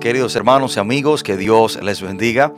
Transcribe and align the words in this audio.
Queridos 0.00 0.34
hermanos 0.34 0.78
y 0.78 0.80
amigos, 0.80 1.22
que 1.22 1.36
Dios 1.36 1.78
les 1.82 2.00
bendiga. 2.00 2.54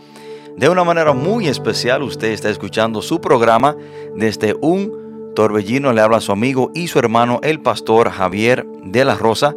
De 0.57 0.69
una 0.69 0.85
manera 0.85 1.13
muy 1.13 1.49
especial, 1.49 2.05
usted 2.05 2.29
está 2.29 2.51
escuchando 2.51 3.03
su 3.03 3.21
programa 3.21 3.77
desde 4.15 4.55
un 4.61 5.33
torbellino. 5.35 5.93
Le 5.93 6.01
habla 6.01 6.21
su 6.21 6.31
amigo 6.31 6.71
y 6.73 6.87
su 6.87 7.01
hermano, 7.01 7.41
el 7.43 7.61
pastor 7.61 8.11
Javier 8.11 8.65
de 8.85 9.05
la 9.05 9.17
Rosa. 9.17 9.57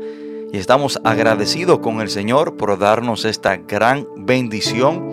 Y 0.52 0.58
estamos 0.58 1.00
agradecidos 1.04 1.78
con 1.78 2.02
el 2.02 2.10
Señor 2.10 2.58
por 2.58 2.80
darnos 2.80 3.24
esta 3.24 3.56
gran 3.58 4.08
bendición, 4.16 5.08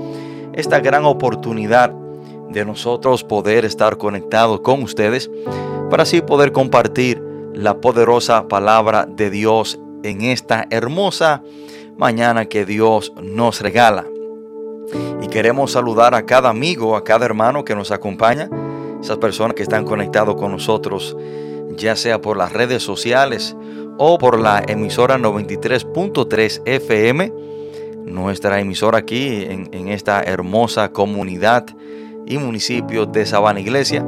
esta 0.55 0.81
gran 0.81 1.05
oportunidad 1.05 1.93
de 2.49 2.65
nosotros 2.65 3.23
poder 3.23 3.67
estar 3.67 3.99
conectados 3.99 4.61
con 4.61 4.83
ustedes 4.83 5.31
para 5.91 6.05
así 6.05 6.23
poder 6.23 6.53
compartir 6.53 7.23
la 7.53 7.83
poderosa 7.83 8.49
palabra 8.49 9.05
de 9.07 9.29
Dios 9.29 9.79
en 10.03 10.23
esta 10.23 10.67
hermosa 10.71 11.43
mañana 11.97 12.47
que 12.47 12.65
Dios 12.65 13.13
nos 13.23 13.61
regala. 13.61 14.07
Y 15.23 15.29
queremos 15.29 15.73
saludar 15.73 16.15
a 16.15 16.27
cada 16.27 16.51
amigo, 16.51 16.97
a 16.97 17.05
cada 17.05 17.25
hermano 17.25 17.65
que 17.65 17.75
nos 17.75 17.91
acompaña, 17.91 18.49
esas 19.01 19.19
personas 19.19 19.55
que 19.55 19.63
están 19.63 19.85
conectados 19.85 20.37
con 20.37 20.53
nosotros, 20.53 21.17
ya 21.77 21.97
sea 21.97 22.21
por 22.21 22.37
las 22.37 22.53
redes 22.53 22.83
sociales 22.83 23.57
o 23.99 24.19
por 24.19 24.39
la 24.39 24.63
emisora 24.67 25.19
93.3 25.19 26.63
FM, 26.65 27.33
nuestra 28.07 28.61
emisora 28.61 28.99
aquí 28.99 29.45
en, 29.45 29.69
en 29.73 29.89
esta 29.89 30.23
hermosa 30.23 30.93
comunidad 30.93 31.67
y 32.27 32.39
municipio 32.39 33.07
de 33.07 33.27
Sabana 33.27 33.61
Iglesia, 33.61 34.05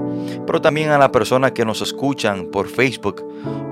pero 0.47 0.61
también 0.61 0.91
a 0.91 0.99
las 0.99 1.11
personas 1.11 1.53
que 1.53 1.65
nos 1.65 1.83
escuchan 1.83 2.47
por 2.47 2.69
Facebook 2.69 3.23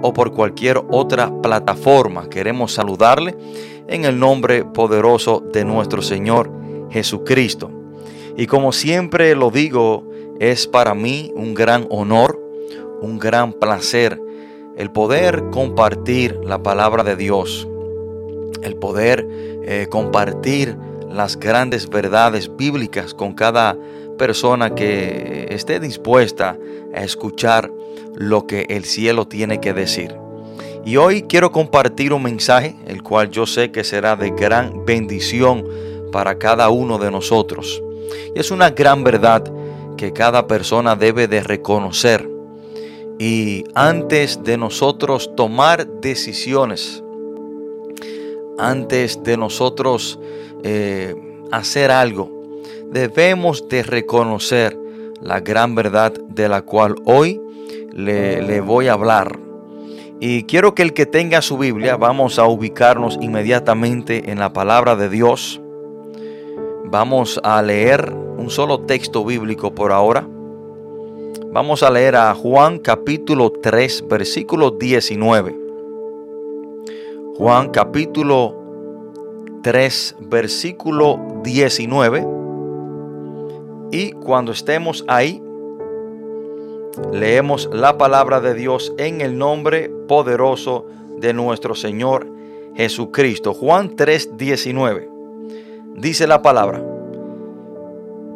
o 0.02 0.12
por 0.12 0.32
cualquier 0.32 0.82
otra 0.90 1.30
plataforma. 1.42 2.28
Queremos 2.28 2.72
saludarle 2.72 3.34
en 3.88 4.04
el 4.04 4.18
nombre 4.18 4.64
poderoso 4.64 5.42
de 5.52 5.64
nuestro 5.64 6.02
Señor 6.02 6.50
Jesucristo. 6.90 7.70
Y 8.36 8.46
como 8.46 8.72
siempre 8.72 9.34
lo 9.34 9.50
digo, 9.50 10.04
es 10.40 10.66
para 10.66 10.94
mí 10.94 11.32
un 11.34 11.54
gran 11.54 11.86
honor, 11.90 12.40
un 13.00 13.18
gran 13.18 13.52
placer 13.52 14.20
el 14.76 14.90
poder 14.90 15.50
compartir 15.50 16.38
la 16.44 16.62
palabra 16.62 17.04
de 17.04 17.16
Dios, 17.16 17.68
el 18.62 18.76
poder 18.76 19.26
eh, 19.30 19.86
compartir 19.88 20.76
las 21.10 21.38
grandes 21.38 21.88
verdades 21.88 22.54
bíblicas 22.56 23.14
con 23.14 23.34
cada 23.34 23.76
persona 24.18 24.74
que 24.74 25.46
esté 25.50 25.78
dispuesta 25.78 26.58
a 26.94 27.04
escuchar 27.04 27.70
lo 28.14 28.46
que 28.46 28.66
el 28.68 28.84
cielo 28.84 29.28
tiene 29.28 29.60
que 29.60 29.72
decir. 29.72 30.23
Y 30.86 30.98
hoy 30.98 31.22
quiero 31.22 31.50
compartir 31.50 32.12
un 32.12 32.22
mensaje, 32.22 32.76
el 32.86 33.02
cual 33.02 33.30
yo 33.30 33.46
sé 33.46 33.70
que 33.70 33.84
será 33.84 34.16
de 34.16 34.30
gran 34.30 34.84
bendición 34.84 35.64
para 36.12 36.38
cada 36.38 36.68
uno 36.68 36.98
de 36.98 37.10
nosotros. 37.10 37.82
Es 38.34 38.50
una 38.50 38.70
gran 38.70 39.02
verdad 39.02 39.50
que 39.96 40.12
cada 40.12 40.46
persona 40.46 40.94
debe 40.94 41.26
de 41.26 41.42
reconocer. 41.42 42.28
Y 43.18 43.64
antes 43.74 44.42
de 44.44 44.58
nosotros 44.58 45.34
tomar 45.34 45.86
decisiones, 45.86 47.02
antes 48.58 49.22
de 49.22 49.38
nosotros 49.38 50.18
eh, 50.64 51.14
hacer 51.50 51.92
algo, 51.92 52.30
debemos 52.90 53.70
de 53.70 53.84
reconocer 53.84 54.78
la 55.22 55.40
gran 55.40 55.74
verdad 55.74 56.12
de 56.12 56.46
la 56.46 56.60
cual 56.60 56.96
hoy 57.06 57.40
le 57.94 58.60
voy 58.60 58.88
a 58.88 58.92
hablar. 58.92 59.38
Y 60.20 60.44
quiero 60.44 60.74
que 60.74 60.82
el 60.82 60.92
que 60.92 61.06
tenga 61.06 61.42
su 61.42 61.58
Biblia, 61.58 61.96
vamos 61.96 62.38
a 62.38 62.46
ubicarnos 62.46 63.18
inmediatamente 63.20 64.30
en 64.30 64.38
la 64.38 64.52
palabra 64.52 64.94
de 64.96 65.08
Dios. 65.08 65.60
Vamos 66.84 67.40
a 67.42 67.60
leer 67.62 68.12
un 68.12 68.48
solo 68.50 68.80
texto 68.80 69.24
bíblico 69.24 69.74
por 69.74 69.90
ahora. 69.92 70.26
Vamos 71.50 71.82
a 71.82 71.90
leer 71.90 72.16
a 72.16 72.34
Juan 72.34 72.78
capítulo 72.78 73.50
3, 73.50 74.06
versículo 74.08 74.70
19. 74.70 75.56
Juan 77.36 77.70
capítulo 77.70 78.54
3, 79.62 80.16
versículo 80.20 81.18
19. 81.42 82.26
Y 83.90 84.12
cuando 84.12 84.52
estemos 84.52 85.04
ahí, 85.08 85.42
leemos 87.12 87.68
la 87.72 87.98
palabra 87.98 88.40
de 88.40 88.54
Dios 88.54 88.92
en 88.98 89.20
el 89.20 89.38
nombre 89.38 89.90
poderoso 90.08 90.86
de 91.18 91.32
nuestro 91.32 91.74
Señor 91.74 92.26
Jesucristo. 92.76 93.54
Juan 93.54 93.96
3:19 93.96 95.08
dice 95.96 96.26
la 96.26 96.42
palabra. 96.42 96.82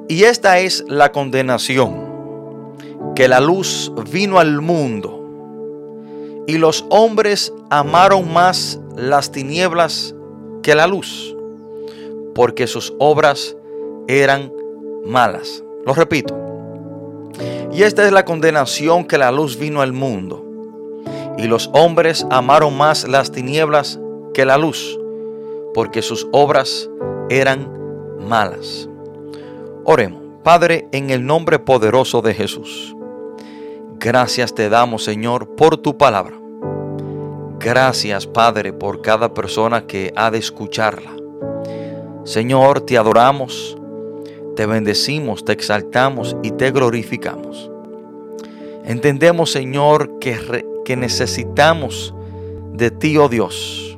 Y 0.09 0.25
esta 0.25 0.59
es 0.59 0.85
la 0.88 1.12
condenación, 1.12 2.75
que 3.15 3.29
la 3.29 3.41
luz 3.41 3.93
vino 4.11 4.38
al 4.38 4.62
mundo 4.62 5.19
y 6.47 6.57
los 6.57 6.87
hombres 6.88 7.53
amaron 7.69 8.33
más 8.33 8.81
las 8.97 9.31
tinieblas 9.31 10.15
que 10.62 10.75
la 10.75 10.87
luz, 10.87 11.37
porque 12.35 12.67
sus 12.67 12.95
obras 12.99 13.55
eran 14.07 14.50
malas. 15.05 15.62
Lo 15.85 15.93
repito. 15.93 16.48
Y 17.73 17.83
esta 17.83 18.07
es 18.07 18.13
la 18.13 18.25
condenación 18.25 19.05
que 19.05 19.19
la 19.19 19.31
luz 19.31 19.59
vino 19.59 19.81
al 19.81 19.93
mundo. 19.93 20.45
Y 21.37 21.47
los 21.47 21.71
hombres 21.73 22.27
amaron 22.31 22.77
más 22.77 23.07
las 23.09 23.31
tinieblas 23.31 24.01
que 24.35 24.45
la 24.45 24.59
luz, 24.59 24.99
porque 25.75 26.03
sus 26.03 26.27
obras 26.33 26.91
eran 27.31 27.71
malas. 28.29 28.89
Oremos, 29.85 30.21
Padre, 30.43 30.89
en 30.93 31.11
el 31.11 31.25
nombre 31.25 31.59
poderoso 31.59 32.23
de 32.23 32.35
Jesús. 32.35 32.95
Gracias 34.01 34.55
te 34.55 34.69
damos, 34.69 35.05
Señor, 35.05 35.55
por 35.55 35.77
tu 35.77 35.97
palabra. 35.97 36.39
Gracias, 37.61 38.27
Padre, 38.27 38.73
por 38.73 39.03
cada 39.03 39.35
persona 39.35 39.87
que 39.87 40.13
ha 40.17 40.31
de 40.31 40.39
escucharla. 40.39 41.11
Señor, 42.25 42.83
te 42.83 42.99
adoramos, 42.99 43.78
te 44.59 44.67
bendecimos, 44.67 45.45
te 45.45 45.53
exaltamos 45.53 46.37
y 46.43 46.50
te 46.50 46.73
glorificamos. 46.73 47.71
Entendemos, 48.85 49.53
Señor, 49.53 50.19
que, 50.19 50.65
que 50.85 50.97
necesitamos 50.97 52.12
de 52.73 52.91
ti, 52.91 53.17
oh 53.19 53.29
Dios. 53.29 53.97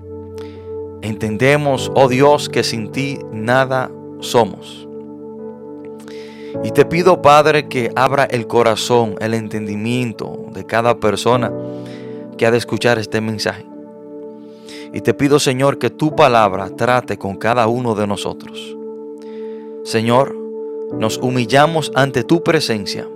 Entendemos, 1.01 1.91
oh 1.95 2.09
Dios, 2.09 2.51
que 2.51 2.63
sin 2.63 2.93
ti 2.93 3.21
nada 3.33 3.91
somos. 4.21 4.87
Y 6.63 6.73
te 6.73 6.85
pido, 6.85 7.23
Padre, 7.23 7.67
que 7.67 7.91
abra 7.97 8.25
el 8.25 8.47
corazón, 8.47 9.15
el 9.19 9.33
entendimiento 9.33 10.45
de 10.53 10.67
cada 10.67 11.01
persona 11.01 11.51
que 12.37 12.45
ha 12.45 12.51
de 12.51 12.59
escuchar 12.59 12.99
este 12.99 13.23
mensaje. 13.23 13.65
Y 14.93 15.01
te 15.01 15.15
pido, 15.15 15.41
Señor, 15.41 15.79
que 15.79 15.89
tu 15.89 16.15
palabra 16.15 16.69
trate 16.69 17.17
con 17.17 17.37
cada 17.37 17.67
uno 17.67 17.95
de 17.95 18.07
nosotros. 18.07 18.77
Señor, 19.85 20.40
nos 20.99 21.19
humillamos 21.19 21.93
ante 21.95 22.25
tu 22.25 22.43
presencia. 22.43 23.09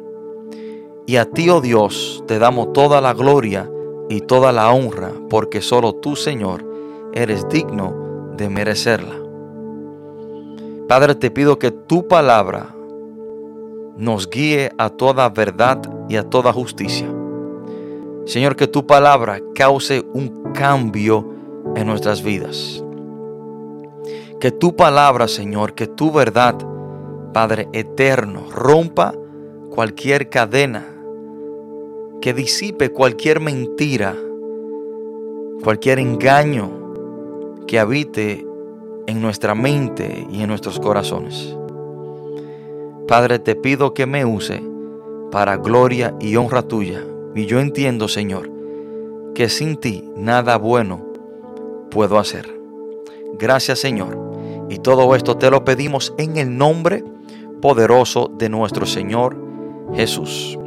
Y 1.07 1.17
a 1.17 1.27
ti, 1.27 1.51
oh 1.51 1.61
Dios, 1.61 2.25
te 2.27 2.39
damos 2.39 2.73
toda 2.73 3.01
la 3.01 3.13
gloria 3.13 3.71
y 4.09 4.21
toda 4.21 4.53
la 4.53 4.73
honra, 4.73 5.13
porque 5.29 5.61
solo 5.61 5.95
tú, 5.95 6.17
Señor, 6.17 6.65
eres 7.13 7.49
digno 7.49 8.33
de 8.37 8.49
merecerla. 8.49 9.15
Padre, 10.89 11.15
te 11.15 11.31
pido 11.31 11.59
que 11.59 11.71
tu 11.71 12.09
palabra 12.09 12.75
nos 13.97 14.29
guíe 14.29 14.73
a 14.77 14.91
toda 14.91 15.29
verdad 15.29 15.81
y 16.09 16.17
a 16.17 16.29
toda 16.29 16.53
justicia. 16.53 17.09
Señor, 18.27 18.57
que 18.57 18.67
tu 18.67 18.87
palabra 18.87 19.41
cause 19.55 20.05
un 20.13 20.53
cambio 20.53 21.35
en 21.77 21.87
nuestras 21.87 22.23
vidas. 22.23 22.83
Que 24.41 24.51
tu 24.51 24.75
palabra, 24.75 25.29
Señor, 25.29 25.75
que 25.75 25.87
tu 25.87 26.11
verdad, 26.11 26.57
Padre 27.35 27.69
eterno, 27.73 28.47
rompa 28.49 29.13
cualquier 29.69 30.31
cadena 30.31 30.87
que 32.21 32.33
disipe 32.33 32.91
cualquier 32.91 33.41
mentira, 33.41 34.15
cualquier 35.65 35.99
engaño 35.99 36.71
que 37.67 37.81
habite 37.81 38.47
en 39.09 39.21
nuestra 39.21 39.57
mente 39.57 40.29
y 40.31 40.43
en 40.43 40.49
nuestros 40.49 40.79
corazones. 40.79 41.57
Padre, 43.09 43.41
te 43.41 43.57
pido 43.57 43.95
que 43.95 44.07
me 44.07 44.25
use 44.25 44.63
para 45.33 45.57
gloria 45.57 46.15
y 46.21 46.37
honra 46.37 46.63
tuya. 46.63 47.05
Y 47.35 47.47
yo 47.47 47.59
entiendo, 47.59 48.07
Señor, 48.07 48.49
que 49.35 49.49
sin 49.49 49.77
ti 49.77 50.09
nada 50.17 50.57
bueno 50.57 51.05
puedo 51.91 52.21
hacer. 52.21 52.49
Gracias, 53.41 53.81
Señor. 53.81 54.17
Y 54.71 54.79
todo 54.79 55.17
esto 55.17 55.37
te 55.37 55.51
lo 55.51 55.65
pedimos 55.65 56.15
en 56.17 56.37
el 56.37 56.57
nombre 56.57 57.03
poderoso 57.65 58.31
de 58.31 58.51
nuestro 58.51 58.85
Señor 58.85 59.39
Jesús. 59.95 60.59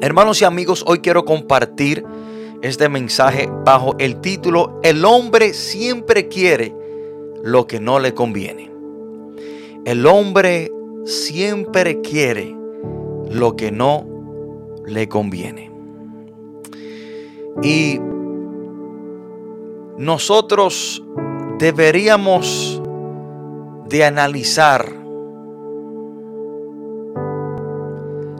Hermanos 0.00 0.40
y 0.40 0.44
amigos, 0.44 0.84
hoy 0.86 1.00
quiero 1.00 1.24
compartir 1.24 2.04
este 2.62 2.88
mensaje 2.88 3.50
bajo 3.64 3.96
el 3.98 4.20
título 4.20 4.78
El 4.84 5.04
hombre 5.04 5.52
siempre 5.52 6.28
quiere 6.28 6.72
lo 7.42 7.66
que 7.66 7.80
no 7.80 7.98
le 7.98 8.14
conviene. 8.14 8.70
El 9.84 10.06
hombre 10.06 10.70
siempre 11.06 12.00
quiere 12.02 12.54
lo 13.28 13.56
que 13.56 13.72
no 13.72 14.06
le 14.86 15.08
conviene. 15.08 15.72
Y 17.64 17.98
nosotros 19.98 21.02
deberíamos 21.58 22.80
de 23.88 24.04
analizar 24.04 25.01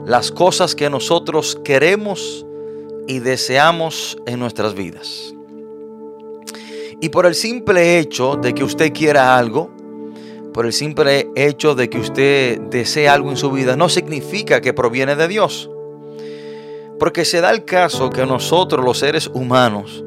las 0.05 0.31
cosas 0.31 0.75
que 0.75 0.89
nosotros 0.89 1.59
queremos 1.63 2.45
y 3.07 3.19
deseamos 3.19 4.17
en 4.25 4.39
nuestras 4.39 4.73
vidas. 4.73 5.33
Y 7.01 7.09
por 7.09 7.25
el 7.25 7.35
simple 7.35 7.99
hecho 7.99 8.35
de 8.35 8.53
que 8.53 8.63
usted 8.63 8.93
quiera 8.93 9.37
algo, 9.37 9.69
por 10.53 10.65
el 10.65 10.73
simple 10.73 11.29
hecho 11.35 11.75
de 11.75 11.89
que 11.89 11.99
usted 11.99 12.59
desee 12.61 13.09
algo 13.09 13.29
en 13.29 13.37
su 13.37 13.51
vida, 13.51 13.75
no 13.75 13.89
significa 13.89 14.61
que 14.61 14.73
proviene 14.73 15.15
de 15.15 15.27
Dios. 15.27 15.69
Porque 16.99 17.25
se 17.25 17.41
da 17.41 17.51
el 17.51 17.65
caso 17.65 18.09
que 18.09 18.25
nosotros 18.25 18.85
los 18.85 18.99
seres 18.99 19.27
humanos 19.33 20.03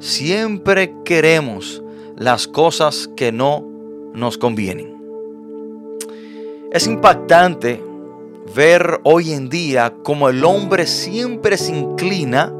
siempre 0.00 0.94
queremos 1.04 1.82
las 2.16 2.48
cosas 2.48 3.08
que 3.16 3.30
no 3.30 3.64
nos 4.14 4.38
convienen. 4.38 4.94
Es 6.72 6.86
impactante 6.86 7.80
ver 8.54 9.00
hoy 9.04 9.32
en 9.32 9.48
día 9.48 9.94
como 10.02 10.28
el 10.28 10.44
hombre 10.44 10.86
siempre 10.86 11.56
se 11.56 11.76
inclina 11.76 12.52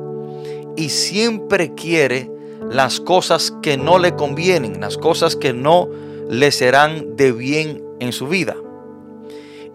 y 0.76 0.88
siempre 0.88 1.74
quiere 1.74 2.30
las 2.70 3.00
cosas 3.00 3.52
que 3.62 3.76
no 3.76 3.98
le 3.98 4.14
convienen, 4.14 4.80
las 4.80 4.96
cosas 4.96 5.36
que 5.36 5.52
no 5.52 5.88
le 6.28 6.50
serán 6.50 7.16
de 7.16 7.32
bien 7.32 7.84
en 8.00 8.12
su 8.12 8.28
vida. 8.28 8.56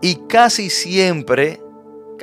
Y 0.01 0.15
casi 0.27 0.69
siempre, 0.69 1.61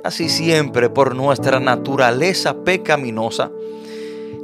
casi 0.03 0.29
siempre 0.29 0.91
por 0.91 1.15
nuestra 1.15 1.61
naturaleza 1.61 2.65
pecaminosa, 2.65 3.51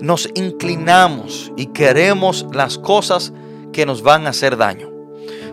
nos 0.01 0.29
inclinamos 0.35 1.53
y 1.57 1.67
queremos 1.67 2.47
las 2.53 2.79
cosas 2.79 3.33
que 3.73 3.87
nos 3.87 4.03
van 4.03 4.27
a 4.27 4.31
hacer 4.31 4.57
daño. 4.57 4.92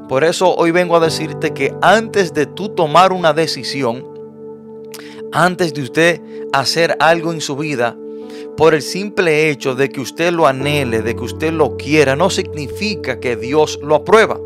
Por 0.10 0.24
eso 0.24 0.56
hoy 0.56 0.72
vengo 0.72 0.96
a 0.96 1.00
decirte 1.00 1.54
que 1.54 1.72
antes 1.84 2.34
de 2.34 2.48
tú 2.48 2.70
tomar 2.70 3.13
una 3.13 3.32
decisión, 3.32 4.04
antes 5.32 5.72
de 5.72 5.84
usted 5.84 6.22
hacer 6.51 6.98
algo 7.00 7.32
en 7.32 7.42
su 7.42 7.56
vida, 7.56 7.96
por 8.58 8.74
el 8.74 8.82
simple 8.82 9.51
hecho 9.51 9.75
de 9.75 9.89
que 9.89 10.01
usted 10.01 10.34
lo 10.34 10.48
anhele, 10.48 11.04
de 11.04 11.16
que 11.16 11.24
usted 11.24 11.54
lo 11.54 11.78
quiera, 11.78 12.16
no 12.16 12.32
significa 12.32 13.20
que 13.20 13.36
Dios 13.36 13.80
lo 13.84 13.94
aprueba. 13.94 14.39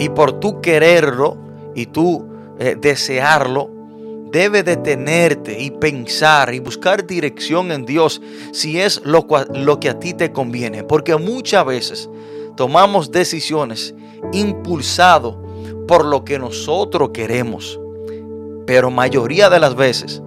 Y 0.00 0.08
por 0.08 0.40
tú 0.40 0.60
quererlo 0.60 1.36
y 1.76 1.86
tú 1.86 2.26
eh, 2.58 2.76
desearlo, 2.78 3.70
debe 4.32 4.64
detenerte 4.64 5.62
y 5.62 5.70
pensar 5.70 6.52
y 6.52 6.58
buscar 6.58 7.06
dirección 7.06 7.70
en 7.70 7.86
Dios 7.86 8.20
si 8.50 8.80
es 8.80 9.02
lo, 9.04 9.24
lo 9.54 9.78
que 9.78 9.88
a 9.88 10.00
ti 10.00 10.14
te 10.14 10.32
conviene. 10.32 10.82
Porque 10.82 11.14
muchas 11.14 11.64
veces 11.64 12.10
tomamos 12.56 13.12
decisiones 13.12 13.94
impulsado 14.32 15.40
por 15.86 16.04
lo 16.04 16.24
que 16.24 16.38
nosotros 16.38 17.10
queremos. 17.12 17.78
Pero 18.66 18.90
mayoría 18.90 19.48
de 19.48 19.60
las 19.60 19.74
veces 19.74 20.22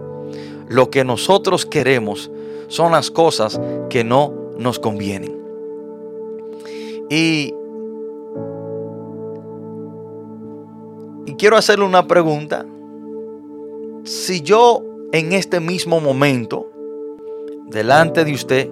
lo 0.67 0.89
que 0.89 1.03
nosotros 1.03 1.65
queremos 1.65 2.31
son 2.67 2.93
las 2.93 3.11
cosas 3.11 3.59
que 3.89 4.03
no 4.03 4.33
nos 4.57 4.79
convienen. 4.79 5.37
Y, 7.09 7.53
y 11.25 11.33
quiero 11.35 11.57
hacerle 11.57 11.85
una 11.85 12.07
pregunta. 12.07 12.65
Si 14.05 14.41
yo 14.41 14.83
en 15.11 15.33
este 15.33 15.59
mismo 15.59 15.99
momento, 15.99 16.71
delante 17.67 18.23
de 18.23 18.33
usted, 18.33 18.69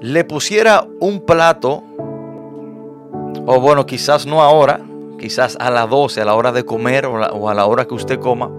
le 0.00 0.24
pusiera 0.24 0.86
un 1.00 1.20
plato, 1.20 1.82
o 3.44 3.60
bueno, 3.60 3.86
quizás 3.86 4.26
no 4.26 4.42
ahora, 4.42 4.80
quizás 5.18 5.56
a 5.60 5.70
las 5.70 5.88
12, 5.90 6.20
a 6.20 6.24
la 6.24 6.34
hora 6.34 6.52
de 6.52 6.64
comer 6.64 7.06
o 7.06 7.48
a 7.48 7.54
la 7.54 7.66
hora 7.66 7.86
que 7.86 7.94
usted 7.94 8.18
coma, 8.18 8.50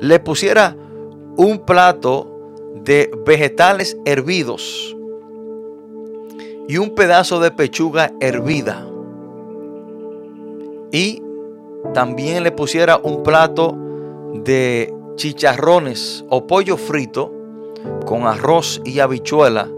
le 0.00 0.18
pusiera 0.18 0.76
un 1.36 1.60
plato 1.60 2.28
de 2.84 3.10
vegetales 3.24 3.96
hervidos 4.04 4.96
y 6.68 6.76
un 6.78 6.94
pedazo 6.94 7.40
de 7.40 7.50
pechuga 7.50 8.12
hervida. 8.20 8.86
Y 10.90 11.22
también 11.94 12.42
le 12.42 12.52
pusiera 12.52 12.98
un 13.02 13.22
plato 13.22 13.76
de 14.34 14.92
chicharrones 15.16 16.24
o 16.28 16.46
pollo 16.46 16.76
frito 16.76 17.32
con 18.06 18.26
arroz 18.26 18.80
y 18.84 19.00
habichuela 19.00 19.68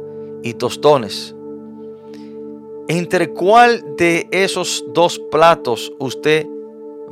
y 0.43 0.55
tostones. 0.55 1.35
¿Entre 2.89 3.31
cuál 3.31 3.97
de 3.97 4.29
esos 4.31 4.85
dos 4.89 5.19
platos 5.31 5.93
usted 5.99 6.47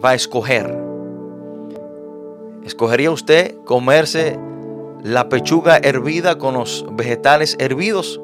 va 0.04 0.10
a 0.10 0.14
escoger? 0.14 0.76
¿Escogería 2.64 3.10
usted 3.10 3.56
comerse 3.64 4.38
la 5.02 5.28
pechuga 5.28 5.78
hervida 5.78 6.38
con 6.38 6.54
los 6.54 6.84
vegetales 6.92 7.56
hervidos 7.58 8.20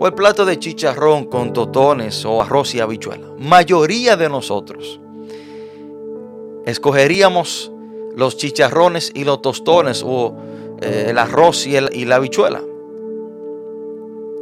o 0.00 0.06
el 0.06 0.14
plato 0.14 0.44
de 0.44 0.58
chicharrón 0.58 1.24
con 1.26 1.52
totones 1.52 2.24
o 2.24 2.40
arroz 2.40 2.74
y 2.74 2.80
habichuela. 2.80 3.28
Mayoría 3.38 4.16
de 4.16 4.28
nosotros 4.28 5.00
escogeríamos 6.66 7.72
los 8.14 8.36
chicharrones 8.36 9.10
y 9.14 9.24
los 9.24 9.40
tostones 9.42 10.02
o 10.04 10.36
eh, 10.80 11.06
el 11.08 11.18
arroz 11.18 11.66
y, 11.66 11.76
y 11.76 12.04
la 12.04 12.16
habichuela. 12.16 12.62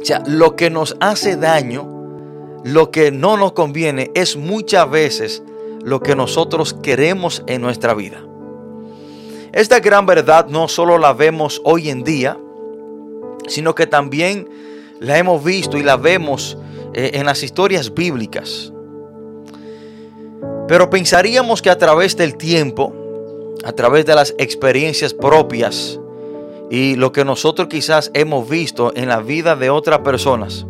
O 0.01 0.05
sea, 0.05 0.23
lo 0.27 0.55
que 0.55 0.69
nos 0.69 0.95
hace 0.99 1.37
daño, 1.37 1.96
lo 2.63 2.91
que 2.91 3.11
no 3.11 3.37
nos 3.37 3.53
conviene 3.53 4.11
es 4.13 4.35
muchas 4.35 4.89
veces 4.89 5.43
lo 5.83 6.01
que 6.01 6.15
nosotros 6.15 6.73
queremos 6.73 7.43
en 7.47 7.61
nuestra 7.61 7.93
vida. 7.93 8.23
Esta 9.53 9.79
gran 9.79 10.05
verdad 10.05 10.47
no 10.47 10.67
solo 10.67 10.97
la 10.97 11.13
vemos 11.13 11.61
hoy 11.63 11.89
en 11.89 12.03
día, 12.03 12.37
sino 13.47 13.73
que 13.73 13.87
también 13.87 14.49
la 14.99 15.17
hemos 15.17 15.43
visto 15.43 15.77
y 15.77 15.83
la 15.83 15.97
vemos 15.97 16.57
eh, 16.93 17.11
en 17.13 17.25
las 17.25 17.43
historias 17.43 17.93
bíblicas. 17.93 18.71
Pero 20.67 20.89
pensaríamos 20.89 21.61
que 21.61 21.69
a 21.69 21.77
través 21.77 22.17
del 22.17 22.35
tiempo, 22.35 22.93
a 23.63 23.71
través 23.71 24.05
de 24.05 24.15
las 24.15 24.35
experiencias 24.37 25.13
propias 25.13 25.99
y 26.69 26.95
lo 26.95 27.13
que 27.13 27.23
nosotros 27.23 27.69
quizás 27.69 28.11
hemos 28.13 28.49
visto 28.49 28.91
en 28.95 29.07
la 29.07 29.21
vida 29.21 29.55
de 29.55 29.69
otras 29.69 29.99
personas, 29.99 30.65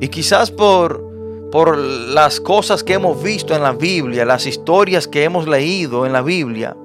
y 0.00 0.08
quizás 0.08 0.50
por, 0.50 1.02
por 1.50 1.76
las 1.78 2.40
cosas 2.40 2.82
que 2.82 2.94
hemos 2.94 3.22
visto 3.22 3.54
en 3.54 3.62
la 3.62 3.72
Biblia, 3.72 4.24
las 4.24 4.46
historias 4.46 5.08
que 5.08 5.24
hemos 5.24 5.48
leído 5.48 6.06
en 6.06 6.12
la 6.12 6.22
Biblia, 6.22 6.76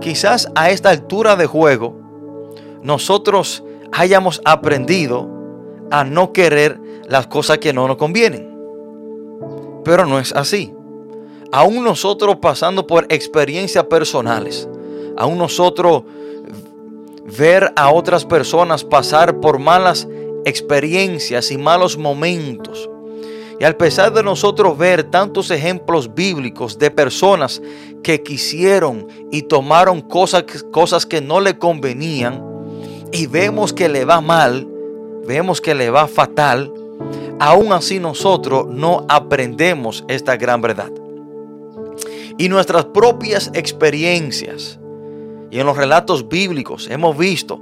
quizás 0.00 0.50
a 0.54 0.70
esta 0.70 0.90
altura 0.90 1.36
de 1.36 1.46
juego 1.46 1.96
nosotros 2.82 3.62
hayamos 3.92 4.40
aprendido 4.44 5.28
a 5.90 6.04
no 6.04 6.32
querer 6.32 6.80
las 7.08 7.26
cosas 7.26 7.58
que 7.58 7.72
no 7.72 7.86
nos 7.86 7.96
convienen. 7.96 8.50
Pero 9.84 10.06
no 10.06 10.18
es 10.18 10.32
así. 10.32 10.74
Aún 11.52 11.84
nosotros 11.84 12.36
pasando 12.36 12.86
por 12.86 13.06
experiencias 13.10 13.84
personales, 13.84 14.68
aún 15.16 15.38
nosotros 15.38 16.04
ver 17.38 17.72
a 17.76 17.92
otras 17.92 18.24
personas 18.24 18.84
pasar 18.84 19.38
por 19.40 19.58
malas 19.58 20.08
experiencias 20.44 21.50
y 21.50 21.58
malos 21.58 21.96
momentos, 21.96 22.88
y 23.60 23.64
al 23.64 23.76
pesar 23.76 24.12
de 24.12 24.22
nosotros 24.22 24.76
ver 24.76 25.04
tantos 25.04 25.50
ejemplos 25.50 26.14
bíblicos 26.14 26.78
de 26.78 26.90
personas 26.90 27.62
que 28.02 28.22
quisieron 28.22 29.06
y 29.30 29.42
tomaron 29.42 30.00
cosas, 30.00 30.44
cosas 30.72 31.06
que 31.06 31.20
no 31.20 31.40
le 31.40 31.58
convenían, 31.58 32.42
y 33.12 33.26
vemos 33.26 33.72
que 33.72 33.88
le 33.88 34.04
va 34.04 34.20
mal, 34.20 34.66
vemos 35.26 35.60
que 35.60 35.74
le 35.74 35.90
va 35.90 36.08
fatal, 36.08 36.72
aún 37.38 37.72
así 37.72 37.98
nosotros 38.00 38.66
no 38.68 39.04
aprendemos 39.08 40.04
esta 40.08 40.36
gran 40.36 40.60
verdad. 40.60 40.90
Y 42.38 42.48
nuestras 42.48 42.86
propias 42.86 43.50
experiencias 43.54 44.78
y 45.50 45.60
en 45.60 45.66
los 45.66 45.76
relatos 45.76 46.28
bíblicos 46.28 46.88
hemos 46.90 47.16
visto 47.16 47.60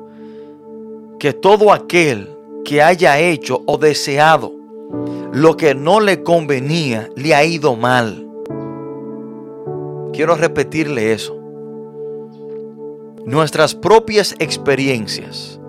que 1.19 1.33
todo 1.33 1.73
aquel 1.73 2.31
que 2.65 2.83
haya 2.83 3.19
hecho 3.19 3.63
o 3.67 3.79
deseado 3.79 4.53
lo 5.33 5.57
que 5.57 5.75
no 5.75 6.01
le 6.01 6.23
convenía 6.23 7.09
le 7.15 7.35
ha 7.35 7.45
ido 7.45 7.77
mal. 7.77 8.27
Quiero 10.13 10.35
repetirle 10.35 11.13
eso. 11.13 11.37
Nuestras 13.25 13.75
propias 13.75 14.35
experiencias 14.39 15.61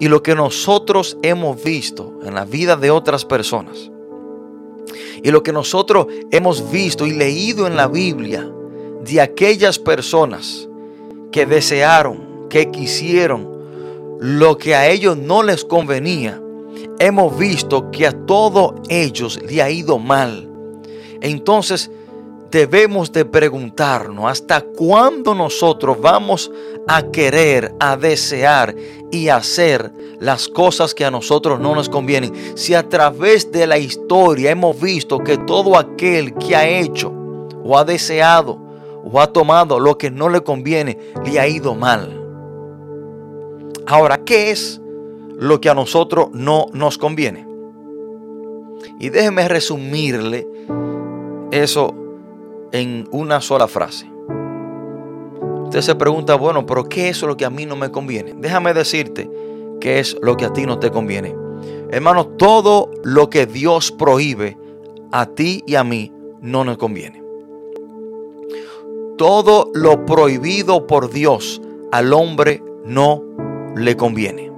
y 0.00 0.08
lo 0.08 0.22
que 0.22 0.34
nosotros 0.34 1.16
hemos 1.22 1.62
visto 1.62 2.18
en 2.24 2.34
la 2.34 2.44
vida 2.44 2.76
de 2.76 2.90
otras 2.90 3.24
personas 3.24 3.90
y 5.22 5.30
lo 5.30 5.42
que 5.42 5.52
nosotros 5.52 6.06
hemos 6.30 6.70
visto 6.70 7.06
y 7.06 7.12
leído 7.12 7.66
en 7.66 7.76
la 7.76 7.86
Biblia 7.86 8.50
de 9.02 9.20
aquellas 9.20 9.78
personas 9.78 10.68
que 11.30 11.46
desearon, 11.46 12.48
que 12.48 12.70
quisieron 12.70 13.55
lo 14.20 14.58
que 14.58 14.74
a 14.74 14.88
ellos 14.88 15.16
no 15.16 15.42
les 15.42 15.64
convenía, 15.64 16.40
hemos 16.98 17.36
visto 17.38 17.90
que 17.90 18.06
a 18.06 18.12
todos 18.12 18.74
ellos 18.88 19.40
le 19.42 19.62
ha 19.62 19.70
ido 19.70 19.98
mal. 19.98 20.48
Entonces 21.20 21.90
debemos 22.50 23.12
de 23.12 23.24
preguntarnos 23.24 24.30
hasta 24.30 24.60
cuándo 24.60 25.34
nosotros 25.34 26.00
vamos 26.00 26.50
a 26.86 27.02
querer, 27.02 27.74
a 27.80 27.96
desear 27.96 28.74
y 29.10 29.28
hacer 29.28 29.92
las 30.20 30.48
cosas 30.48 30.94
que 30.94 31.04
a 31.04 31.10
nosotros 31.10 31.60
no 31.60 31.74
nos 31.74 31.88
convienen. 31.88 32.32
Si 32.56 32.74
a 32.74 32.88
través 32.88 33.50
de 33.50 33.66
la 33.66 33.78
historia 33.78 34.50
hemos 34.50 34.80
visto 34.80 35.18
que 35.18 35.36
todo 35.38 35.76
aquel 35.76 36.34
que 36.34 36.56
ha 36.56 36.66
hecho 36.68 37.12
o 37.62 37.76
ha 37.76 37.84
deseado 37.84 38.58
o 39.04 39.20
ha 39.20 39.32
tomado 39.32 39.78
lo 39.78 39.98
que 39.98 40.10
no 40.10 40.28
le 40.28 40.40
conviene, 40.40 40.98
le 41.24 41.38
ha 41.38 41.46
ido 41.46 41.74
mal. 41.74 42.15
Ahora, 43.86 44.24
¿qué 44.24 44.50
es 44.50 44.80
lo 45.38 45.60
que 45.60 45.68
a 45.68 45.74
nosotros 45.74 46.28
no 46.32 46.66
nos 46.72 46.98
conviene? 46.98 47.46
Y 48.98 49.10
déjeme 49.10 49.46
resumirle 49.46 50.46
eso 51.52 51.94
en 52.72 53.06
una 53.12 53.40
sola 53.40 53.68
frase. 53.68 54.10
Usted 55.64 55.80
se 55.80 55.94
pregunta, 55.94 56.34
bueno, 56.34 56.66
pero 56.66 56.88
¿qué 56.88 57.08
es 57.08 57.22
lo 57.22 57.36
que 57.36 57.44
a 57.44 57.50
mí 57.50 57.64
no 57.64 57.76
me 57.76 57.90
conviene? 57.90 58.34
Déjame 58.36 58.74
decirte 58.74 59.30
qué 59.80 60.00
es 60.00 60.16
lo 60.20 60.36
que 60.36 60.46
a 60.46 60.52
ti 60.52 60.66
no 60.66 60.78
te 60.78 60.90
conviene. 60.90 61.34
Hermano, 61.90 62.26
todo 62.26 62.90
lo 63.04 63.30
que 63.30 63.46
Dios 63.46 63.92
prohíbe 63.92 64.58
a 65.12 65.26
ti 65.26 65.62
y 65.66 65.76
a 65.76 65.84
mí 65.84 66.12
no 66.40 66.64
nos 66.64 66.76
conviene. 66.76 67.22
Todo 69.16 69.70
lo 69.74 70.04
prohibido 70.04 70.86
por 70.86 71.10
Dios 71.10 71.62
al 71.92 72.12
hombre 72.12 72.62
no 72.84 73.22
le 73.76 73.96
conviene. 73.96 74.52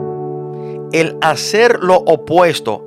El 0.92 1.18
hacer 1.20 1.80
lo 1.82 1.96
opuesto 1.96 2.84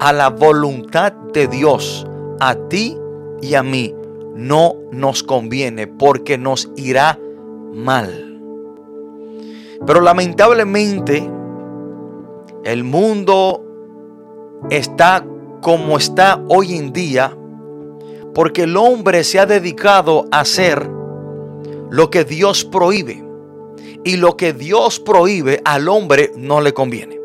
a 0.00 0.12
la 0.12 0.30
voluntad 0.30 1.12
de 1.32 1.46
Dios 1.46 2.06
a 2.40 2.56
ti 2.68 2.96
y 3.40 3.54
a 3.54 3.62
mí 3.62 3.94
no 4.34 4.74
nos 4.90 5.22
conviene 5.22 5.86
porque 5.86 6.38
nos 6.38 6.70
irá 6.76 7.18
mal. 7.72 8.40
Pero 9.86 10.00
lamentablemente 10.00 11.30
el 12.64 12.84
mundo 12.84 13.62
está 14.70 15.24
como 15.60 15.96
está 15.96 16.42
hoy 16.48 16.76
en 16.76 16.92
día 16.92 17.36
porque 18.34 18.64
el 18.64 18.76
hombre 18.76 19.22
se 19.22 19.38
ha 19.38 19.46
dedicado 19.46 20.26
a 20.32 20.40
hacer 20.40 20.90
lo 21.90 22.10
que 22.10 22.24
Dios 22.24 22.64
prohíbe. 22.64 23.23
Y 24.04 24.16
lo 24.16 24.36
que 24.36 24.52
Dios 24.52 25.00
prohíbe 25.00 25.60
al 25.64 25.88
hombre 25.88 26.32
no 26.36 26.60
le 26.60 26.72
conviene. 26.72 27.20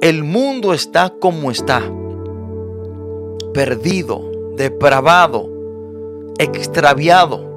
El 0.00 0.24
mundo 0.24 0.72
está 0.74 1.14
como 1.20 1.50
está. 1.50 1.82
Perdido, 3.52 4.22
depravado, 4.56 5.48
extraviado. 6.38 7.52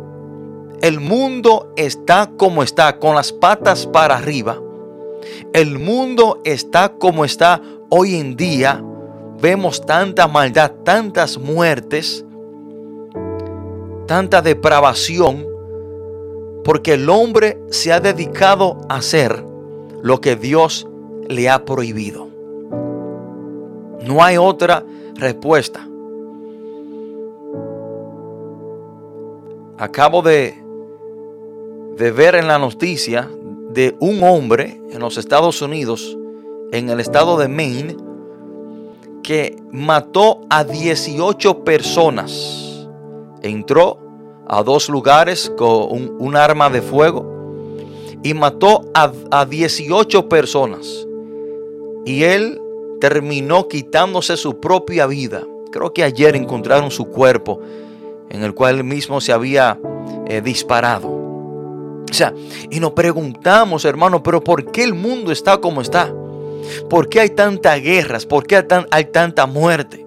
El 0.82 1.00
mundo 1.00 1.74
está 1.76 2.32
como 2.38 2.62
está, 2.62 3.00
con 3.00 3.16
las 3.16 3.32
patas 3.32 3.88
para 3.88 4.18
arriba. 4.18 4.62
El 5.54 5.80
mundo 5.80 6.42
está 6.44 6.90
como 6.90 7.26
está 7.26 7.62
hoy 7.90 8.16
en 8.16 8.36
día. 8.36 8.84
Vemos 9.42 9.86
tanta 9.86 10.28
maldad, 10.28 10.72
tantas 10.84 11.38
muertes, 11.38 12.26
tanta 14.06 14.42
depravación 14.42 15.55
porque 16.66 16.96
el 16.96 17.08
hombre 17.12 17.60
se 17.70 17.94
ha 17.94 18.00
dedicado 18.00 18.82
a 18.90 18.96
hacer 18.96 19.46
lo 20.02 20.20
que 20.20 20.36
Dios 20.36 20.88
le 21.30 21.48
ha 21.48 21.64
prohibido. 21.64 22.28
No 24.04 24.24
hay 24.24 24.38
otra 24.38 24.84
respuesta. 25.14 25.88
Acabo 29.78 30.24
de, 30.24 30.56
de 31.98 32.12
ver 32.12 32.34
en 32.34 32.48
la 32.48 32.58
noticia 32.58 33.30
de 33.70 33.96
un 34.00 34.24
hombre 34.24 34.82
en 34.90 35.00
los 35.00 35.20
Estados 35.20 35.62
Unidos, 35.62 36.18
en 36.72 36.90
el 36.90 37.00
estado 37.00 37.38
de 37.38 37.48
Maine, 37.48 37.96
que 39.22 39.56
mató 39.72 40.42
a 40.50 40.64
18 40.64 41.64
personas. 41.64 42.88
Entró 43.44 44.05
a 44.48 44.64
dos 44.64 44.90
lugares 44.90 45.52
con 45.58 46.14
un, 46.20 46.36
arma 46.36 46.70
de 46.70 46.82
fuego 46.82 47.26
y 48.24 48.34
mató 48.34 48.86
a, 48.94 49.12
a 49.32 49.46
18 49.46 50.30
personas. 50.30 51.08
Y 52.06 52.24
él 52.24 52.62
terminó 53.00 53.68
quitándose 53.68 54.38
su 54.38 54.60
propia 54.60 55.08
vida. 55.08 55.44
Creo 55.72 55.94
que 55.94 56.04
ayer 56.04 56.36
encontraron 56.36 56.92
su 56.92 57.06
cuerpo 57.06 57.60
en 58.30 58.44
el 58.44 58.54
cual 58.54 58.78
él 58.78 58.84
mismo 58.84 59.22
se 59.22 59.32
había 59.34 59.80
eh, 60.28 60.42
disparado. 60.42 61.08
O 61.08 62.14
sea, 62.14 62.34
y 62.70 62.80
nos 62.80 62.92
preguntamos, 62.92 63.86
hermano, 63.86 64.24
pero 64.24 64.44
¿por 64.44 64.72
qué 64.72 64.84
el 64.84 64.94
mundo 64.94 65.32
está 65.32 65.58
como 65.58 65.82
está? 65.82 66.14
¿Por 66.90 67.10
qué 67.10 67.22
hay 67.22 67.30
tantas 67.30 67.82
guerras? 67.82 68.26
¿Por 68.26 68.46
qué 68.46 68.58
hay, 68.58 68.64
hay 68.92 69.06
tanta 69.06 69.46
muerte? 69.46 70.06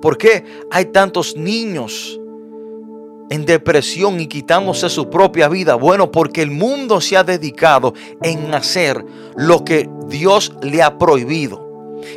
¿Por 0.00 0.16
qué 0.16 0.44
hay 0.70 0.86
tantos 0.86 1.36
niños 1.36 2.18
en 3.30 3.44
depresión 3.44 4.20
y 4.20 4.26
quitándose 4.26 4.88
su 4.88 5.10
propia 5.10 5.48
vida? 5.48 5.74
Bueno, 5.74 6.10
porque 6.10 6.42
el 6.42 6.50
mundo 6.50 7.00
se 7.00 7.16
ha 7.16 7.24
dedicado 7.24 7.94
en 8.22 8.54
hacer 8.54 9.04
lo 9.36 9.64
que 9.64 9.88
Dios 10.08 10.52
le 10.62 10.82
ha 10.82 10.98
prohibido. 10.98 11.68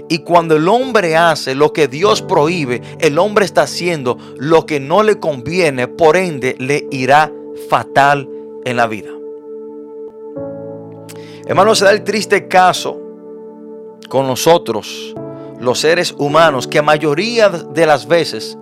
Y 0.09 0.19
cuando 0.19 0.55
el 0.55 0.67
hombre 0.67 1.17
hace 1.17 1.55
lo 1.55 1.73
que 1.73 1.87
Dios 1.87 2.21
prohíbe, 2.21 2.81
el 2.99 3.17
hombre 3.17 3.45
está 3.45 3.63
haciendo 3.63 4.17
lo 4.37 4.65
que 4.65 4.79
no 4.79 5.03
le 5.03 5.19
conviene, 5.19 5.87
por 5.87 6.17
ende 6.17 6.55
le 6.59 6.87
irá 6.91 7.31
fatal 7.69 8.29
en 8.63 8.77
la 8.77 8.87
vida. 8.87 9.09
Hermano, 11.45 11.75
se 11.75 11.85
da 11.85 11.91
el 11.91 12.03
triste 12.03 12.47
caso 12.47 12.99
con 14.07 14.27
nosotros, 14.27 15.15
los 15.59 15.79
seres 15.79 16.13
humanos, 16.17 16.67
que 16.67 16.79
a 16.79 16.83
mayoría 16.83 17.49
de 17.49 17.85
las 17.85 18.07
veces 18.07 18.57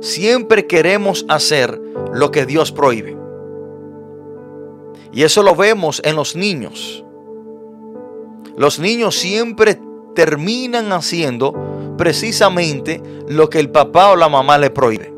siempre 0.00 0.66
queremos 0.66 1.24
hacer 1.28 1.80
lo 2.12 2.30
que 2.30 2.46
Dios 2.46 2.72
prohíbe. 2.72 3.16
Y 5.12 5.22
eso 5.22 5.42
lo 5.42 5.54
vemos 5.54 6.00
en 6.04 6.16
los 6.16 6.36
niños. 6.36 7.04
Los 8.56 8.78
niños 8.78 9.16
siempre 9.16 9.80
terminan 10.14 10.92
haciendo 10.92 11.54
precisamente 11.96 13.02
lo 13.28 13.48
que 13.48 13.60
el 13.60 13.70
papá 13.70 14.10
o 14.10 14.16
la 14.16 14.28
mamá 14.28 14.58
le 14.58 14.70
prohíbe. 14.70 15.14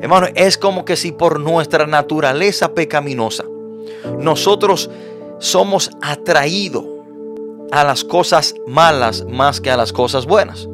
Hermano, 0.00 0.28
es 0.34 0.58
como 0.58 0.84
que 0.84 0.96
si 0.96 1.12
por 1.12 1.38
nuestra 1.38 1.86
naturaleza 1.86 2.74
pecaminosa 2.74 3.44
nosotros 4.18 4.90
somos 5.38 5.90
atraídos 6.00 6.84
a 7.70 7.84
las 7.84 8.04
cosas 8.04 8.54
malas 8.66 9.24
más 9.28 9.60
que 9.60 9.70
a 9.70 9.76
las 9.76 9.92
cosas 9.92 10.26
buenas. 10.26 10.68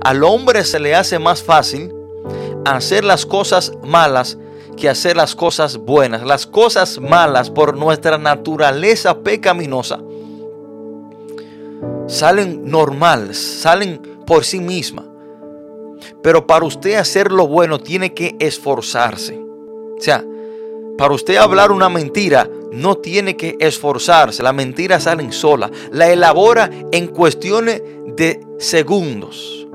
Al 0.00 0.24
hombre 0.24 0.64
se 0.64 0.78
le 0.78 0.94
hace 0.94 1.18
más 1.18 1.42
fácil 1.42 1.92
hacer 2.64 3.04
las 3.04 3.26
cosas 3.26 3.72
malas 3.82 4.38
que 4.76 4.88
hacer 4.88 5.16
las 5.16 5.34
cosas 5.34 5.78
buenas. 5.78 6.22
Las 6.22 6.46
cosas 6.46 7.00
malas 7.00 7.50
por 7.50 7.76
nuestra 7.76 8.18
naturaleza 8.18 9.18
pecaminosa 9.20 10.00
salen 12.06 12.64
normales, 12.70 13.38
salen 13.38 14.00
por 14.26 14.44
sí 14.44 14.60
mismas. 14.60 15.06
Pero 16.22 16.46
para 16.46 16.64
usted 16.64 16.94
hacer 16.94 17.32
lo 17.32 17.46
bueno 17.46 17.80
tiene 17.80 18.12
que 18.12 18.36
esforzarse. 18.38 19.38
O 19.38 20.00
sea, 20.00 20.24
Para 20.98 21.12
usted 21.12 21.36
hablar 21.36 21.72
una 21.72 21.90
mentira, 21.90 22.48
no 22.72 22.96
tiene 22.96 23.36
que 23.36 23.56
esforzarse. 23.60 24.42
La 24.42 24.54
mentira 24.54 24.98
sale 24.98 25.30
sola. 25.30 25.70
La 25.90 26.10
elabora 26.10 26.70
en 26.90 27.08
cuestiones 27.08 27.82
de 28.16 28.40
segundos. 28.58 29.65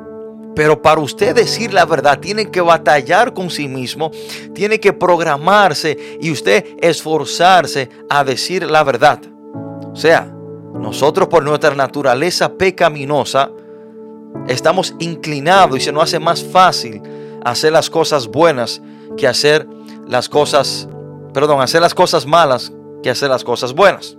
Pero 0.56 0.82
para 0.82 1.00
usted 1.00 1.36
decir 1.36 1.74
la 1.74 1.86
verdad, 1.86 2.20
tiene 2.20 2.52
que 2.52 2.62
batallar 2.62 3.34
con 3.34 3.50
sí 3.50 3.68
mismo, 3.68 4.12
tiene 4.54 4.80
que 4.80 4.94
programarse 4.94 6.18
y 6.20 6.32
usted 6.32 6.66
esforzarse 6.82 7.90
a 8.10 8.24
decir 8.24 8.70
la 8.70 8.84
verdad. 8.84 9.22
O 9.92 9.96
sea, 9.96 10.34
nosotros 10.74 11.28
por 11.28 11.44
nuestra 11.44 11.76
naturaleza 11.76 12.54
pecaminosa 12.54 13.52
estamos 14.48 14.96
inclinados 15.00 15.78
y 15.78 15.82
se 15.82 15.92
nos 15.92 16.04
hace 16.04 16.20
más 16.20 16.44
fácil 16.44 17.02
hacer 17.44 17.72
las 17.72 17.90
cosas 17.90 18.28
buenas 18.28 18.82
que 19.18 19.28
hacer 19.28 19.68
las 20.08 20.28
cosas, 20.30 20.88
perdón, 21.34 21.62
hacer 21.62 21.82
las 21.82 21.94
cosas 21.94 22.26
malas 22.26 22.72
que 23.04 23.10
hacer 23.10 23.30
las 23.30 23.44
cosas 23.44 23.74
buenas. 23.74 24.18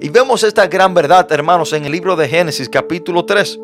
Y 0.00 0.08
vemos 0.08 0.42
esta 0.42 0.66
gran 0.66 0.94
verdad, 0.94 1.30
hermanos, 1.32 1.72
en 1.72 1.84
el 1.84 1.92
libro 1.92 2.16
de 2.16 2.28
Génesis 2.28 2.68
capítulo 2.68 3.24
3. 3.24 3.58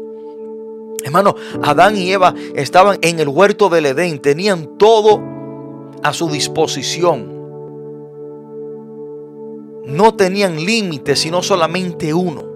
Hermano, 1.04 1.36
Adán 1.62 1.96
y 1.96 2.10
Eva 2.10 2.34
estaban 2.54 2.98
en 3.02 3.20
el 3.20 3.28
huerto 3.28 3.68
del 3.68 3.86
Edén, 3.86 4.18
tenían 4.20 4.78
todo 4.78 5.22
a 6.02 6.12
su 6.12 6.28
disposición. 6.28 7.38
No 9.84 10.14
tenían 10.14 10.56
límites, 10.64 11.20
sino 11.20 11.42
solamente 11.42 12.12
uno. 12.12 12.46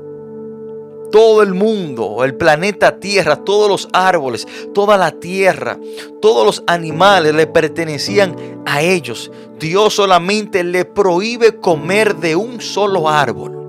Todo 1.10 1.42
el 1.42 1.54
mundo, 1.54 2.24
el 2.24 2.34
planeta 2.34 2.98
Tierra, 2.98 3.36
todos 3.36 3.68
los 3.68 3.88
árboles, 3.92 4.46
toda 4.72 4.96
la 4.96 5.12
tierra, 5.12 5.78
todos 6.20 6.46
los 6.46 6.64
animales 6.66 7.34
le 7.34 7.46
pertenecían 7.46 8.34
a 8.64 8.82
ellos. 8.82 9.30
Dios 9.58 9.94
solamente 9.94 10.64
le 10.64 10.84
prohíbe 10.84 11.60
comer 11.60 12.16
de 12.16 12.34
un 12.34 12.60
solo 12.60 13.08
árbol 13.08 13.61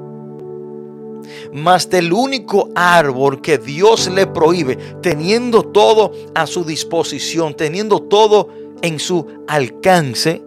mas 1.53 1.89
del 1.89 2.11
único 2.11 2.69
árbol 2.75 3.41
que 3.41 3.57
Dios 3.57 4.09
le 4.09 4.27
prohíbe, 4.27 4.75
teniendo 5.01 5.63
todo 5.63 6.11
a 6.33 6.47
su 6.47 6.63
disposición, 6.63 7.55
teniendo 7.55 8.01
todo 8.01 8.49
en 8.81 8.99
su 8.99 9.27
alcance, 9.47 10.41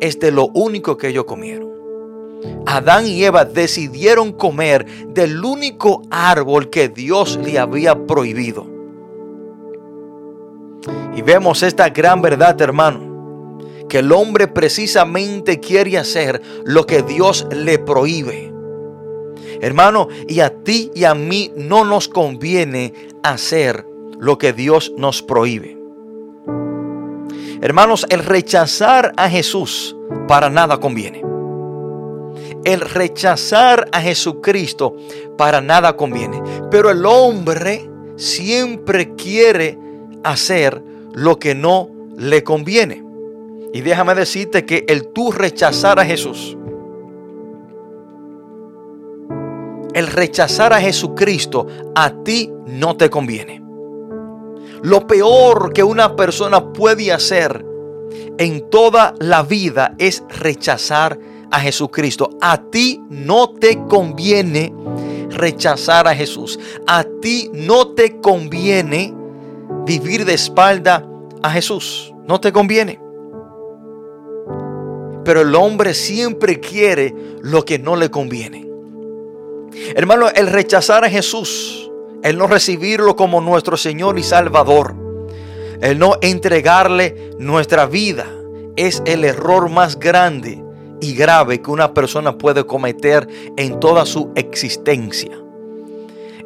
es 0.00 0.18
de 0.18 0.32
lo 0.32 0.48
único 0.48 0.96
que 0.96 1.08
ellos 1.08 1.24
comieron. 1.24 1.70
Adán 2.66 3.06
y 3.06 3.22
Eva 3.22 3.44
decidieron 3.44 4.32
comer 4.32 4.86
del 5.08 5.44
único 5.44 6.02
árbol 6.10 6.70
que 6.70 6.88
Dios 6.88 7.38
le 7.44 7.58
había 7.58 8.06
prohibido. 8.06 8.66
Y 11.14 11.20
vemos 11.20 11.62
esta 11.62 11.90
gran 11.90 12.22
verdad, 12.22 12.58
hermano, 12.62 13.58
que 13.88 13.98
el 13.98 14.12
hombre 14.12 14.48
precisamente 14.48 15.60
quiere 15.60 15.98
hacer 15.98 16.40
lo 16.64 16.86
que 16.86 17.02
Dios 17.02 17.46
le 17.50 17.78
prohíbe. 17.78 18.50
Hermano, 19.60 20.08
y 20.26 20.40
a 20.40 20.50
ti 20.50 20.90
y 20.94 21.04
a 21.04 21.14
mí 21.14 21.52
no 21.56 21.84
nos 21.84 22.08
conviene 22.08 22.94
hacer 23.22 23.86
lo 24.18 24.38
que 24.38 24.52
Dios 24.52 24.92
nos 24.96 25.22
prohíbe. 25.22 25.76
Hermanos, 27.62 28.06
el 28.08 28.24
rechazar 28.24 29.12
a 29.16 29.28
Jesús 29.28 29.94
para 30.26 30.48
nada 30.48 30.78
conviene. 30.78 31.22
El 32.64 32.80
rechazar 32.80 33.88
a 33.92 34.00
Jesucristo 34.00 34.96
para 35.36 35.60
nada 35.60 35.96
conviene. 35.96 36.42
Pero 36.70 36.90
el 36.90 37.04
hombre 37.04 37.88
siempre 38.16 39.14
quiere 39.14 39.78
hacer 40.24 40.82
lo 41.12 41.38
que 41.38 41.54
no 41.54 41.90
le 42.16 42.42
conviene. 42.42 43.04
Y 43.72 43.82
déjame 43.82 44.14
decirte 44.14 44.64
que 44.64 44.84
el 44.88 45.08
tú 45.08 45.30
rechazar 45.30 46.00
a 46.00 46.04
Jesús 46.04 46.56
el 49.94 50.06
rechazar 50.06 50.72
a 50.72 50.80
Jesucristo 50.80 51.66
a 51.94 52.22
ti 52.22 52.50
no 52.66 52.96
te 52.96 53.10
conviene. 53.10 53.62
Lo 54.82 55.06
peor 55.06 55.72
que 55.72 55.82
una 55.82 56.16
persona 56.16 56.72
puede 56.72 57.12
hacer 57.12 57.64
en 58.38 58.70
toda 58.70 59.14
la 59.18 59.42
vida 59.42 59.94
es 59.98 60.24
rechazar 60.28 61.18
a 61.50 61.60
Jesucristo. 61.60 62.30
A 62.40 62.62
ti 62.70 63.02
no 63.10 63.50
te 63.50 63.86
conviene 63.86 64.72
rechazar 65.28 66.08
a 66.08 66.14
Jesús. 66.14 66.58
A 66.86 67.04
ti 67.20 67.50
no 67.52 67.88
te 67.88 68.20
conviene 68.20 69.14
vivir 69.84 70.24
de 70.24 70.34
espalda 70.34 71.06
a 71.42 71.50
Jesús. 71.50 72.14
No 72.26 72.40
te 72.40 72.52
conviene. 72.52 73.00
Pero 75.24 75.42
el 75.42 75.54
hombre 75.54 75.94
siempre 75.94 76.60
quiere 76.60 77.14
lo 77.42 77.64
que 77.64 77.78
no 77.78 77.96
le 77.96 78.10
conviene. 78.10 78.69
Hermano, 79.94 80.28
el 80.34 80.48
rechazar 80.48 81.04
a 81.04 81.10
Jesús, 81.10 81.90
el 82.22 82.36
no 82.36 82.46
recibirlo 82.46 83.16
como 83.16 83.40
nuestro 83.40 83.76
Señor 83.76 84.18
y 84.18 84.22
Salvador, 84.22 84.94
el 85.80 85.98
no 85.98 86.16
entregarle 86.20 87.32
nuestra 87.38 87.86
vida, 87.86 88.26
es 88.76 89.02
el 89.06 89.24
error 89.24 89.68
más 89.68 89.98
grande 89.98 90.62
y 91.00 91.14
grave 91.14 91.60
que 91.62 91.70
una 91.70 91.94
persona 91.94 92.36
puede 92.36 92.64
cometer 92.64 93.26
en 93.56 93.80
toda 93.80 94.06
su 94.06 94.30
existencia. 94.34 95.30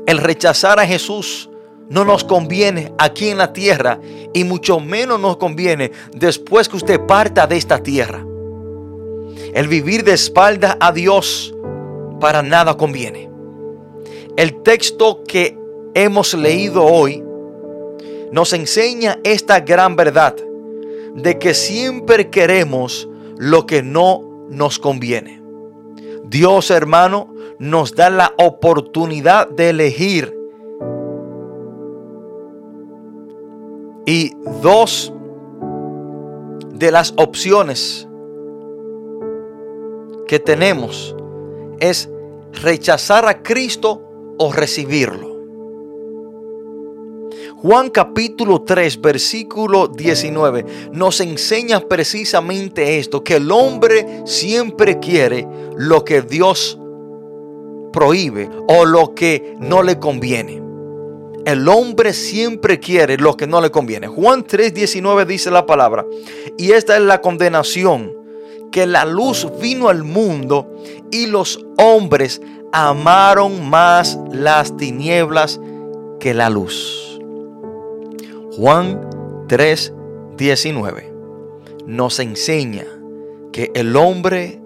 El 0.06 0.18
rechazar 0.18 0.78
a 0.78 0.86
Jesús 0.86 1.48
no 1.88 2.04
nos 2.04 2.24
conviene 2.24 2.92
aquí 2.98 3.28
en 3.28 3.38
la 3.38 3.52
tierra 3.52 4.00
y 4.32 4.44
mucho 4.44 4.80
menos 4.80 5.20
nos 5.20 5.36
conviene 5.36 5.92
después 6.14 6.68
que 6.68 6.76
usted 6.76 7.00
parta 7.06 7.46
de 7.46 7.56
esta 7.56 7.82
tierra. 7.82 8.24
El 9.54 9.68
vivir 9.68 10.04
de 10.04 10.12
espalda 10.12 10.76
a 10.80 10.92
Dios 10.92 11.53
para 12.20 12.42
nada 12.42 12.76
conviene. 12.76 13.30
El 14.36 14.62
texto 14.62 15.22
que 15.24 15.56
hemos 15.94 16.34
leído 16.34 16.84
hoy 16.84 17.22
nos 18.32 18.52
enseña 18.52 19.18
esta 19.22 19.60
gran 19.60 19.94
verdad 19.96 20.34
de 21.14 21.38
que 21.38 21.54
siempre 21.54 22.30
queremos 22.30 23.08
lo 23.38 23.66
que 23.66 23.82
no 23.82 24.48
nos 24.50 24.78
conviene. 24.78 25.40
Dios 26.24 26.70
hermano 26.70 27.32
nos 27.58 27.94
da 27.94 28.10
la 28.10 28.34
oportunidad 28.38 29.48
de 29.48 29.70
elegir 29.70 30.36
y 34.06 34.32
dos 34.60 35.12
de 36.72 36.90
las 36.90 37.14
opciones 37.16 38.08
que 40.26 40.38
tenemos 40.38 41.14
es 41.80 42.08
rechazar 42.62 43.26
a 43.26 43.42
Cristo 43.42 44.02
o 44.38 44.52
recibirlo. 44.52 45.34
Juan 47.56 47.88
capítulo 47.88 48.60
3, 48.60 49.00
versículo 49.00 49.88
19 49.88 50.90
nos 50.92 51.20
enseña 51.22 51.80
precisamente 51.80 52.98
esto, 52.98 53.24
que 53.24 53.36
el 53.36 53.50
hombre 53.50 54.22
siempre 54.26 54.98
quiere 54.98 55.48
lo 55.74 56.04
que 56.04 56.20
Dios 56.20 56.78
prohíbe 57.90 58.50
o 58.68 58.84
lo 58.84 59.14
que 59.14 59.56
no 59.60 59.82
le 59.82 59.98
conviene. 59.98 60.62
El 61.46 61.66
hombre 61.68 62.12
siempre 62.12 62.80
quiere 62.80 63.16
lo 63.16 63.34
que 63.34 63.46
no 63.46 63.62
le 63.62 63.70
conviene. 63.70 64.08
Juan 64.08 64.44
3:19 64.44 65.24
dice 65.24 65.50
la 65.50 65.64
palabra, 65.64 66.04
y 66.58 66.72
esta 66.72 66.96
es 66.96 67.02
la 67.02 67.22
condenación, 67.22 68.12
que 68.72 68.86
la 68.86 69.04
luz 69.04 69.48
vino 69.60 69.88
al 69.88 70.02
mundo 70.04 70.70
y 71.10 71.26
los 71.26 71.64
hombres 71.78 72.40
amaron 72.72 73.68
más 73.68 74.18
las 74.32 74.76
tinieblas 74.76 75.60
que 76.20 76.34
la 76.34 76.50
luz. 76.50 77.20
Juan 78.56 79.00
3:19 79.48 81.12
nos 81.86 82.18
enseña 82.18 82.86
que 83.52 83.70
el 83.74 83.96
hombre 83.96 84.60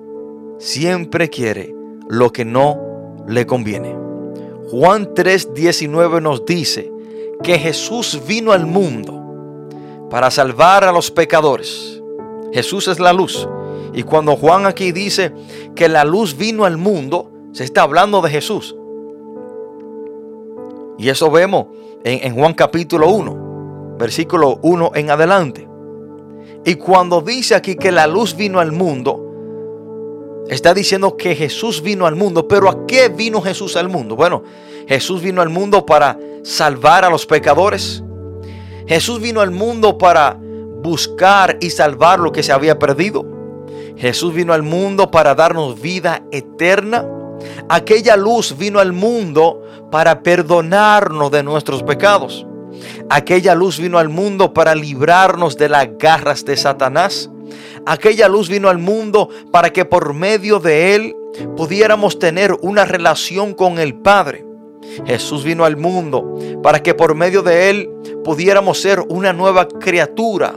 siempre 0.58 1.28
quiere 1.28 1.74
lo 2.08 2.32
que 2.32 2.44
no 2.44 3.24
le 3.26 3.46
conviene. 3.46 3.94
Juan 4.70 5.14
3:19 5.14 6.20
nos 6.20 6.44
dice 6.44 6.92
que 7.42 7.58
Jesús 7.58 8.20
vino 8.26 8.52
al 8.52 8.66
mundo 8.66 9.18
para 10.10 10.30
salvar 10.30 10.84
a 10.84 10.92
los 10.92 11.10
pecadores. 11.10 12.02
Jesús 12.52 12.88
es 12.88 12.98
la 12.98 13.12
luz. 13.12 13.48
Y 13.92 14.02
cuando 14.02 14.36
Juan 14.36 14.66
aquí 14.66 14.92
dice 14.92 15.32
que 15.74 15.88
la 15.88 16.04
luz 16.04 16.36
vino 16.36 16.64
al 16.64 16.76
mundo, 16.76 17.30
se 17.52 17.64
está 17.64 17.82
hablando 17.82 18.20
de 18.20 18.30
Jesús. 18.30 18.76
Y 20.98 21.08
eso 21.08 21.30
vemos 21.30 21.66
en, 22.04 22.34
Juan 22.34 22.54
capítulo 22.54 23.08
1, 23.10 23.96
versículo 23.98 24.58
1 24.62 24.92
en 24.94 25.10
adelante. 25.10 25.68
Y 26.64 26.74
cuando 26.74 27.20
dice 27.20 27.54
aquí 27.54 27.76
que 27.76 27.92
la 27.92 28.06
luz 28.06 28.36
vino 28.36 28.58
al 28.60 28.72
mundo, 28.72 30.44
está 30.48 30.74
diciendo 30.74 31.16
que 31.16 31.34
Jesús 31.36 31.82
vino 31.82 32.06
al 32.06 32.16
mundo. 32.16 32.48
Pero 32.48 32.68
¿a 32.68 32.84
qué 32.86 33.08
vino 33.08 33.40
Jesús 33.40 33.76
al 33.76 33.88
mundo? 33.88 34.16
Bueno, 34.16 34.42
Jesús 34.88 35.22
vino 35.22 35.40
al 35.40 35.50
mundo 35.50 35.86
para 35.86 36.18
salvar 36.42 37.04
a 37.04 37.10
los 37.10 37.26
pecadores. 37.26 38.02
Jesús 38.86 39.20
vino 39.20 39.40
al 39.40 39.50
mundo 39.50 39.98
para 39.98 40.36
buscar 40.82 41.58
y 41.60 41.70
salvar 41.70 42.18
lo 42.18 42.32
que 42.32 42.42
se 42.42 42.52
había 42.52 42.78
perdido. 42.78 43.37
Jesús 43.98 44.32
vino 44.32 44.52
al 44.52 44.62
mundo 44.62 45.10
para 45.10 45.34
darnos 45.34 45.80
vida 45.80 46.22
eterna. 46.30 47.04
Aquella 47.68 48.16
luz 48.16 48.56
vino 48.56 48.78
al 48.78 48.92
mundo 48.92 49.62
para 49.90 50.22
perdonarnos 50.22 51.30
de 51.32 51.42
nuestros 51.42 51.82
pecados. 51.82 52.46
Aquella 53.10 53.56
luz 53.56 53.78
vino 53.78 53.98
al 53.98 54.08
mundo 54.08 54.54
para 54.54 54.74
librarnos 54.74 55.56
de 55.56 55.68
las 55.68 55.88
garras 55.98 56.44
de 56.44 56.56
Satanás. 56.56 57.28
Aquella 57.86 58.28
luz 58.28 58.48
vino 58.48 58.68
al 58.68 58.78
mundo 58.78 59.30
para 59.50 59.70
que 59.70 59.84
por 59.84 60.14
medio 60.14 60.60
de 60.60 60.94
él 60.94 61.16
pudiéramos 61.56 62.20
tener 62.20 62.56
una 62.60 62.84
relación 62.84 63.52
con 63.52 63.80
el 63.80 63.94
Padre. 63.96 64.44
Jesús 65.06 65.42
vino 65.42 65.64
al 65.64 65.76
mundo 65.76 66.38
para 66.62 66.82
que 66.82 66.94
por 66.94 67.16
medio 67.16 67.42
de 67.42 67.70
él 67.70 67.90
pudiéramos 68.24 68.80
ser 68.80 69.00
una 69.08 69.32
nueva 69.32 69.66
criatura 69.66 70.54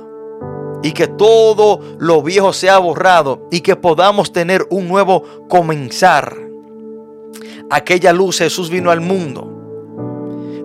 y 0.83 0.91
que 0.91 1.07
todo 1.07 1.79
lo 1.99 2.21
viejo 2.21 2.53
sea 2.53 2.77
borrado 2.79 3.47
y 3.51 3.61
que 3.61 3.75
podamos 3.75 4.31
tener 4.31 4.65
un 4.69 4.87
nuevo 4.87 5.23
comenzar. 5.47 6.37
Aquella 7.69 8.11
luz 8.13 8.39
Jesús 8.39 8.69
vino 8.69 8.91
al 8.91 9.01
mundo 9.01 9.47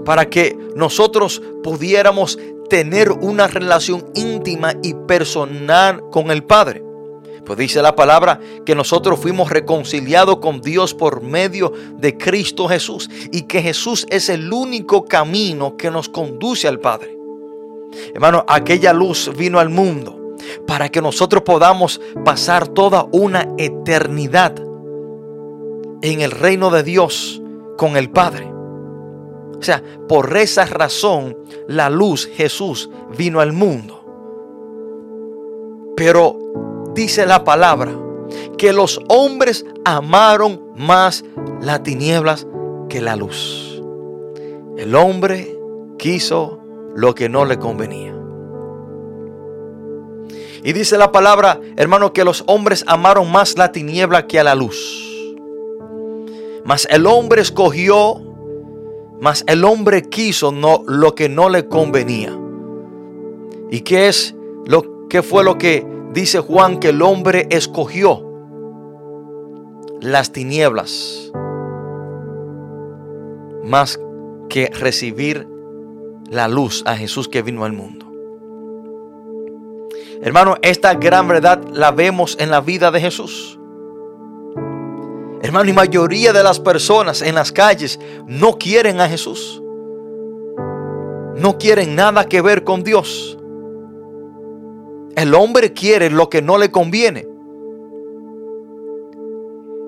para 0.04 0.30
que 0.30 0.56
nosotros 0.74 1.42
pudiéramos 1.62 2.38
tener 2.68 3.10
una 3.10 3.46
relación 3.46 4.06
íntima 4.14 4.74
y 4.82 4.94
personal 4.94 6.02
con 6.10 6.30
el 6.30 6.44
Padre. 6.44 6.82
Pues 7.44 7.58
dice 7.58 7.80
la 7.80 7.94
palabra 7.94 8.40
que 8.64 8.74
nosotros 8.74 9.20
fuimos 9.20 9.50
reconciliados 9.50 10.38
con 10.38 10.60
Dios 10.60 10.94
por 10.94 11.22
medio 11.22 11.72
de 11.96 12.16
Cristo 12.18 12.66
Jesús 12.66 13.08
y 13.30 13.42
que 13.42 13.62
Jesús 13.62 14.04
es 14.10 14.28
el 14.28 14.52
único 14.52 15.04
camino 15.04 15.76
que 15.76 15.90
nos 15.90 16.08
conduce 16.08 16.66
al 16.66 16.80
Padre. 16.80 17.15
Hermano, 18.14 18.44
aquella 18.48 18.92
luz 18.92 19.30
vino 19.36 19.58
al 19.58 19.68
mundo 19.68 20.34
para 20.66 20.88
que 20.88 21.02
nosotros 21.02 21.42
podamos 21.42 22.00
pasar 22.24 22.68
toda 22.68 23.06
una 23.12 23.48
eternidad 23.58 24.54
en 26.02 26.20
el 26.20 26.30
reino 26.30 26.70
de 26.70 26.82
Dios 26.82 27.42
con 27.76 27.96
el 27.96 28.10
Padre. 28.10 28.46
O 29.58 29.62
sea, 29.62 29.82
por 30.08 30.36
esa 30.36 30.66
razón 30.66 31.36
la 31.66 31.90
luz 31.90 32.26
Jesús 32.26 32.90
vino 33.16 33.40
al 33.40 33.52
mundo. 33.52 34.04
Pero 35.96 36.36
dice 36.94 37.24
la 37.26 37.42
palabra 37.42 37.92
que 38.58 38.72
los 38.72 39.00
hombres 39.08 39.64
amaron 39.84 40.60
más 40.76 41.24
las 41.60 41.82
tinieblas 41.82 42.46
que 42.88 43.00
la 43.00 43.16
luz. 43.16 43.82
El 44.76 44.94
hombre 44.94 45.58
quiso 45.98 46.60
lo 46.96 47.14
que 47.14 47.28
no 47.28 47.44
le 47.44 47.58
convenía. 47.58 48.14
Y 50.64 50.72
dice 50.72 50.98
la 50.98 51.12
palabra, 51.12 51.60
hermano, 51.76 52.12
que 52.12 52.24
los 52.24 52.42
hombres 52.48 52.82
amaron 52.88 53.30
más 53.30 53.56
la 53.56 53.70
tiniebla 53.70 54.26
que 54.26 54.40
a 54.40 54.44
la 54.44 54.56
luz. 54.56 55.04
Mas 56.64 56.88
el 56.90 57.06
hombre 57.06 57.42
escogió, 57.42 58.20
mas 59.20 59.44
el 59.46 59.64
hombre 59.64 60.08
quiso 60.08 60.50
no, 60.50 60.82
lo 60.88 61.14
que 61.14 61.28
no 61.28 61.50
le 61.50 61.68
convenía. 61.68 62.36
¿Y 63.70 63.82
qué 63.82 64.08
es 64.08 64.34
lo 64.64 65.06
que 65.08 65.22
fue 65.22 65.44
lo 65.44 65.58
que 65.58 65.86
dice 66.12 66.40
Juan 66.40 66.80
que 66.80 66.88
el 66.88 67.02
hombre 67.02 67.46
escogió? 67.50 68.24
Las 70.00 70.32
tinieblas 70.32 71.30
más 73.62 74.00
que 74.48 74.70
recibir 74.70 75.46
la 76.30 76.48
luz 76.48 76.82
a 76.86 76.96
Jesús 76.96 77.28
que 77.28 77.42
vino 77.42 77.64
al 77.64 77.72
mundo. 77.72 78.06
Hermano, 80.22 80.56
esta 80.62 80.94
gran 80.94 81.28
verdad 81.28 81.62
la 81.72 81.90
vemos 81.90 82.36
en 82.40 82.50
la 82.50 82.60
vida 82.60 82.90
de 82.90 83.00
Jesús. 83.00 83.58
Hermano, 85.42 85.70
y 85.70 85.72
mayoría 85.72 86.32
de 86.32 86.42
las 86.42 86.58
personas 86.58 87.22
en 87.22 87.34
las 87.34 87.52
calles 87.52 88.00
no 88.26 88.58
quieren 88.58 89.00
a 89.00 89.08
Jesús. 89.08 89.62
No 91.36 91.58
quieren 91.58 91.94
nada 91.94 92.24
que 92.26 92.40
ver 92.40 92.64
con 92.64 92.82
Dios. 92.82 93.38
El 95.14 95.34
hombre 95.34 95.72
quiere 95.72 96.10
lo 96.10 96.28
que 96.28 96.42
no 96.42 96.58
le 96.58 96.70
conviene. 96.70 97.26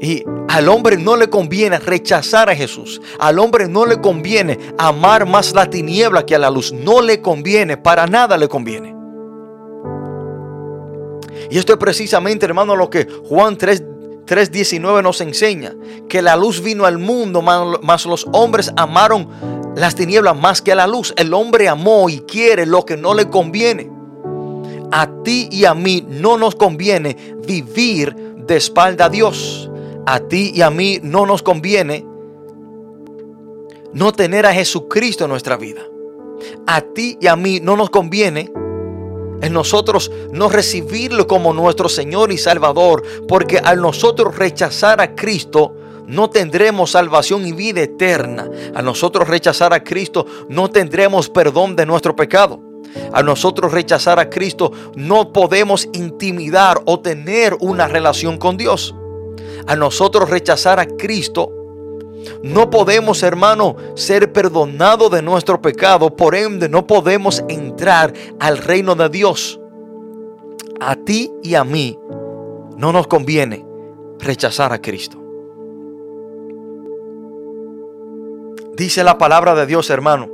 Y 0.01 0.25
al 0.49 0.69
hombre 0.69 0.97
no 0.97 1.17
le 1.17 1.29
conviene 1.29 1.79
rechazar 1.79 2.49
a 2.49 2.55
Jesús. 2.55 3.01
Al 3.19 3.39
hombre 3.39 3.69
no 3.69 3.85
le 3.85 4.01
conviene 4.01 4.59
amar 4.79 5.27
más 5.27 5.53
la 5.55 5.69
tiniebla 5.69 6.25
que 6.25 6.35
a 6.35 6.39
la 6.39 6.51
luz. 6.51 6.73
No 6.73 7.01
le 7.01 7.21
conviene, 7.21 7.77
para 7.77 8.07
nada 8.07 8.37
le 8.37 8.49
conviene. 8.49 8.95
Y 11.51 11.59
esto 11.59 11.73
es 11.73 11.79
precisamente, 11.79 12.47
hermano, 12.47 12.77
lo 12.77 12.91
que 12.91 13.09
Juan 13.29 13.57
3, 13.57 13.83
3.19 14.27 15.03
nos 15.03 15.21
enseña. 15.21 15.75
Que 16.09 16.23
la 16.23 16.37
luz 16.37 16.63
vino 16.63 16.85
al 16.85 16.99
mundo, 16.99 17.43
más 17.43 18.07
los 18.07 18.27
hombres 18.33 18.73
amaron 18.77 19.29
las 19.75 19.95
tinieblas 19.95 20.37
más 20.37 20.63
que 20.63 20.73
a 20.73 20.77
la 20.77 20.87
luz. 20.87 21.13
El 21.17 21.35
hombre 21.35 21.69
amó 21.69 22.09
y 22.09 22.21
quiere 22.21 22.67
lo 22.67 22.85
que 22.85 22.97
no 22.97 23.15
le 23.15 23.29
conviene. 23.29 23.91
A 24.93 25.09
ti 25.25 25.49
y 25.51 25.65
a 25.65 25.75
mí 25.75 26.07
no 26.09 26.39
nos 26.39 26.55
conviene 26.55 27.17
vivir 27.47 28.15
de 28.15 28.57
espalda 28.57 29.07
a 29.07 29.09
Dios. 29.09 29.71
A 30.11 30.21
ti 30.21 30.53
y 30.55 30.63
a 30.63 30.71
mí 30.71 31.01
no 31.03 31.27
nos 31.27 31.43
conviene 31.43 32.03
no 33.93 34.11
tener 34.13 34.47
a 34.47 34.55
Jesucristo 34.55 35.25
en 35.25 35.31
nuestra 35.31 35.59
vida. 35.59 35.83
A 36.67 36.81
ti 36.81 37.19
y 37.21 37.27
a 37.27 37.37
mí 37.37 37.61
no 37.61 37.77
nos 37.77 37.91
conviene 37.91 38.51
en 39.43 39.53
nosotros 39.53 40.11
no 40.33 40.49
recibirlo 40.49 41.27
como 41.27 41.53
nuestro 41.53 41.91
Señor 41.91 42.33
y 42.33 42.39
Salvador, 42.39 43.03
porque 43.29 43.59
al 43.59 43.83
nosotros 43.83 44.35
rechazar 44.35 45.03
a 45.03 45.15
Cristo, 45.15 45.77
no 46.07 46.31
tendremos 46.31 46.93
salvación 46.93 47.47
y 47.47 47.53
vida 47.53 47.83
eterna. 47.83 48.49
A 48.75 48.81
nosotros 48.81 49.29
rechazar 49.29 49.75
a 49.75 49.85
Cristo, 49.85 50.25
no 50.49 50.71
tendremos 50.71 51.29
perdón 51.29 51.77
de 51.77 51.85
nuestro 51.85 52.17
pecado. 52.17 52.63
A 53.13 53.23
nosotros 53.23 53.73
rechazar 53.73 54.19
a 54.19 54.31
Cristo, 54.31 54.73
no 54.97 55.35
podemos 55.35 55.87
intimidar 55.93 56.81
o 56.87 56.99
tener 56.99 57.55
una 57.61 57.89
relación 57.89 58.39
con 58.39 58.57
Dios. 58.57 58.95
A 59.67 59.77
nosotros 59.77 60.31
rechazar 60.31 60.81
a 60.81 60.87
Cristo, 60.87 61.53
no 62.43 62.71
podemos, 62.71 63.23
hermano, 63.23 63.77
ser 63.95 64.33
perdonados 64.33 65.11
de 65.11 65.23
nuestro 65.23 65.61
pecado. 65.61 66.15
Por 66.15 66.35
ende, 66.35 66.69
no 66.69 66.87
podemos 66.87 67.45
entrar 67.49 68.13
al 68.41 68.59
reino 68.59 68.95
de 68.95 69.09
Dios. 69.09 69.61
A 70.81 70.97
ti 70.97 71.31
y 71.43 71.55
a 71.55 71.65
mí 71.65 71.99
no 72.77 72.93
nos 72.93 73.07
conviene 73.07 73.65
rechazar 74.19 74.73
a 74.73 74.81
Cristo. 74.81 75.19
Dice 78.77 79.03
la 79.03 79.19
palabra 79.19 79.57
de 79.57 79.67
Dios, 79.67 79.91
hermano, 79.91 80.29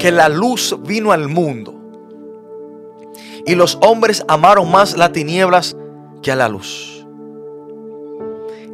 que 0.00 0.10
la 0.10 0.28
luz 0.28 0.76
vino 0.84 1.12
al 1.12 1.28
mundo 1.28 1.74
y 3.46 3.54
los 3.54 3.78
hombres 3.82 4.24
amaron 4.26 4.68
más 4.70 4.96
las 4.96 5.12
tinieblas 5.12 5.76
que 6.22 6.32
a 6.32 6.36
la 6.36 6.48
luz 6.48 6.97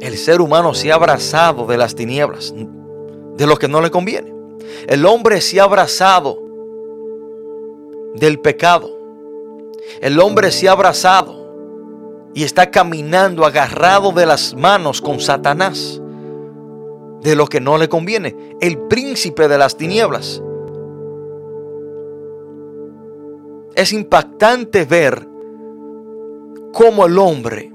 el 0.01 0.17
ser 0.17 0.41
humano 0.41 0.73
se 0.73 0.91
ha 0.91 0.95
abrazado 0.95 1.65
de 1.65 1.77
las 1.77 1.95
tinieblas, 1.95 2.53
de 2.53 3.47
lo 3.47 3.57
que 3.57 3.67
no 3.67 3.81
le 3.81 3.91
conviene. 3.91 4.33
El 4.87 5.05
hombre 5.05 5.41
se 5.41 5.59
ha 5.59 5.63
abrazado 5.63 6.41
del 8.15 8.39
pecado. 8.39 8.89
El 10.01 10.19
hombre 10.19 10.51
se 10.51 10.67
ha 10.67 10.71
abrazado 10.71 11.45
y 12.33 12.43
está 12.43 12.71
caminando 12.71 13.45
agarrado 13.45 14.11
de 14.11 14.25
las 14.25 14.55
manos 14.55 15.01
con 15.01 15.19
Satanás, 15.19 16.01
de 17.21 17.35
lo 17.35 17.47
que 17.47 17.61
no 17.61 17.77
le 17.77 17.87
conviene, 17.87 18.35
el 18.61 18.77
príncipe 18.87 19.47
de 19.47 19.57
las 19.57 19.77
tinieblas. 19.77 20.41
Es 23.75 23.93
impactante 23.93 24.85
ver 24.85 25.27
cómo 26.73 27.05
el 27.05 27.17
hombre 27.17 27.74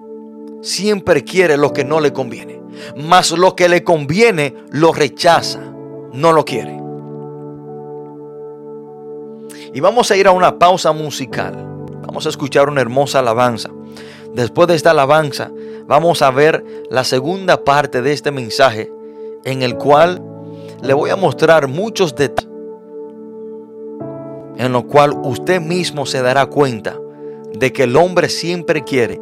siempre 0.62 1.24
quiere 1.24 1.56
lo 1.56 1.72
que 1.72 1.84
no 1.84 2.00
le 2.00 2.12
conviene. 2.12 2.60
Mas 2.96 3.32
lo 3.32 3.56
que 3.56 3.68
le 3.68 3.84
conviene 3.84 4.54
lo 4.70 4.92
rechaza, 4.92 5.60
no 6.12 6.32
lo 6.32 6.44
quiere. 6.44 6.78
Y 9.72 9.80
vamos 9.80 10.10
a 10.10 10.16
ir 10.16 10.26
a 10.26 10.32
una 10.32 10.58
pausa 10.58 10.92
musical. 10.92 11.54
Vamos 12.06 12.26
a 12.26 12.28
escuchar 12.28 12.68
una 12.68 12.80
hermosa 12.80 13.20
alabanza. 13.20 13.70
Después 14.34 14.68
de 14.68 14.74
esta 14.74 14.90
alabanza, 14.92 15.50
vamos 15.86 16.22
a 16.22 16.30
ver 16.30 16.64
la 16.90 17.04
segunda 17.04 17.64
parte 17.64 18.02
de 18.02 18.12
este 18.12 18.30
mensaje 18.30 18.90
en 19.44 19.62
el 19.62 19.76
cual 19.76 20.22
le 20.82 20.94
voy 20.94 21.10
a 21.10 21.16
mostrar 21.16 21.68
muchos 21.68 22.14
detalles 22.14 22.50
en 24.60 24.72
lo 24.72 24.86
cual 24.86 25.14
usted 25.22 25.58
mismo 25.58 26.04
se 26.04 26.20
dará 26.20 26.44
cuenta 26.44 26.98
de 27.54 27.72
que 27.72 27.84
el 27.84 27.96
hombre 27.96 28.28
siempre 28.28 28.84
quiere 28.84 29.18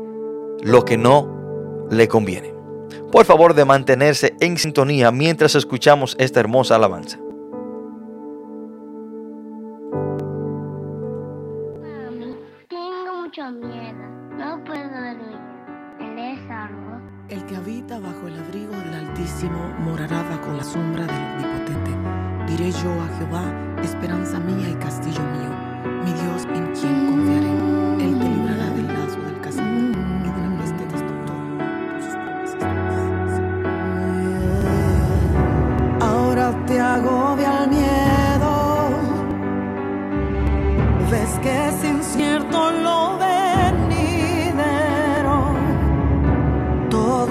lo 0.62 0.85
que 0.85 0.97
no 0.97 1.87
le 1.90 2.09
conviene. 2.09 2.55
Por 3.11 3.25
favor 3.25 3.55
de 3.55 3.64
mantenerse 3.64 4.35
en 4.40 4.59
sintonía 4.59 5.11
mientras 5.11 5.55
escuchamos 5.55 6.16
esta 6.18 6.40
hermosa 6.40 6.77
alabanza. 6.77 7.18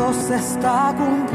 você 0.08 0.36
está 0.36 0.94
com. 0.94 1.27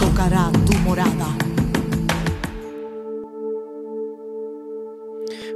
tocará 0.00 0.50
tu 0.66 0.72
morada. 0.78 1.36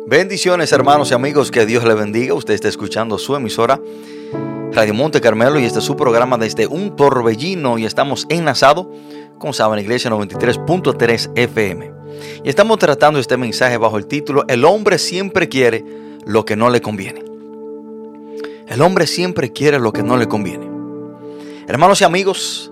Bendiciones 0.06 0.70
hermanos 0.72 1.10
y 1.10 1.14
amigos, 1.14 1.50
que 1.50 1.64
Dios 1.64 1.82
le 1.84 1.94
bendiga. 1.94 2.34
Usted 2.34 2.52
está 2.52 2.68
escuchando 2.68 3.18
su 3.18 3.34
emisora 3.34 3.80
Radio 4.72 4.92
Monte 4.92 5.22
Carmelo 5.22 5.58
y 5.58 5.64
este 5.64 5.78
es 5.78 5.84
su 5.84 5.96
programa 5.96 6.36
desde 6.36 6.66
un 6.66 6.94
torbellino 6.94 7.78
y 7.78 7.86
estamos 7.86 8.26
enlazados 8.28 8.86
con 9.38 9.54
Saban 9.54 9.78
Iglesia 9.78 10.10
93.3 10.10 11.30
FM. 11.36 11.92
Y 12.44 12.48
estamos 12.48 12.78
tratando 12.78 13.18
este 13.18 13.38
mensaje 13.38 13.78
bajo 13.78 13.96
el 13.96 14.06
título 14.06 14.44
El 14.46 14.64
hombre 14.66 14.98
siempre 14.98 15.48
quiere 15.48 15.84
lo 16.26 16.44
que 16.44 16.54
no 16.54 16.68
le 16.68 16.82
conviene. 16.82 17.24
El 18.68 18.82
hombre 18.82 19.06
siempre 19.06 19.52
quiere 19.52 19.78
lo 19.78 19.92
que 19.92 20.02
no 20.02 20.16
le 20.18 20.26
conviene. 20.26 20.68
Hermanos 21.66 22.00
y 22.02 22.04
amigos, 22.04 22.70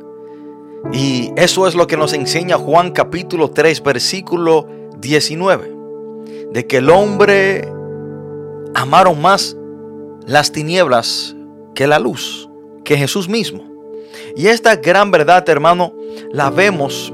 y 0.91 1.31
eso 1.37 1.67
es 1.67 1.75
lo 1.75 1.87
que 1.87 1.97
nos 1.97 2.13
enseña 2.13 2.59
Juan 2.59 2.91
capítulo 2.91 3.51
3, 3.51 3.83
versículo 3.83 4.67
19. 4.99 5.73
De 6.51 6.67
que 6.67 6.79
el 6.79 6.91
hombre 6.91 7.69
amaron 8.75 9.21
más 9.21 9.57
las 10.27 10.53
tinieblas 10.53 11.37
que 11.75 11.87
la 11.87 11.99
luz, 11.99 12.49
que 12.85 12.97
Jesús 12.97 13.29
mismo. 13.29 13.65
Y 14.37 14.49
esta 14.49 14.77
gran 14.77 15.11
verdad, 15.11 15.49
hermano, 15.49 15.95
la 16.31 16.51
vemos 16.51 17.13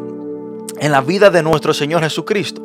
en 0.80 0.92
la 0.92 1.00
vida 1.00 1.30
de 1.30 1.42
nuestro 1.42 1.74
Señor 1.74 2.02
Jesucristo. 2.02 2.62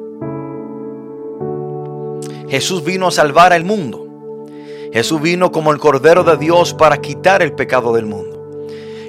Jesús 2.49 2.83
vino 2.83 3.07
a 3.07 3.11
salvar 3.11 3.51
al 3.53 3.65
mundo. 3.65 4.07
Jesús 4.91 5.21
vino 5.21 5.51
como 5.51 5.71
el 5.71 5.79
Cordero 5.79 6.23
de 6.23 6.37
Dios 6.37 6.73
para 6.73 7.01
quitar 7.01 7.41
el 7.41 7.53
pecado 7.53 7.93
del 7.93 8.05
mundo. 8.05 8.32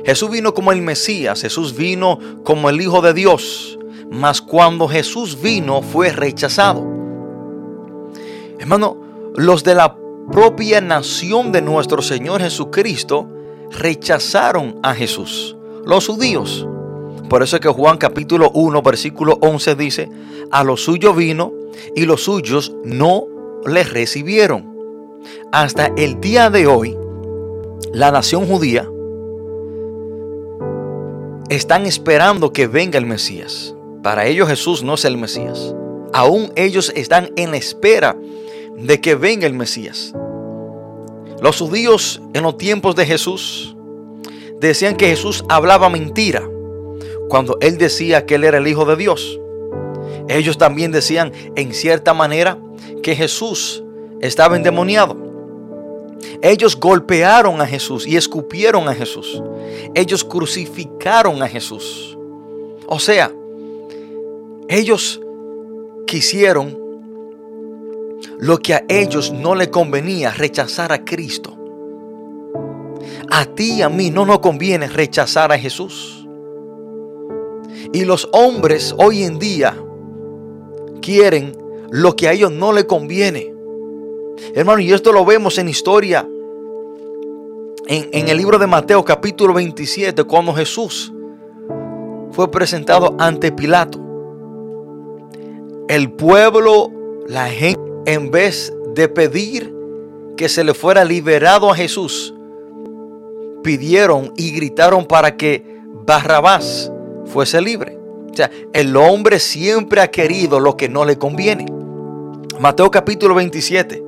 Jesús 0.04 0.30
vino 0.30 0.52
como 0.52 0.70
el 0.70 0.82
Mesías, 0.82 1.40
Jesús 1.40 1.74
vino 1.74 2.18
como 2.44 2.68
el 2.68 2.80
Hijo 2.80 3.00
de 3.00 3.14
Dios, 3.14 3.78
mas 4.10 4.42
cuando 4.42 4.86
Jesús 4.86 5.40
vino 5.40 5.80
fue 5.80 6.10
rechazado. 6.10 6.84
Hermano, 8.58 8.98
los 9.34 9.64
de 9.64 9.74
la 9.74 9.96
propia 10.30 10.82
nación 10.82 11.52
de 11.52 11.62
nuestro 11.62 12.02
Señor 12.02 12.42
Jesucristo 12.42 13.28
rechazaron 13.70 14.78
a 14.82 14.94
Jesús, 14.94 15.56
los 15.86 16.06
judíos. 16.06 16.68
Por 17.30 17.42
eso 17.42 17.56
es 17.56 17.62
que 17.62 17.68
Juan 17.68 17.96
capítulo 17.96 18.50
1 18.50 18.82
versículo 18.82 19.38
11 19.40 19.74
dice, 19.74 20.10
a 20.50 20.64
lo 20.64 20.76
suyo 20.76 21.14
vino 21.14 21.52
y 21.96 22.04
los 22.04 22.24
suyos 22.24 22.74
no 22.84 23.24
le 23.66 23.84
recibieron. 23.84 24.74
Hasta 25.50 25.86
el 25.96 26.20
día 26.20 26.50
de 26.50 26.66
hoy, 26.66 26.94
la 27.94 28.10
nación 28.10 28.46
judía 28.46 28.90
están 31.48 31.86
esperando 31.86 32.52
que 32.52 32.66
venga 32.66 32.98
el 32.98 33.06
Mesías. 33.06 33.74
Para 34.02 34.26
ellos 34.26 34.48
Jesús 34.48 34.82
no 34.82 34.94
es 34.94 35.04
el 35.04 35.16
Mesías. 35.16 35.74
Aún 36.12 36.52
ellos 36.56 36.92
están 36.94 37.30
en 37.36 37.54
espera 37.54 38.16
de 38.76 39.00
que 39.00 39.14
venga 39.14 39.46
el 39.46 39.54
Mesías. 39.54 40.14
Los 41.40 41.58
judíos 41.58 42.22
en 42.32 42.42
los 42.42 42.56
tiempos 42.56 42.96
de 42.96 43.06
Jesús 43.06 43.76
decían 44.60 44.96
que 44.96 45.08
Jesús 45.08 45.44
hablaba 45.48 45.88
mentira 45.88 46.48
cuando 47.28 47.58
él 47.60 47.78
decía 47.78 48.26
que 48.26 48.36
él 48.36 48.44
era 48.44 48.58
el 48.58 48.66
Hijo 48.66 48.84
de 48.84 48.96
Dios. 48.96 49.40
Ellos 50.28 50.56
también 50.56 50.92
decían 50.92 51.32
en 51.56 51.74
cierta 51.74 52.14
manera 52.14 52.58
que 53.02 53.14
Jesús 53.14 53.84
estaba 54.20 54.56
endemoniado. 54.56 55.33
Ellos 56.42 56.78
golpearon 56.78 57.60
a 57.60 57.66
Jesús 57.66 58.06
y 58.06 58.16
escupieron 58.16 58.88
a 58.88 58.94
Jesús. 58.94 59.42
Ellos 59.94 60.24
crucificaron 60.24 61.42
a 61.42 61.48
Jesús. 61.48 62.16
O 62.86 62.98
sea, 62.98 63.32
ellos 64.68 65.20
quisieron 66.06 66.78
lo 68.38 68.58
que 68.58 68.74
a 68.74 68.84
ellos 68.88 69.32
no 69.32 69.54
le 69.54 69.70
convenía, 69.70 70.30
rechazar 70.32 70.92
a 70.92 71.04
Cristo. 71.04 71.56
A 73.30 73.46
ti 73.46 73.74
y 73.74 73.82
a 73.82 73.88
mí 73.88 74.10
no 74.10 74.26
nos 74.26 74.40
conviene 74.40 74.88
rechazar 74.88 75.52
a 75.52 75.58
Jesús. 75.58 76.26
Y 77.92 78.04
los 78.04 78.28
hombres 78.32 78.94
hoy 78.98 79.22
en 79.22 79.38
día 79.38 79.76
quieren 81.00 81.56
lo 81.90 82.16
que 82.16 82.28
a 82.28 82.32
ellos 82.32 82.50
no 82.50 82.72
le 82.72 82.86
conviene. 82.86 83.53
Hermano, 84.54 84.80
y 84.80 84.92
esto 84.92 85.12
lo 85.12 85.24
vemos 85.24 85.58
en 85.58 85.68
historia, 85.68 86.28
en, 87.86 88.28
el 88.28 88.36
libro 88.36 88.58
de 88.58 88.66
Mateo 88.66 89.04
capítulo 89.04 89.54
27, 89.54 90.24
cuando 90.24 90.54
Jesús 90.54 91.12
fue 92.32 92.50
presentado 92.50 93.14
ante 93.18 93.52
Pilato. 93.52 94.00
El 95.88 96.12
pueblo, 96.12 96.90
la 97.28 97.48
gente, 97.48 97.80
en 98.06 98.30
vez 98.30 98.72
de 98.94 99.08
pedir 99.08 99.72
que 100.36 100.48
se 100.48 100.64
le 100.64 100.74
fuera 100.74 101.04
liberado 101.04 101.70
a 101.70 101.76
Jesús, 101.76 102.34
pidieron 103.62 104.32
y 104.36 104.50
gritaron 104.50 105.06
para 105.06 105.36
que 105.36 105.80
Barrabás 106.06 106.90
fuese 107.26 107.60
libre. 107.60 107.98
O 108.32 108.36
sea, 108.36 108.50
el 108.72 108.96
hombre 108.96 109.38
siempre 109.38 110.00
ha 110.00 110.10
querido 110.10 110.58
lo 110.58 110.76
que 110.76 110.88
no 110.88 111.04
le 111.04 111.18
conviene. 111.18 111.66
Mateo 112.58 112.90
capítulo 112.90 113.34
27 113.34 114.03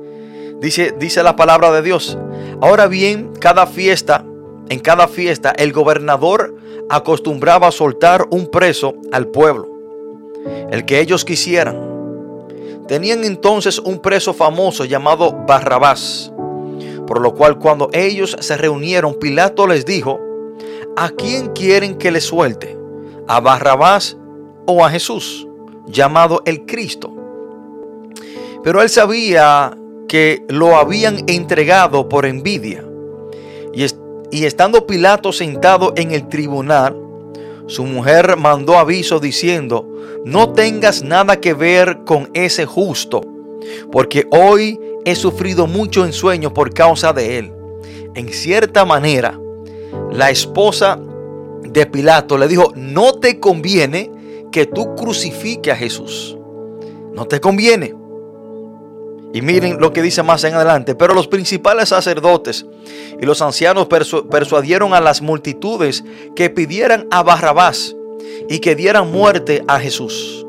dice, 0.59 0.93
dice 0.97 1.23
la 1.23 1.35
palabra 1.35 1.71
de 1.71 1.81
Dios. 1.81 2.17
Ahora 2.61 2.87
bien, 2.87 3.33
cada 3.39 3.67
fiesta, 3.67 4.25
en 4.69 4.79
cada 4.79 5.07
fiesta, 5.07 5.51
el 5.51 5.71
gobernador 5.73 6.55
acostumbraba 6.89 7.67
a 7.67 7.71
soltar 7.71 8.27
un 8.31 8.47
preso 8.47 8.95
al 9.11 9.27
pueblo, 9.27 9.67
el 10.71 10.85
que 10.85 10.99
ellos 10.99 11.25
quisieran. 11.25 11.77
Tenían 12.87 13.23
entonces 13.23 13.79
un 13.79 13.99
preso 13.99 14.33
famoso 14.33 14.85
llamado 14.85 15.33
Barrabás, 15.45 16.31
por 17.05 17.21
lo 17.21 17.33
cual 17.33 17.59
cuando 17.59 17.89
ellos 17.93 18.35
se 18.39 18.57
reunieron, 18.57 19.15
Pilato 19.19 19.67
les 19.67 19.85
dijo, 19.85 20.19
¿a 20.95 21.09
quién 21.09 21.47
quieren 21.53 21.97
que 21.97 22.11
le 22.11 22.21
suelte? 22.21 22.77
¿A 23.27 23.39
Barrabás 23.41 24.17
o 24.65 24.85
a 24.85 24.89
Jesús, 24.89 25.47
llamado 25.85 26.41
el 26.45 26.65
Cristo? 26.65 27.13
Pero 28.63 28.81
él 28.81 28.89
sabía 28.89 29.77
que 30.07 30.43
lo 30.47 30.77
habían 30.77 31.23
entregado 31.27 32.09
por 32.09 32.25
envidia. 32.25 32.83
Y, 33.73 33.83
est 33.83 33.97
y 34.29 34.45
estando 34.45 34.85
Pilato 34.85 35.31
sentado 35.31 35.93
en 35.95 36.11
el 36.11 36.27
tribunal, 36.27 36.97
su 37.67 37.85
mujer 37.85 38.35
mandó 38.37 38.77
aviso 38.77 39.19
diciendo, 39.19 39.87
no 40.25 40.51
tengas 40.51 41.03
nada 41.03 41.39
que 41.39 41.53
ver 41.53 41.99
con 42.05 42.29
ese 42.33 42.65
justo, 42.65 43.21
porque 43.91 44.27
hoy 44.31 44.79
he 45.05 45.15
sufrido 45.15 45.67
mucho 45.67 46.05
en 46.05 46.11
sueño 46.11 46.53
por 46.53 46.73
causa 46.73 47.13
de 47.13 47.39
él. 47.39 47.53
En 48.15 48.27
cierta 48.29 48.83
manera, 48.83 49.39
la 50.11 50.29
esposa 50.29 50.99
de 51.63 51.85
Pilato 51.85 52.37
le 52.37 52.47
dijo, 52.47 52.73
no 52.75 53.13
te 53.13 53.39
conviene 53.39 54.11
que 54.51 54.65
tú 54.65 54.95
crucifiques 54.95 55.73
a 55.73 55.77
Jesús. 55.77 56.37
No 57.13 57.25
te 57.25 57.39
conviene. 57.39 57.93
Y 59.33 59.41
miren 59.41 59.79
lo 59.79 59.93
que 59.93 60.01
dice 60.01 60.23
más 60.23 60.43
en 60.43 60.53
adelante. 60.53 60.95
Pero 60.95 61.13
los 61.13 61.27
principales 61.27 61.89
sacerdotes 61.89 62.65
y 63.19 63.25
los 63.25 63.41
ancianos 63.41 63.87
persu 63.87 64.27
persuadieron 64.27 64.93
a 64.93 65.01
las 65.01 65.21
multitudes 65.21 66.03
que 66.35 66.49
pidieran 66.49 67.07
a 67.11 67.23
Barrabás 67.23 67.95
y 68.49 68.59
que 68.59 68.75
dieran 68.75 69.11
muerte 69.11 69.63
a 69.67 69.79
Jesús. 69.79 70.45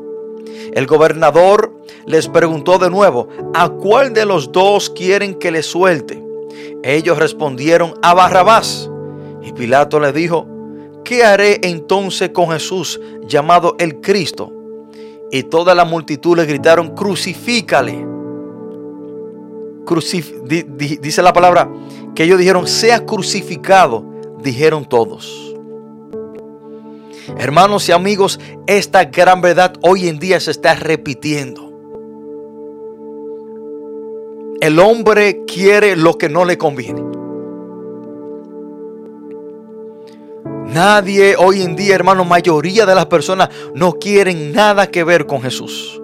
El 0.73 0.85
gobernador 0.85 1.73
les 2.05 2.27
preguntó 2.27 2.77
de 2.77 2.89
nuevo, 2.89 3.27
¿a 3.53 3.69
cuál 3.69 4.13
de 4.13 4.25
los 4.25 4.51
dos 4.51 4.89
quieren 4.89 5.35
que 5.35 5.51
le 5.51 5.63
suelte? 5.63 6.23
Ellos 6.83 7.17
respondieron, 7.17 7.93
a 8.01 8.13
Barrabás. 8.13 8.89
Y 9.41 9.51
Pilato 9.53 9.99
le 9.99 10.13
dijo, 10.13 10.47
¿qué 11.03 11.23
haré 11.23 11.59
entonces 11.63 12.29
con 12.29 12.51
Jesús 12.51 12.99
llamado 13.27 13.75
el 13.79 13.99
Cristo? 13.99 14.51
Y 15.31 15.43
toda 15.43 15.75
la 15.75 15.85
multitud 15.85 16.37
le 16.37 16.45
gritaron, 16.45 16.95
crucifícale. 16.95 18.18
Di, 20.45 20.63
dice 20.97 21.21
la 21.21 21.33
palabra 21.33 21.69
que 22.15 22.23
ellos 22.23 22.37
dijeron, 22.37 22.67
sea 22.67 23.05
crucificado, 23.05 24.05
dijeron 24.41 24.85
todos. 24.85 25.55
Hermanos 27.37 27.87
y 27.89 27.91
amigos, 27.91 28.39
esta 28.67 29.05
gran 29.05 29.41
verdad 29.41 29.73
hoy 29.81 30.07
en 30.07 30.19
día 30.19 30.39
se 30.39 30.51
está 30.51 30.73
repitiendo. 30.75 31.69
El 34.61 34.79
hombre 34.79 35.45
quiere 35.45 35.95
lo 35.95 36.17
que 36.17 36.27
no 36.27 36.43
le 36.43 36.57
conviene. 36.57 37.01
Nadie 40.73 41.35
hoy 41.37 41.61
en 41.61 41.75
día, 41.75 41.95
hermano, 41.95 42.25
mayoría 42.25 42.85
de 42.85 42.93
las 42.93 43.07
personas 43.07 43.49
no 43.73 43.93
quieren 43.93 44.51
nada 44.51 44.87
que 44.87 45.03
ver 45.03 45.25
con 45.25 45.41
Jesús. 45.41 45.98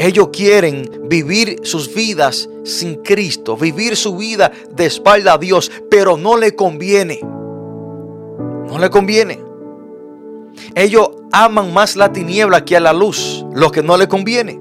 Ellos 0.00 0.30
quieren 0.32 0.90
vivir 1.10 1.58
sus 1.62 1.92
vidas 1.92 2.48
sin 2.64 3.02
Cristo, 3.02 3.54
vivir 3.54 3.96
su 3.96 4.16
vida 4.16 4.50
de 4.70 4.86
espalda 4.86 5.34
a 5.34 5.38
Dios, 5.38 5.70
pero 5.90 6.16
no 6.16 6.38
le 6.38 6.56
conviene. 6.56 7.20
No 7.22 8.78
le 8.78 8.88
conviene. 8.88 9.44
Ellos 10.74 11.10
aman 11.32 11.74
más 11.74 11.96
la 11.96 12.10
tiniebla 12.14 12.64
que 12.64 12.78
a 12.78 12.80
la 12.80 12.94
luz, 12.94 13.44
lo 13.52 13.70
que 13.70 13.82
no 13.82 13.98
le 13.98 14.08
conviene. 14.08 14.58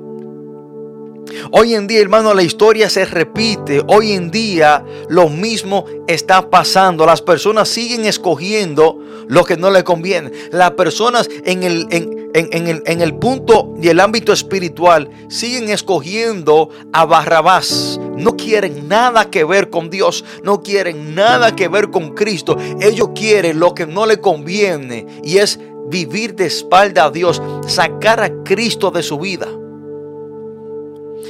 Hoy 1.52 1.74
en 1.74 1.88
día, 1.88 2.02
hermano, 2.02 2.34
la 2.34 2.44
historia 2.44 2.90
se 2.90 3.06
repite. 3.06 3.82
Hoy 3.88 4.12
en 4.12 4.32
día 4.32 4.84
lo 5.08 5.30
mismo 5.30 5.86
está 6.08 6.50
pasando. 6.50 7.06
Las 7.06 7.22
personas 7.22 7.70
siguen 7.70 8.04
escogiendo 8.04 9.00
lo 9.28 9.46
que 9.46 9.56
no 9.56 9.72
le 9.72 9.84
conviene. 9.84 10.32
Las 10.52 10.72
personas 10.72 11.30
en 11.46 11.64
el, 11.64 11.88
en, 12.34 12.68
el, 12.68 12.84
el 12.86 13.16
punto 13.16 13.74
y 13.82 13.88
el 13.88 14.00
ámbito 14.00 14.34
espiritual 14.34 15.10
siguen 15.30 15.70
escogiendo 15.70 16.70
a 16.94 17.06
Barrabás. 17.06 18.00
No 18.18 18.36
quieren 18.36 18.88
nada 18.88 19.30
que 19.30 19.44
ver 19.44 19.70
con 19.70 19.90
Dios. 19.90 20.24
No 20.44 20.62
quieren 20.62 21.16
nada 21.16 21.56
que 21.56 21.68
ver 21.68 21.90
con 21.90 22.14
Cristo. 22.14 22.58
Ellos 22.82 23.10
quieren 23.16 23.60
lo 23.60 23.74
que 23.74 23.88
no 23.88 24.06
le 24.06 24.20
conviene. 24.20 25.06
Y 25.24 25.38
es 25.38 25.60
vivir 25.88 26.36
de 26.36 26.46
espalda 26.46 27.06
a 27.06 27.12
Dios. 27.12 27.42
Sacar 27.66 28.22
a 28.22 28.44
Cristo 28.44 28.92
de 28.92 29.04
su 29.04 29.18
vida. 29.18 29.48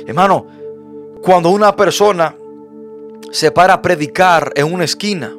Hermano, 0.05 0.47
cuando 1.21 1.49
una 1.49 1.75
persona 1.75 2.35
se 3.31 3.51
para 3.51 3.75
a 3.75 3.81
predicar 3.81 4.51
en 4.55 4.73
una 4.73 4.85
esquina, 4.85 5.35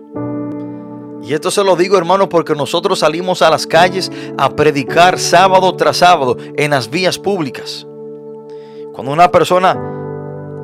y 1.23 1.35
esto 1.35 1.51
se 1.51 1.62
lo 1.62 1.77
digo 1.77 1.99
hermano 1.99 2.29
porque 2.29 2.55
nosotros 2.55 3.01
salimos 3.01 3.43
a 3.43 3.51
las 3.51 3.66
calles 3.66 4.11
a 4.39 4.55
predicar 4.57 5.18
sábado 5.18 5.75
tras 5.77 5.99
sábado 5.99 6.37
en 6.57 6.71
las 6.71 6.89
vías 6.89 7.18
públicas. 7.18 7.87
Cuando 8.93 9.12
una 9.12 9.31
persona 9.31 9.79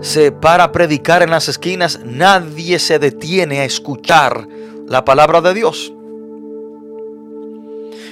se 0.00 0.32
para 0.32 0.64
a 0.64 0.72
predicar 0.72 1.22
en 1.22 1.30
las 1.30 1.48
esquinas, 1.48 2.00
nadie 2.04 2.78
se 2.78 2.98
detiene 2.98 3.61
a 3.61 3.64
escuchar 3.64 4.48
la 4.86 5.04
palabra 5.04 5.40
de 5.40 5.54
Dios. 5.54 5.92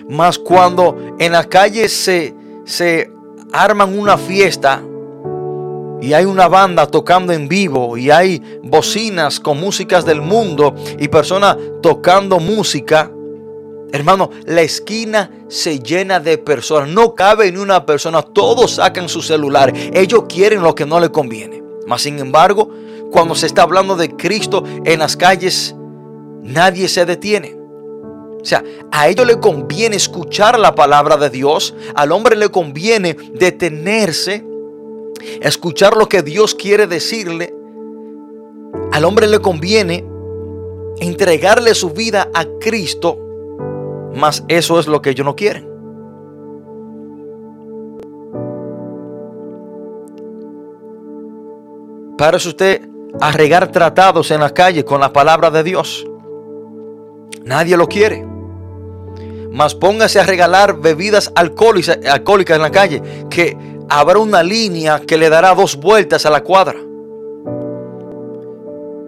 Mas 0.09 0.39
cuando 0.39 0.97
en 1.19 1.33
las 1.33 1.47
calles 1.47 1.93
se, 1.93 2.35
se 2.65 3.11
arman 3.53 3.99
una 3.99 4.19
fiesta 4.19 4.83
y 6.05 6.13
hay 6.13 6.27
una 6.27 6.49
banda 6.49 6.87
tocando 6.87 7.33
en 7.33 7.49
vivo 7.49 7.97
y 7.97 8.11
hay 8.11 8.61
bocinas 8.63 9.41
con 9.41 9.59
músicas 9.59 10.05
del 10.05 10.21
mundo 10.21 10.75
y 10.99 11.09
personas 11.09 11.57
tocando 11.81 12.41
música, 12.41 13.11
hermano, 13.91 14.29
la 14.45 14.61
esquina 14.61 15.31
se 15.49 15.79
llena 15.79 16.21
de 16.21 16.37
personas. 16.37 16.91
No 16.91 17.15
cabe 17.15 17.51
ni 17.51 17.59
una 17.59 17.87
persona, 17.87 18.21
todos 18.21 18.73
sacan 18.73 19.09
su 19.09 19.23
celular. 19.23 19.73
Ellos 19.95 20.25
quieren 20.29 20.63
lo 20.63 20.75
que 20.75 20.85
no 20.85 21.01
les 21.01 21.09
conviene. 21.09 21.63
Mas 21.87 22.03
sin 22.03 22.19
embargo, 22.19 22.69
cuando 23.11 23.35
se 23.35 23.47
está 23.47 23.63
hablando 23.63 23.97
de 23.97 24.11
Cristo 24.11 24.63
en 24.85 24.99
las 24.99 25.17
calles, 25.17 25.75
nadie 26.43 26.87
se 26.89 27.07
detiene. 27.07 27.57
O 28.43 28.45
sea, 28.45 28.63
a 28.93 29.09
ellos 29.09 29.27
le 29.27 29.41
conviene 29.41 29.97
escuchar 29.97 30.59
la 30.59 30.75
palabra 30.75 31.17
de 31.17 31.31
Dios, 31.31 31.75
al 31.95 32.13
hombre 32.13 32.37
le 32.37 32.51
conviene 32.51 33.17
detenerse, 33.33 34.45
escuchar 35.41 35.97
lo 35.97 36.09
que 36.09 36.23
Dios 36.23 36.55
quiere 36.55 36.87
decirle, 36.87 37.55
al 38.93 39.05
hombre 39.05 39.27
le 39.27 39.41
conviene 39.41 40.05
entregarle 40.99 41.75
su 41.75 41.91
vida 41.91 42.31
a 42.35 42.45
Cristo, 42.61 43.19
mas 44.15 44.45
eso 44.49 44.79
es 44.79 44.87
lo 44.87 45.03
que 45.03 45.11
ellos 45.11 45.25
no 45.25 45.37
quieren. 45.37 45.69
Para 52.17 52.37
usted 52.37 52.89
a 53.21 53.33
regar 53.33 53.71
tratados 53.71 54.31
en 54.31 54.41
la 54.41 54.51
calle 54.51 54.85
con 54.85 55.01
la 55.01 55.13
palabra 55.13 55.51
de 55.51 55.63
Dios. 55.63 56.07
Nadie 57.45 57.77
lo 57.77 57.89
quiere. 57.89 58.27
Mas 59.51 59.75
póngase 59.75 60.19
a 60.19 60.25
regalar 60.25 60.81
bebidas 60.81 61.31
alcohólicas 61.35 61.99
en 62.57 62.63
la 62.63 62.71
calle, 62.71 63.03
que 63.31 63.57
habrá 63.89 64.19
una 64.19 64.43
línea 64.43 65.01
que 65.01 65.17
le 65.17 65.29
dará 65.29 65.55
dos 65.55 65.77
vueltas 65.77 66.27
a 66.27 66.31
la 66.31 66.43
cuadra. 66.43 66.77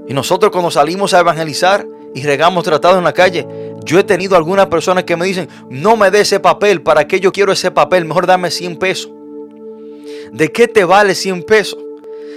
Y 0.09 0.15
nosotros 0.15 0.53
cuando 0.53 0.71
salimos 0.71 1.15
a 1.15 1.21
evangelizar 1.21 1.87
y 2.15 2.23
regamos 2.23 2.65
tratados 2.65 2.99
en 2.99 3.05
la 3.05 3.13
calle, 3.13 3.47
yo 3.85 3.99
he 3.99 4.05
tenido 4.05 4.37
algunas 4.37 4.67
personas 4.67 5.05
que 5.05 5.17
me 5.17 5.27
dicen, 5.27 5.49
no 5.69 5.97
me 5.97 6.11
dé 6.11 6.21
ese 6.21 6.41
papel, 6.41 6.83
¿para 6.83 7.07
qué 7.07 7.21
yo 7.21 7.33
quiero 7.33 7.53
ese 7.53 7.71
papel? 7.71 8.05
Mejor 8.05 8.27
dame 8.27 8.51
100 8.51 8.77
pesos. 8.77 9.13
¿De 10.33 10.53
qué 10.53 10.69
te 10.69 10.85
vale 10.85 11.15
100 11.15 11.43
pesos? 11.43 11.79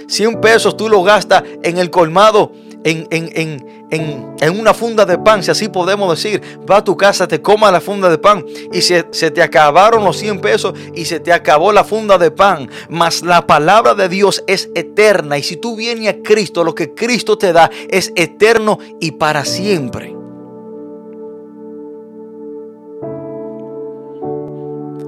100 0.08 0.40
pesos 0.40 0.76
tú 0.76 0.88
lo 0.88 1.02
gastas 1.02 1.44
en 1.62 1.78
el 1.78 1.90
colmado, 1.90 2.52
en, 2.84 3.06
en, 3.10 3.66
en, 3.90 4.36
en, 4.40 4.58
una 4.60 4.72
funda 4.72 5.04
de 5.04 5.18
pan, 5.18 5.42
si 5.42 5.50
así 5.50 5.68
podemos 5.68 6.10
decir. 6.10 6.40
Va 6.70 6.78
a 6.78 6.84
tu 6.84 6.96
casa, 6.96 7.28
te 7.28 7.42
coma 7.42 7.70
la 7.70 7.80
funda 7.80 8.08
de 8.08 8.18
pan 8.18 8.44
y 8.72 8.80
se, 8.80 9.06
se 9.10 9.30
te 9.30 9.42
acabaron 9.42 10.04
los 10.04 10.16
100 10.16 10.40
pesos 10.40 10.74
y 10.94 11.04
se 11.04 11.20
te 11.20 11.32
acabó 11.32 11.72
la 11.72 11.84
funda 11.84 12.18
de 12.18 12.30
pan. 12.30 12.70
Mas 12.88 13.22
la 13.22 13.46
palabra 13.46 13.94
de 13.94 14.08
Dios 14.08 14.42
es 14.46 14.70
eterna 14.74 15.38
y 15.38 15.42
si 15.42 15.56
tú 15.56 15.76
vienes 15.76 16.08
a 16.08 16.22
Cristo, 16.22 16.64
lo 16.64 16.74
que 16.74 16.94
Cristo 16.94 17.36
te 17.36 17.52
da 17.52 17.70
es 17.90 18.12
eterno 18.16 18.78
y 19.00 19.12
para 19.12 19.44
siempre. 19.44 20.16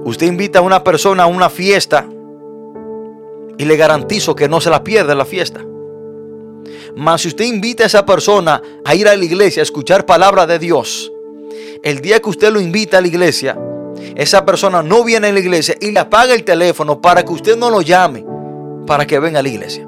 Usted 0.05 0.27
invita 0.27 0.59
a 0.59 0.61
una 0.61 0.83
persona 0.83 1.23
a 1.23 1.27
una 1.27 1.49
fiesta 1.49 2.07
y 3.57 3.65
le 3.65 3.77
garantizo 3.77 4.35
que 4.35 4.49
no 4.49 4.59
se 4.59 4.69
la 4.69 4.83
pierde 4.83 5.15
la 5.15 5.25
fiesta. 5.25 5.61
Mas 6.95 7.21
si 7.21 7.29
usted 7.29 7.45
invita 7.45 7.83
a 7.83 7.87
esa 7.87 8.05
persona 8.05 8.61
a 8.85 8.95
ir 8.95 9.07
a 9.07 9.15
la 9.15 9.25
iglesia 9.25 9.61
a 9.61 9.63
escuchar 9.63 10.05
palabra 10.05 10.45
de 10.45 10.59
Dios, 10.59 11.11
el 11.83 12.01
día 12.01 12.21
que 12.21 12.29
usted 12.29 12.51
lo 12.51 12.61
invita 12.61 12.99
a 12.99 13.01
la 13.01 13.07
iglesia, 13.07 13.57
esa 14.15 14.45
persona 14.45 14.83
no 14.83 15.03
viene 15.03 15.27
a 15.27 15.31
la 15.31 15.39
iglesia 15.39 15.75
y 15.79 15.91
le 15.91 15.99
apaga 15.99 16.33
el 16.33 16.43
teléfono 16.43 17.01
para 17.01 17.23
que 17.23 17.33
usted 17.33 17.57
no 17.57 17.69
lo 17.69 17.81
llame 17.81 18.25
para 18.85 19.07
que 19.07 19.19
venga 19.19 19.39
a 19.39 19.43
la 19.43 19.49
iglesia. 19.49 19.87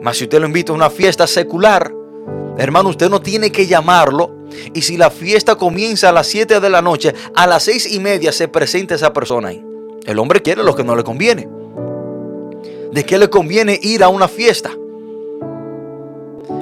Mas 0.00 0.18
si 0.18 0.24
usted 0.24 0.38
lo 0.38 0.46
invita 0.46 0.72
a 0.72 0.74
una 0.74 0.90
fiesta 0.90 1.26
secular, 1.26 1.92
hermano, 2.58 2.90
usted 2.90 3.08
no 3.08 3.20
tiene 3.20 3.50
que 3.50 3.66
llamarlo. 3.66 4.44
Y 4.72 4.82
si 4.82 4.96
la 4.96 5.10
fiesta 5.10 5.56
comienza 5.56 6.10
a 6.10 6.12
las 6.12 6.26
7 6.28 6.60
de 6.60 6.70
la 6.70 6.82
noche, 6.82 7.14
a 7.34 7.46
las 7.46 7.64
6 7.64 7.92
y 7.92 8.00
media 8.00 8.30
se 8.30 8.46
presenta 8.46 8.94
esa 8.94 9.12
persona 9.12 9.48
ahí. 9.48 9.64
El 10.06 10.18
hombre 10.18 10.42
quiere 10.42 10.62
lo 10.62 10.76
que 10.76 10.84
no 10.84 10.94
le 10.94 11.02
conviene. 11.02 11.48
¿De 12.92 13.04
qué 13.04 13.18
le 13.18 13.30
conviene 13.30 13.80
ir 13.82 14.04
a 14.04 14.08
una 14.08 14.28
fiesta? 14.28 14.70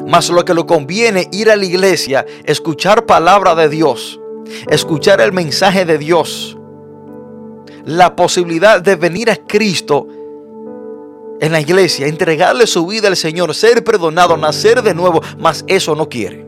Más 0.06 0.30
lo 0.30 0.44
que 0.44 0.54
le 0.54 0.64
conviene 0.66 1.28
ir 1.32 1.50
a 1.50 1.56
la 1.56 1.64
iglesia, 1.64 2.26
escuchar 2.44 3.06
palabra 3.06 3.54
de 3.54 3.68
Dios, 3.68 4.20
escuchar 4.68 5.20
el 5.20 5.32
mensaje 5.32 5.84
de 5.84 5.98
Dios, 5.98 6.56
la 7.84 8.14
posibilidad 8.14 8.80
de 8.80 8.96
venir 8.96 9.30
a 9.30 9.36
Cristo 9.36 10.06
en 11.40 11.50
la 11.50 11.60
iglesia, 11.60 12.06
entregarle 12.06 12.66
su 12.66 12.86
vida 12.86 13.08
al 13.08 13.16
Señor, 13.16 13.54
ser 13.54 13.82
perdonado, 13.82 14.36
nacer 14.36 14.82
de 14.82 14.94
nuevo, 14.94 15.20
mas 15.38 15.64
eso 15.66 15.96
no 15.96 16.08
quiere. 16.08 16.46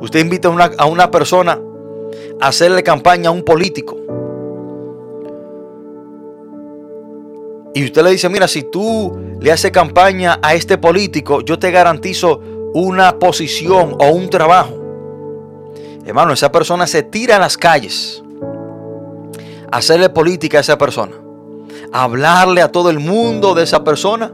Usted 0.00 0.20
invita 0.20 0.48
a 0.48 0.50
una, 0.50 0.70
a 0.78 0.86
una 0.86 1.10
persona 1.10 1.60
a 2.40 2.48
hacerle 2.48 2.82
campaña 2.82 3.28
a 3.28 3.32
un 3.32 3.44
político. 3.44 3.99
Y 7.74 7.84
usted 7.84 8.02
le 8.02 8.10
dice, 8.10 8.28
mira, 8.28 8.48
si 8.48 8.64
tú 8.64 9.16
le 9.40 9.52
haces 9.52 9.70
campaña 9.70 10.38
a 10.42 10.54
este 10.54 10.76
político, 10.76 11.40
yo 11.40 11.58
te 11.58 11.70
garantizo 11.70 12.40
una 12.74 13.18
posición 13.18 13.96
o 13.98 14.08
un 14.10 14.28
trabajo. 14.28 14.76
Hermano, 16.04 16.32
esa 16.32 16.50
persona 16.50 16.86
se 16.86 17.02
tira 17.02 17.36
a 17.36 17.38
las 17.38 17.56
calles 17.56 18.22
a 19.70 19.76
hacerle 19.76 20.08
política 20.08 20.58
a 20.58 20.62
esa 20.62 20.76
persona. 20.76 21.12
A 21.92 22.04
hablarle 22.04 22.62
a 22.62 22.72
todo 22.72 22.90
el 22.90 22.98
mundo 22.98 23.54
de 23.54 23.62
esa 23.62 23.84
persona. 23.84 24.32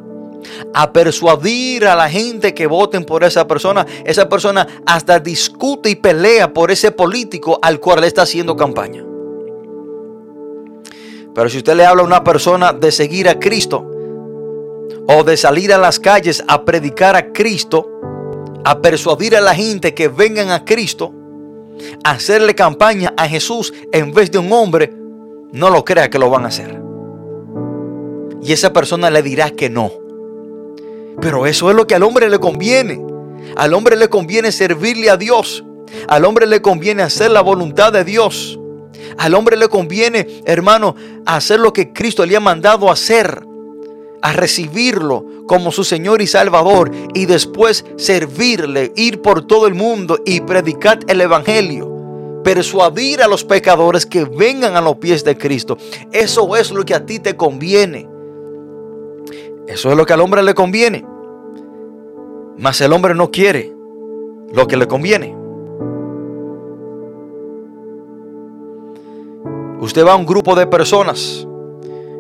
A 0.73 0.93
persuadir 0.93 1.87
a 1.87 1.97
la 1.97 2.09
gente 2.09 2.55
que 2.55 2.67
voten 2.67 3.05
por 3.05 3.23
esa 3.25 3.47
persona. 3.47 3.87
Esa 4.05 4.29
persona 4.29 4.67
hasta 4.87 5.21
discute 5.21 5.91
y 5.91 5.97
pelea 5.97 6.55
por 6.55 6.71
ese 6.71 6.91
político 6.91 7.59
al 7.61 7.81
cual 7.81 8.01
le 8.01 8.07
está 8.07 8.23
haciendo 8.23 8.57
campaña. 8.57 9.05
Pero 11.37 11.51
si 11.51 11.59
usted 11.59 11.77
le 11.77 11.85
habla 11.85 12.01
a 12.01 12.07
una 12.07 12.25
persona 12.25 12.73
de 12.73 12.91
seguir 12.91 13.29
a 13.29 13.39
Cristo 13.39 13.85
o 15.07 15.23
de 15.23 15.37
salir 15.37 15.71
a 15.71 15.77
las 15.77 16.01
calles 16.01 16.43
a 16.49 16.65
predicar 16.65 17.15
a 17.15 17.31
Cristo, 17.31 18.01
a 18.65 18.81
persuadir 18.81 19.37
a 19.37 19.43
la 19.43 19.55
gente 19.55 19.93
que 19.93 20.09
vengan 20.09 20.51
a 20.51 20.65
Cristo, 20.65 21.13
a 22.05 22.13
hacerle 22.13 22.55
campaña 22.55 23.13
a 23.19 23.29
Jesús 23.29 23.75
en 23.93 24.15
vez 24.15 24.31
de 24.31 24.39
un 24.39 24.51
hombre, 24.51 24.91
no 25.53 25.69
lo 25.69 25.85
crea 25.85 26.09
que 26.09 26.19
lo 26.19 26.31
van 26.31 26.47
a 26.47 26.49
hacer. 26.49 26.81
Y 28.41 28.53
esa 28.55 28.73
persona 28.73 29.11
le 29.11 29.23
dirá 29.23 29.51
que 29.51 29.69
no. 29.69 29.93
Pero 31.21 31.45
eso 31.45 31.69
es 31.69 31.77
lo 31.77 31.87
que 31.87 31.97
al 31.97 32.03
hombre 32.03 32.31
le 32.31 32.39
conviene. 32.39 33.05
Al 33.57 33.75
hombre 33.75 33.97
le 33.97 34.09
conviene 34.09 34.53
servirle 34.53 35.11
a 35.11 35.19
Dios. 35.19 35.63
Al 36.09 36.25
hombre 36.25 36.47
le 36.47 36.63
conviene 36.63 37.03
hacer 37.03 37.31
la 37.31 37.43
voluntad 37.43 37.93
de 37.93 38.05
Dios. 38.05 38.59
Al 39.19 39.35
hombre 39.35 39.57
le 39.57 39.69
conviene, 39.69 40.43
hermano, 40.45 40.95
hacer 41.25 41.61
lo 41.61 41.73
que 41.73 41.93
Cristo 41.93 42.25
le 42.25 42.37
ha 42.37 42.41
mandado 42.41 42.91
hacer. 42.91 43.43
A 44.23 44.33
recibirlo 44.33 45.25
como 45.47 45.71
su 45.71 45.85
Señor 45.85 46.23
y 46.23 46.27
Salvador. 46.27 46.91
Y 47.15 47.27
después 47.27 47.85
servirle, 47.97 48.93
ir 48.97 49.23
por 49.23 49.47
todo 49.47 49.67
el 49.67 49.75
mundo 49.75 50.19
y 50.25 50.41
predicar 50.41 51.01
el 51.09 51.21
Evangelio. 51.21 52.43
Persuadir 52.43 53.23
a 53.23 53.29
los 53.29 53.45
pecadores 53.45 54.07
que 54.07 54.25
vengan 54.25 54.77
a 54.77 54.81
los 54.81 54.97
pies 54.97 55.25
de 55.25 55.37
Cristo. 55.37 55.79
Eso 56.13 56.57
es 56.57 56.71
lo 56.71 56.85
que 56.85 56.95
a 56.95 57.05
ti 57.05 57.19
te 57.19 57.37
conviene. 57.37 58.09
Eso 59.67 59.91
es 59.91 59.97
lo 59.97 60.07
que 60.07 60.13
al 60.13 60.21
hombre 60.21 60.43
le 60.43 60.55
conviene. 60.55 61.05
Mas 62.59 62.81
el 62.81 62.93
hombre 62.93 63.15
no 63.15 63.31
quiere 63.31 63.73
lo 64.53 64.67
que 64.67 64.77
le 64.77 64.87
conviene. 64.87 65.46
Usted 69.87 70.05
va 70.05 70.15
a 70.15 70.17
un 70.17 70.27
grupo 70.27 70.57
de 70.57 70.67
personas 70.67 71.47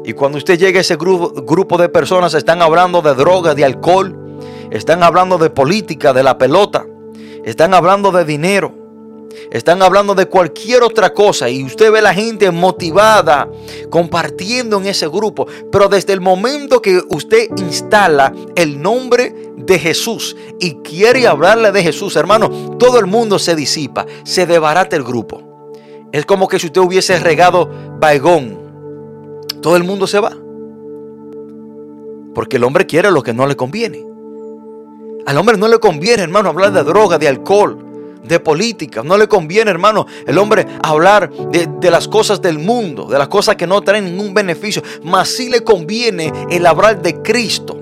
y 0.04 0.12
cuando 0.12 0.38
usted 0.38 0.56
llega 0.56 0.78
a 0.78 0.82
ese 0.82 0.94
grupo, 0.94 1.76
de 1.76 1.88
personas 1.88 2.32
están 2.34 2.62
hablando 2.62 3.02
de 3.02 3.12
droga, 3.16 3.56
de 3.56 3.64
alcohol, 3.64 4.38
están 4.70 5.02
hablando 5.02 5.36
de 5.36 5.50
política, 5.50 6.12
de 6.12 6.22
la 6.22 6.38
pelota, 6.38 6.86
están 7.44 7.74
hablando 7.74 8.12
de 8.12 8.24
dinero, 8.24 8.72
están 9.50 9.82
hablando 9.82 10.14
de 10.14 10.26
cualquier 10.26 10.84
otra 10.84 11.12
cosa 11.12 11.50
y 11.50 11.64
usted 11.64 11.90
ve 11.90 12.00
la 12.00 12.14
gente 12.14 12.52
motivada 12.52 13.50
compartiendo 13.90 14.76
en 14.76 14.86
ese 14.86 15.08
grupo. 15.08 15.48
Pero 15.72 15.88
desde 15.88 16.12
el 16.12 16.20
momento 16.20 16.80
que 16.80 17.02
usted 17.08 17.48
instala 17.56 18.32
el 18.54 18.80
nombre 18.80 19.34
de 19.56 19.76
Jesús 19.80 20.36
y 20.60 20.76
quiere 20.84 21.26
hablarle 21.26 21.72
de 21.72 21.82
Jesús, 21.82 22.14
hermano, 22.14 22.76
todo 22.78 23.00
el 23.00 23.06
mundo 23.06 23.40
se 23.40 23.56
disipa, 23.56 24.06
se 24.24 24.46
debarata 24.46 24.94
el 24.94 25.02
grupo. 25.02 25.45
Es 26.12 26.24
como 26.24 26.48
que 26.48 26.58
si 26.58 26.66
usted 26.66 26.80
hubiese 26.80 27.18
regado 27.18 27.70
baigón. 27.98 28.58
Todo 29.60 29.76
el 29.76 29.84
mundo 29.84 30.06
se 30.06 30.20
va. 30.20 30.32
Porque 32.34 32.56
el 32.56 32.64
hombre 32.64 32.86
quiere 32.86 33.10
lo 33.10 33.22
que 33.22 33.32
no 33.32 33.46
le 33.46 33.56
conviene. 33.56 34.04
Al 35.26 35.38
hombre 35.38 35.56
no 35.56 35.66
le 35.66 35.80
conviene, 35.80 36.22
hermano, 36.22 36.50
hablar 36.50 36.72
de 36.72 36.84
droga, 36.84 37.18
de 37.18 37.26
alcohol, 37.26 37.84
de 38.22 38.38
política. 38.38 39.02
No 39.02 39.18
le 39.18 39.26
conviene, 39.26 39.70
hermano, 39.70 40.06
el 40.26 40.38
hombre 40.38 40.66
hablar 40.82 41.30
de, 41.30 41.90
las 41.90 42.06
cosas 42.06 42.40
del 42.40 42.58
mundo, 42.58 43.06
de 43.06 43.18
las 43.18 43.28
cosas 43.28 43.56
que 43.56 43.66
no 43.66 43.80
traen 43.82 44.04
ningún 44.04 44.34
beneficio. 44.34 44.82
Mas 45.02 45.28
sí 45.30 45.48
le 45.48 45.64
conviene 45.64 46.32
el 46.50 46.64
hablar 46.66 47.02
de 47.02 47.22
Cristo. 47.22 47.76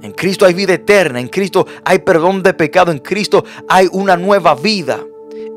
En 0.00 0.12
Cristo 0.12 0.46
hay 0.46 0.54
vida 0.54 0.74
eterna, 0.74 1.20
en 1.20 1.28
Cristo 1.28 1.66
hay 1.84 1.98
perdón 1.98 2.42
de 2.42 2.54
pecado, 2.54 2.92
en 2.92 3.00
Cristo 3.00 3.44
hay 3.68 3.88
una 3.92 4.16
nueva 4.16 4.54
vida. 4.54 5.00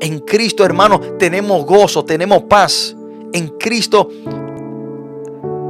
En 0.00 0.20
Cristo, 0.20 0.64
hermano, 0.64 1.00
tenemos 1.18 1.64
gozo, 1.64 2.04
tenemos 2.04 2.42
paz. 2.44 2.96
En 3.32 3.48
Cristo 3.58 4.08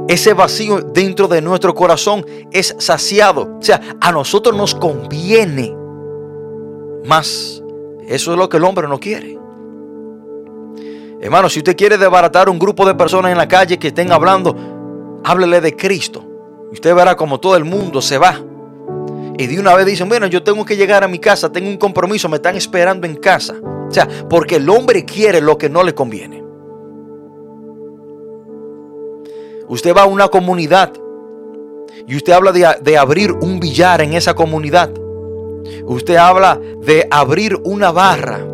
ese 0.07 0.33
vacío 0.33 0.81
dentro 0.81 1.27
de 1.27 1.41
nuestro 1.41 1.73
corazón 1.73 2.25
es 2.51 2.75
saciado. 2.79 3.57
O 3.59 3.61
sea, 3.61 3.81
a 4.01 4.11
nosotros 4.11 4.55
nos 4.55 4.75
conviene. 4.75 5.75
Más, 7.05 7.63
eso 8.07 8.31
es 8.31 8.37
lo 8.37 8.49
que 8.49 8.57
el 8.57 8.63
hombre 8.63 8.87
no 8.87 8.99
quiere. 8.99 9.39
Hermano, 11.21 11.49
si 11.49 11.59
usted 11.59 11.77
quiere 11.77 11.97
desbaratar 11.97 12.49
un 12.49 12.59
grupo 12.59 12.85
de 12.85 12.95
personas 12.95 13.31
en 13.31 13.37
la 13.37 13.47
calle 13.47 13.79
que 13.79 13.87
estén 13.87 14.11
hablando, 14.11 14.55
háblele 15.23 15.61
de 15.61 15.75
Cristo. 15.75 16.23
Usted 16.71 16.93
verá 16.93 17.15
como 17.15 17.39
todo 17.39 17.55
el 17.55 17.63
mundo 17.63 18.01
se 18.01 18.17
va. 18.17 18.39
Y 19.37 19.47
de 19.47 19.59
una 19.59 19.75
vez 19.75 19.85
dicen, 19.85 20.07
bueno, 20.09 20.27
yo 20.27 20.43
tengo 20.43 20.63
que 20.63 20.77
llegar 20.77 21.03
a 21.03 21.07
mi 21.07 21.19
casa, 21.19 21.51
tengo 21.51 21.69
un 21.69 21.77
compromiso, 21.77 22.29
me 22.29 22.35
están 22.35 22.55
esperando 22.55 23.07
en 23.07 23.15
casa. 23.15 23.55
O 23.61 23.91
sea, 23.91 24.07
porque 24.29 24.57
el 24.57 24.69
hombre 24.69 25.05
quiere 25.05 25.41
lo 25.41 25.57
que 25.57 25.69
no 25.69 25.83
le 25.83 25.95
conviene. 25.95 26.43
Usted 29.67 29.95
va 29.95 30.03
a 30.03 30.05
una 30.05 30.27
comunidad 30.27 30.93
y 32.05 32.15
usted 32.15 32.33
habla 32.33 32.51
de, 32.51 32.67
de, 32.81 32.97
abrir 32.97 33.31
un 33.31 33.59
billar 33.59 34.01
en 34.01 34.13
esa 34.13 34.35
comunidad. 34.35 34.91
Usted 35.85 36.15
habla 36.15 36.59
de 36.81 37.07
abrir 37.09 37.57
una 37.63 37.91
barra. 37.91 38.45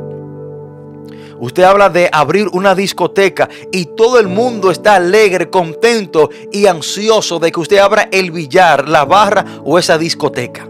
Usted 1.40 1.64
habla 1.64 1.90
de 1.90 2.10
abrir 2.12 2.48
una 2.52 2.76
discoteca 2.76 3.50
y 3.72 3.86
todo 3.96 4.20
el 4.20 4.28
mundo 4.28 4.72
está 4.72 4.96
alegre, 4.96 5.50
contento 5.50 6.30
y 6.52 6.68
ansioso 6.68 7.40
de 7.40 7.52
que 7.52 7.60
usted 7.60 7.78
abra 7.78 8.10
el 8.12 8.32
billar, 8.32 8.88
la 8.88 9.06
barra 9.06 9.46
o 9.64 9.80
esa 9.80 9.98
discoteca. 9.98 10.69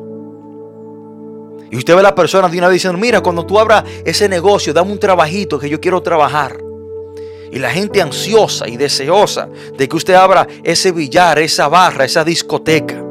Y 1.71 1.77
usted 1.77 1.93
ve 1.93 1.99
a 1.99 2.03
la 2.03 2.15
persona 2.15 2.49
de 2.49 2.57
una 2.57 2.67
vez 2.67 2.75
diciendo, 2.75 2.97
mira, 2.97 3.21
cuando 3.21 3.45
tú 3.45 3.59
abras 3.59 3.83
ese 4.05 4.27
negocio, 4.27 4.73
dame 4.73 4.91
un 4.91 4.99
trabajito 4.99 5.59
que 5.59 5.69
yo 5.69 5.79
quiero 5.79 6.01
trabajar. 6.01 6.57
Y 7.51 7.59
la 7.59 7.69
gente 7.69 8.01
ansiosa 8.01 8.67
y 8.67 8.77
deseosa 8.77 9.49
de 9.77 9.87
que 9.87 9.95
usted 9.95 10.13
abra 10.13 10.47
ese 10.63 10.91
billar, 10.91 11.39
esa 11.39 11.67
barra, 11.67 12.05
esa 12.05 12.23
discoteca. 12.23 13.03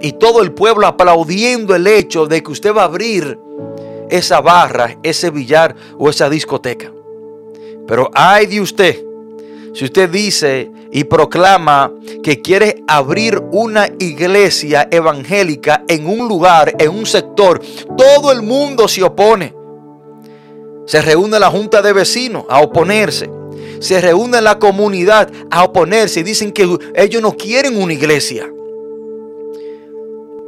Y 0.00 0.12
todo 0.12 0.42
el 0.42 0.52
pueblo 0.52 0.86
aplaudiendo 0.86 1.74
el 1.74 1.86
hecho 1.86 2.26
de 2.26 2.42
que 2.42 2.52
usted 2.52 2.74
va 2.74 2.82
a 2.82 2.86
abrir 2.86 3.38
esa 4.10 4.40
barra, 4.40 4.96
ese 5.02 5.30
billar 5.30 5.74
o 5.98 6.08
esa 6.08 6.28
discoteca. 6.30 6.92
Pero 7.86 8.10
ay 8.12 8.46
de 8.46 8.60
usted, 8.60 9.04
si 9.74 9.84
usted 9.84 10.08
dice 10.10 10.70
y 10.92 11.04
proclama 11.04 11.92
que 12.22 12.40
quiere 12.40 12.82
abrir 12.86 13.42
una 13.52 13.88
iglesia 13.98 14.88
evangélica 14.90 15.84
en 15.88 16.06
un 16.06 16.28
lugar, 16.28 16.74
en 16.78 16.90
un 16.90 17.06
sector, 17.06 17.60
todo 17.96 18.32
el 18.32 18.42
mundo 18.42 18.88
se 18.88 19.02
opone. 19.02 19.54
Se 20.86 21.02
reúne 21.02 21.38
la 21.38 21.50
junta 21.50 21.82
de 21.82 21.92
vecinos 21.92 22.44
a 22.48 22.60
oponerse 22.60 23.30
se 23.80 24.00
reúne 24.00 24.40
la 24.40 24.58
comunidad 24.58 25.30
a 25.50 25.64
oponerse 25.64 26.20
y 26.20 26.24
dicen 26.24 26.52
que 26.52 26.68
ellos 26.94 27.22
no 27.22 27.36
quieren 27.36 27.80
una 27.80 27.92
iglesia. 27.92 28.50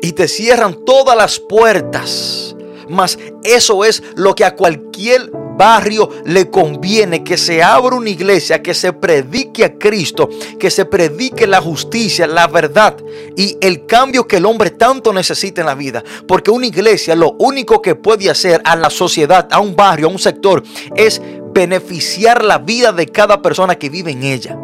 Y 0.02 0.12
te 0.12 0.28
cierran 0.28 0.84
todas 0.84 1.16
las 1.16 1.38
puertas. 1.38 2.49
Mas 2.90 3.18
eso 3.44 3.84
es 3.84 4.02
lo 4.16 4.34
que 4.34 4.44
a 4.44 4.54
cualquier 4.54 5.30
barrio 5.56 6.08
le 6.24 6.50
conviene, 6.50 7.22
que 7.22 7.36
se 7.36 7.62
abra 7.62 7.96
una 7.96 8.10
iglesia, 8.10 8.62
que 8.62 8.74
se 8.74 8.92
predique 8.92 9.64
a 9.64 9.78
Cristo, 9.78 10.28
que 10.58 10.70
se 10.70 10.86
predique 10.86 11.46
la 11.46 11.60
justicia, 11.60 12.26
la 12.26 12.46
verdad 12.46 12.96
y 13.36 13.56
el 13.60 13.86
cambio 13.86 14.26
que 14.26 14.36
el 14.36 14.46
hombre 14.46 14.70
tanto 14.70 15.12
necesita 15.12 15.60
en 15.60 15.66
la 15.66 15.74
vida. 15.74 16.02
Porque 16.26 16.50
una 16.50 16.66
iglesia 16.66 17.14
lo 17.14 17.32
único 17.38 17.80
que 17.80 17.94
puede 17.94 18.30
hacer 18.30 18.60
a 18.64 18.76
la 18.76 18.90
sociedad, 18.90 19.48
a 19.50 19.60
un 19.60 19.76
barrio, 19.76 20.08
a 20.08 20.10
un 20.10 20.18
sector, 20.18 20.62
es 20.94 21.20
beneficiar 21.52 22.44
la 22.44 22.58
vida 22.58 22.92
de 22.92 23.06
cada 23.06 23.42
persona 23.42 23.76
que 23.76 23.90
vive 23.90 24.12
en 24.12 24.22
ella. 24.22 24.56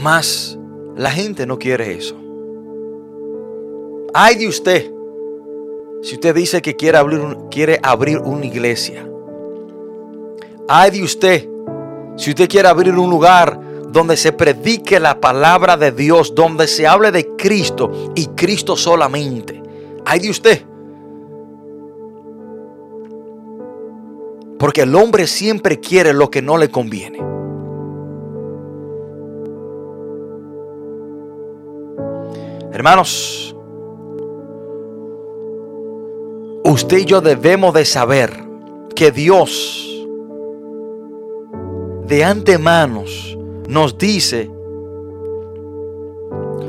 Más 0.00 0.58
la 0.96 1.10
gente 1.10 1.46
no 1.46 1.58
quiere 1.58 1.94
eso. 1.94 2.16
Ay 4.12 4.36
de 4.36 4.48
usted 4.48 4.90
si 6.02 6.16
usted 6.16 6.34
dice 6.34 6.60
que 6.60 6.76
quiere 6.76 6.98
abrir, 6.98 7.18
un, 7.20 7.48
quiere 7.48 7.80
abrir 7.82 8.18
una 8.18 8.44
iglesia. 8.44 9.08
Ay 10.68 10.90
de 10.90 11.02
usted 11.02 11.48
si 12.16 12.30
usted 12.30 12.48
quiere 12.48 12.68
abrir 12.68 12.94
un 12.96 13.10
lugar 13.10 13.58
donde 13.90 14.16
se 14.16 14.32
predique 14.32 15.00
la 15.00 15.20
palabra 15.20 15.76
de 15.76 15.92
Dios, 15.92 16.34
donde 16.34 16.66
se 16.66 16.86
hable 16.86 17.10
de 17.10 17.34
Cristo 17.36 18.12
y 18.14 18.26
Cristo 18.28 18.76
solamente. 18.76 19.62
Ay 20.04 20.20
de 20.20 20.30
usted. 20.30 20.62
Porque 24.58 24.82
el 24.82 24.94
hombre 24.94 25.26
siempre 25.26 25.80
quiere 25.80 26.12
lo 26.12 26.30
que 26.30 26.42
no 26.42 26.56
le 26.56 26.70
conviene. 26.70 27.33
Hermanos, 32.74 33.54
usted 36.64 36.98
y 36.98 37.04
yo 37.04 37.20
debemos 37.20 37.72
de 37.72 37.84
saber 37.84 38.32
que 38.96 39.12
Dios 39.12 40.04
de 42.08 42.24
antemano 42.24 43.04
nos 43.68 43.96
dice 43.96 44.50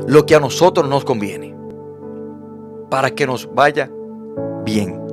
lo 0.06 0.24
que 0.24 0.36
a 0.36 0.38
nosotros 0.38 0.88
nos 0.88 1.04
conviene 1.04 1.56
para 2.88 3.10
que 3.10 3.26
nos 3.26 3.52
vaya 3.52 3.90
bien. 4.64 5.04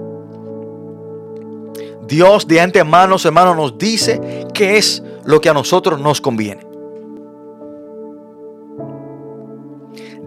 Dios 2.05 2.47
de 2.47 2.61
antemano, 2.61 3.15
hermanos, 3.25 3.57
nos 3.57 3.77
dice 3.79 4.45
qué 4.53 4.77
es 4.77 5.01
lo 5.25 5.41
que 5.41 5.49
a 5.49 5.55
nosotros 5.55 5.99
nos 5.99 6.21
conviene. 6.21 6.72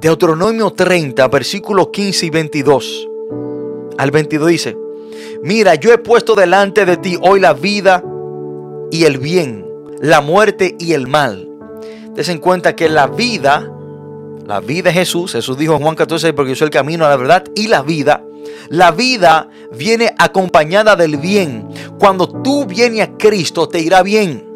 Deuteronomio 0.01 0.73
30, 0.73 1.27
versículos 1.29 1.89
15 1.89 2.27
y 2.27 2.31
22. 2.31 3.09
Al 3.97 4.11
22 4.11 4.49
dice, 4.49 4.77
mira, 5.43 5.75
yo 5.75 5.91
he 5.91 5.97
puesto 5.97 6.35
delante 6.35 6.85
de 6.85 6.99
ti 6.99 7.17
hoy 7.19 7.41
la 7.41 7.55
vida 7.55 8.05
y 8.91 9.05
el 9.05 9.17
bien, 9.17 9.67
la 10.01 10.21
muerte 10.21 10.77
y 10.79 10.93
el 10.93 11.07
mal. 11.07 11.49
Des 12.15 12.29
en 12.29 12.41
cuenta 12.41 12.77
que 12.77 12.91
la 12.91 13.07
vida, 13.07 13.73
la 14.47 14.61
vida 14.61 14.91
es 14.91 14.97
Jesús, 14.97 15.33
Jesús 15.33 15.57
dijo 15.57 15.73
en 15.75 15.83
Juan 15.83 15.95
14, 15.95 16.35
porque 16.35 16.51
yo 16.51 16.57
soy 16.57 16.67
el 16.67 16.71
camino 16.71 17.07
a 17.07 17.09
la 17.09 17.17
verdad 17.17 17.45
y 17.55 17.69
la 17.69 17.81
vida. 17.81 18.23
La 18.69 18.91
vida 18.91 19.49
viene 19.73 20.15
acompañada 20.19 20.95
del 20.95 21.17
bien. 21.17 21.69
Cuando 21.99 22.29
tú 22.29 22.67
vienes 22.67 23.01
a 23.01 23.17
Cristo 23.17 23.67
te 23.67 23.81
irá 23.81 24.03
bien. 24.03 24.47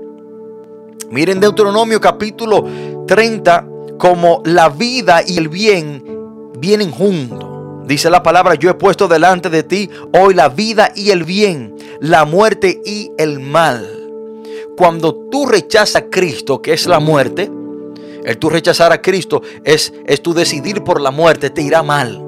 Miren 1.11 1.41
Deuteronomio 1.41 1.99
capítulo 1.99 2.65
30, 3.07 3.67
como 4.01 4.41
la 4.47 4.71
vida 4.71 5.23
y 5.25 5.37
el 5.37 5.51
bien 5.51 6.03
vienen 6.59 6.91
juntos. 6.91 7.47
Dice 7.87 8.09
la 8.09 8.23
palabra, 8.23 8.55
yo 8.55 8.71
he 8.71 8.75
puesto 8.75 9.09
delante 9.09 9.51
de 9.51 9.63
ti 9.63 9.91
hoy 10.19 10.33
la 10.33 10.49
vida 10.49 10.91
y 10.97 11.11
el 11.11 11.23
bien, 11.25 11.77
la 12.01 12.25
muerte 12.25 12.81
y 12.85 13.11
el 13.19 13.41
mal. 13.41 13.87
Cuando 14.75 15.15
tú 15.31 15.45
rechazas 15.45 15.97
a 15.97 16.09
Cristo, 16.09 16.63
que 16.63 16.73
es 16.73 16.87
la 16.87 16.99
muerte, 16.99 17.51
el 18.25 18.39
tú 18.39 18.49
rechazar 18.49 18.91
a 18.91 19.03
Cristo 19.03 19.43
es, 19.65 19.93
es 20.07 20.23
tu 20.23 20.33
decidir 20.33 20.83
por 20.83 20.99
la 20.99 21.11
muerte, 21.11 21.51
te 21.51 21.61
irá 21.61 21.83
mal. 21.83 22.25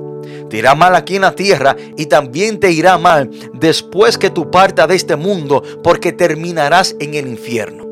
Te 0.50 0.58
irá 0.58 0.74
mal 0.74 0.94
aquí 0.94 1.16
en 1.16 1.22
la 1.22 1.34
tierra 1.34 1.74
y 1.96 2.04
también 2.04 2.60
te 2.60 2.70
irá 2.70 2.98
mal 2.98 3.30
después 3.54 4.18
que 4.18 4.28
tú 4.28 4.50
partas 4.50 4.88
de 4.88 4.96
este 4.96 5.16
mundo 5.16 5.62
porque 5.82 6.12
terminarás 6.12 6.94
en 7.00 7.14
el 7.14 7.28
infierno. 7.28 7.91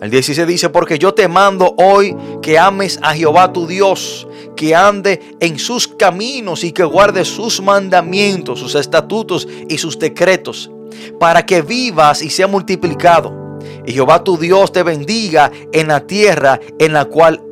El 0.00 0.10
16 0.10 0.46
dice, 0.46 0.68
porque 0.68 0.98
yo 0.98 1.12
te 1.12 1.26
mando 1.26 1.74
hoy 1.76 2.16
que 2.40 2.56
ames 2.56 3.00
a 3.02 3.14
Jehová 3.14 3.52
tu 3.52 3.66
Dios, 3.66 4.28
que 4.54 4.74
ande 4.74 5.36
en 5.40 5.58
sus 5.58 5.88
caminos 5.88 6.62
y 6.62 6.70
que 6.70 6.84
guarde 6.84 7.24
sus 7.24 7.60
mandamientos, 7.60 8.60
sus 8.60 8.76
estatutos 8.76 9.48
y 9.68 9.78
sus 9.78 9.98
decretos, 9.98 10.70
para 11.18 11.44
que 11.44 11.62
vivas 11.62 12.22
y 12.22 12.30
sea 12.30 12.46
multiplicado. 12.46 13.58
Y 13.86 13.92
Jehová 13.92 14.22
tu 14.22 14.38
Dios 14.38 14.70
te 14.70 14.84
bendiga 14.84 15.50
en 15.72 15.88
la 15.88 16.06
tierra 16.06 16.60
en 16.78 16.92
la 16.92 17.06
cual 17.06 17.42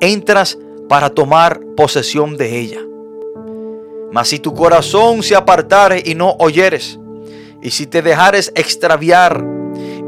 entras 0.00 0.58
para 0.88 1.10
tomar 1.10 1.60
posesión 1.76 2.36
de 2.36 2.58
ella. 2.58 2.80
Mas 4.12 4.28
si 4.28 4.38
tu 4.38 4.54
corazón 4.54 5.24
se 5.24 5.34
apartare 5.34 6.02
y 6.04 6.14
no 6.14 6.36
oyeres, 6.38 7.00
Y 7.62 7.70
si 7.70 7.86
te 7.86 8.00
dejares 8.00 8.52
extraviar 8.54 9.42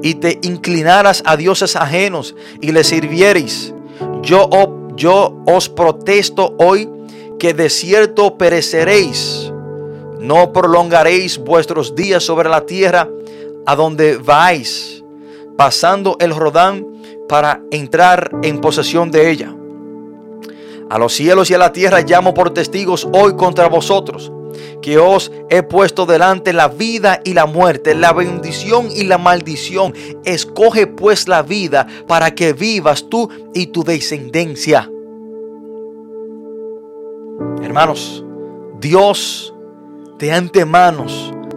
y 0.03 0.15
te 0.15 0.39
inclinaras 0.43 1.23
a 1.27 1.37
dioses 1.37 1.77
ajenos 1.77 2.35
y 2.61 2.73
les 2.73 2.89
sirviereis, 2.89 3.75
yo, 4.23 4.49
yo 4.97 5.43
os 5.47 5.69
protesto 5.69 6.55
hoy 6.59 6.89
que 7.39 7.55
de 7.55 7.71
cierto 7.71 8.37
pereceréis. 8.37 9.53
No 10.19 10.53
prolongaréis 10.53 11.39
vuestros 11.39 11.95
días 11.95 12.25
sobre 12.25 12.49
la 12.49 12.67
tierra 12.67 13.09
a 13.67 13.77
donde 13.77 14.17
vais, 14.17 15.05
pasando 15.57 16.17
el 16.21 16.33
Jordán 16.33 16.85
para 17.29 17.63
entrar 17.71 18.31
en 18.43 18.61
posesión 18.61 19.11
de 19.11 19.31
ella. 19.31 19.55
A 20.91 20.99
los 20.99 21.13
cielos 21.13 21.51
y 21.51 21.55
a 21.55 21.59
la 21.59 21.73
tierra 21.73 22.01
llamo 22.01 22.35
por 22.35 22.51
testigos 22.51 23.07
hoy 23.13 23.37
contra 23.37 23.69
vosotros, 23.69 24.33
que 24.83 24.99
os 24.99 25.33
he 25.51 25.63
puesto 25.63 26.07
delante 26.07 26.53
la 26.53 26.69
vida 26.69 27.21
y 27.25 27.35
la 27.35 27.47
muerte, 27.47 27.95
la 27.95 28.13
bendición 28.13 28.89
y 28.95 29.05
la 29.05 29.19
maldición. 29.19 29.95
Escoge 30.25 30.87
pues 30.87 31.29
la 31.29 31.43
vida 31.43 31.87
para 32.07 32.35
que 32.35 32.53
vivas 32.53 33.09
tú 33.09 33.29
y 33.55 33.69
tu 33.69 33.85
descendencia. 33.85 34.91
Hermanos, 37.63 38.25
Dios 38.81 39.55
de 40.19 40.33
antemano 40.33 41.07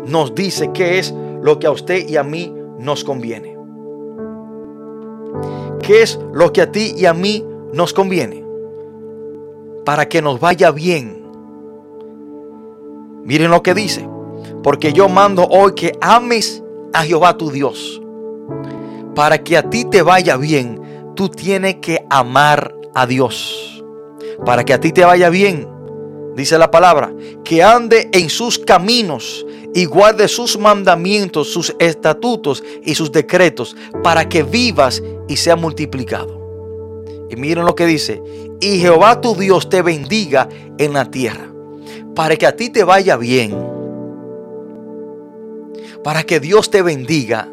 nos 0.05 0.35
dice 0.35 0.71
qué 0.73 0.99
es 0.99 1.13
lo 1.41 1.59
que 1.59 1.67
a 1.67 1.71
usted 1.71 2.07
y 2.07 2.17
a 2.17 2.23
mí 2.23 2.53
nos 2.79 3.03
conviene. 3.03 3.57
¿Qué 5.81 6.03
es 6.03 6.19
lo 6.33 6.53
que 6.53 6.61
a 6.61 6.71
ti 6.71 6.93
y 6.95 7.05
a 7.05 7.13
mí 7.13 7.45
nos 7.73 7.93
conviene? 7.93 8.45
Para 9.85 10.07
que 10.07 10.21
nos 10.21 10.39
vaya 10.39 10.71
bien. 10.71 11.20
Miren 13.23 13.51
lo 13.51 13.63
que 13.63 13.73
dice. 13.73 14.07
Porque 14.63 14.93
yo 14.93 15.09
mando 15.09 15.45
hoy 15.47 15.73
que 15.73 15.97
ames 16.01 16.63
a 16.93 17.03
Jehová 17.03 17.37
tu 17.37 17.51
Dios. 17.51 18.01
Para 19.15 19.43
que 19.43 19.57
a 19.57 19.69
ti 19.69 19.85
te 19.85 20.01
vaya 20.01 20.37
bien, 20.37 20.81
tú 21.15 21.29
tienes 21.29 21.75
que 21.75 22.05
amar 22.09 22.75
a 22.93 23.05
Dios. 23.05 23.83
Para 24.45 24.63
que 24.63 24.73
a 24.73 24.79
ti 24.79 24.91
te 24.91 25.05
vaya 25.05 25.29
bien, 25.29 25.67
dice 26.35 26.57
la 26.57 26.71
palabra, 26.71 27.13
que 27.43 27.63
ande 27.63 28.09
en 28.11 28.29
sus 28.29 28.57
caminos 28.57 29.45
y 29.73 29.85
guarde 29.85 30.27
sus 30.27 30.57
mandamientos, 30.57 31.49
sus 31.49 31.75
estatutos 31.79 32.63
y 32.83 32.95
sus 32.95 33.11
decretos, 33.11 33.75
para 34.03 34.27
que 34.27 34.43
vivas 34.43 35.01
y 35.27 35.37
sea 35.37 35.55
multiplicado. 35.55 36.39
Y 37.29 37.35
miren 37.35 37.65
lo 37.65 37.75
que 37.75 37.85
dice, 37.85 38.21
y 38.59 38.79
Jehová 38.79 39.21
tu 39.21 39.35
Dios 39.35 39.69
te 39.69 39.81
bendiga 39.81 40.49
en 40.77 40.93
la 40.93 41.09
tierra, 41.09 41.50
para 42.15 42.35
que 42.35 42.45
a 42.45 42.55
ti 42.55 42.69
te 42.69 42.83
vaya 42.83 43.17
bien, 43.17 43.55
para 46.03 46.23
que 46.23 46.39
Dios 46.39 46.69
te 46.69 46.81
bendiga, 46.81 47.47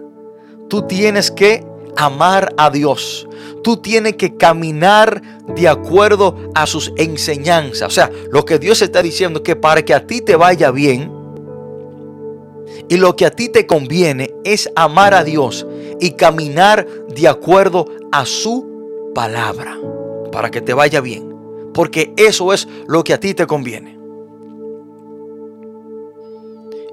tú 0.68 0.82
tienes 0.82 1.30
que 1.30 1.64
amar 1.98 2.54
a 2.56 2.70
Dios. 2.70 3.28
Tú 3.62 3.76
tienes 3.76 4.14
que 4.14 4.36
caminar 4.36 5.20
de 5.54 5.68
acuerdo 5.68 6.36
a 6.54 6.66
sus 6.66 6.92
enseñanzas. 6.96 7.88
O 7.88 7.90
sea, 7.90 8.10
lo 8.30 8.44
que 8.44 8.58
Dios 8.58 8.80
está 8.80 9.02
diciendo 9.02 9.40
es 9.40 9.42
que 9.42 9.56
para 9.56 9.84
que 9.84 9.92
a 9.92 10.06
ti 10.06 10.20
te 10.20 10.36
vaya 10.36 10.70
bien 10.70 11.12
y 12.88 12.96
lo 12.96 13.16
que 13.16 13.26
a 13.26 13.30
ti 13.30 13.48
te 13.48 13.66
conviene 13.66 14.32
es 14.44 14.70
amar 14.76 15.12
a 15.12 15.24
Dios 15.24 15.66
y 16.00 16.12
caminar 16.12 16.86
de 17.08 17.28
acuerdo 17.28 17.86
a 18.12 18.24
su 18.24 19.10
palabra. 19.14 19.76
Para 20.30 20.50
que 20.50 20.60
te 20.60 20.72
vaya 20.72 21.00
bien. 21.00 21.34
Porque 21.74 22.12
eso 22.16 22.52
es 22.52 22.68
lo 22.86 23.02
que 23.02 23.12
a 23.12 23.20
ti 23.20 23.34
te 23.34 23.46
conviene. 23.46 23.97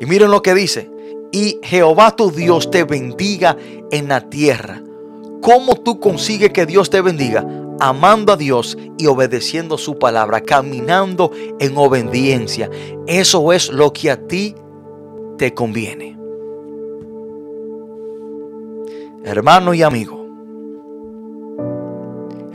Miren 0.05 0.31
lo 0.31 0.41
que 0.41 0.53
dice. 0.53 0.89
Y 1.31 1.59
Jehová 1.63 2.15
tu 2.15 2.31
Dios 2.31 2.71
te 2.71 2.83
bendiga 2.83 3.57
en 3.91 4.07
la 4.07 4.29
tierra. 4.29 4.81
¿Cómo 5.41 5.75
tú 5.75 5.99
consigues 5.99 6.51
que 6.51 6.65
Dios 6.65 6.89
te 6.89 7.01
bendiga? 7.01 7.45
Amando 7.79 8.33
a 8.33 8.37
Dios 8.37 8.77
y 8.97 9.07
obedeciendo 9.07 9.77
su 9.77 9.99
palabra, 9.99 10.41
caminando 10.41 11.31
en 11.59 11.77
obediencia. 11.77 12.69
Eso 13.05 13.51
es 13.51 13.69
lo 13.69 13.91
que 13.91 14.11
a 14.11 14.27
ti 14.27 14.55
te 15.37 15.53
conviene. 15.53 16.17
Hermano 19.25 19.73
y 19.73 19.81
amigo, 19.81 20.25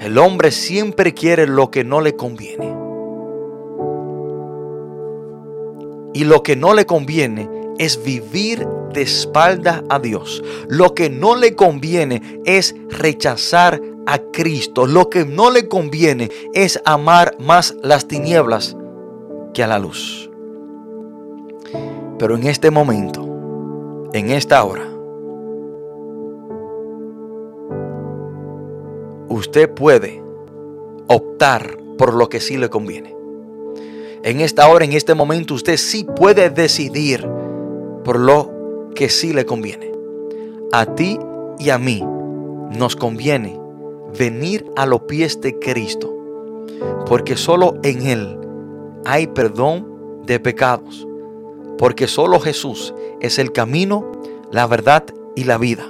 el 0.01 0.17
hombre 0.17 0.51
siempre 0.51 1.13
quiere 1.13 1.47
lo 1.47 1.71
que 1.71 1.85
no 1.85 2.01
le 2.01 2.17
conviene. 2.17 2.80
Y 6.13 6.25
lo 6.25 6.43
que 6.43 6.57
no 6.57 6.75
le 6.75 6.87
conviene 6.87 7.49
es 7.79 8.03
vivir 8.03 8.67
de 8.93 9.03
espalda 9.03 9.85
a 9.89 9.99
Dios. 9.99 10.43
Lo 10.69 10.95
que 10.95 11.09
no 11.09 11.37
le 11.37 11.55
conviene 11.55 12.41
es 12.45 12.75
rechazar 12.89 13.81
a 14.07 14.19
Cristo. 14.19 14.87
Lo 14.87 15.09
que 15.09 15.25
no 15.25 15.51
le 15.51 15.69
conviene 15.69 16.31
es 16.53 16.81
amar 16.85 17.37
más 17.39 17.77
las 17.83 18.07
tinieblas 18.07 18.77
que 19.55 19.63
a 19.63 19.67
la 19.67 19.79
luz. 19.79 20.31
Pero 22.19 22.37
en 22.37 22.47
este 22.47 22.71
momento, 22.71 24.11
en 24.13 24.31
esta 24.31 24.63
hora, 24.65 24.87
usted 29.29 29.73
puede 29.73 30.23
optar 31.07 31.79
por 31.97 32.15
lo 32.15 32.29
que 32.29 32.41
sí 32.41 32.57
le 32.57 32.69
conviene. 32.69 33.20
En 34.23 34.43
esta 34.43 34.69
hora, 34.69 34.85
en 34.85 34.93
este 34.93 35.15
momento, 35.15 35.55
usted 35.55 35.79
sí 35.79 36.05
puede 36.05 36.51
decidir 36.51 37.27
por 38.05 38.19
lo 38.19 38.91
que 38.95 39.09
sí 39.09 39.33
le 39.33 39.47
conviene. 39.47 39.93
A 40.73 40.85
ti 40.85 41.19
y 41.59 41.71
a 41.71 41.79
mí 41.79 42.05
nos 42.71 42.97
conviene 42.97 43.59
venir 44.19 44.67
a 44.77 44.85
los 44.85 45.03
pies 45.03 45.41
de 45.41 45.59
Cristo, 45.59 46.13
porque 47.07 47.37
solo 47.37 47.79
en 47.83 48.07
Él 48.07 48.39
hay 49.07 49.27
perdón 49.27 50.23
de 50.27 50.39
pecados, 50.39 51.09
porque 51.79 52.07
solo 52.07 52.41
Jesús 52.41 52.95
es 53.23 53.39
el 53.39 53.53
camino, 53.53 54.13
la 54.53 54.67
verdad 54.67 55.05
y 55.35 55.45
la 55.45 55.57
vida. 55.57 55.87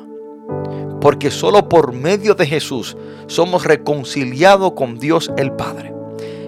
Porque 1.00 1.32
solo 1.32 1.68
por 1.68 1.92
medio 1.92 2.36
de 2.36 2.46
Jesús 2.46 2.96
somos 3.26 3.64
reconciliados 3.64 4.74
con 4.74 5.00
Dios 5.00 5.32
el 5.36 5.50
Padre. 5.50 5.99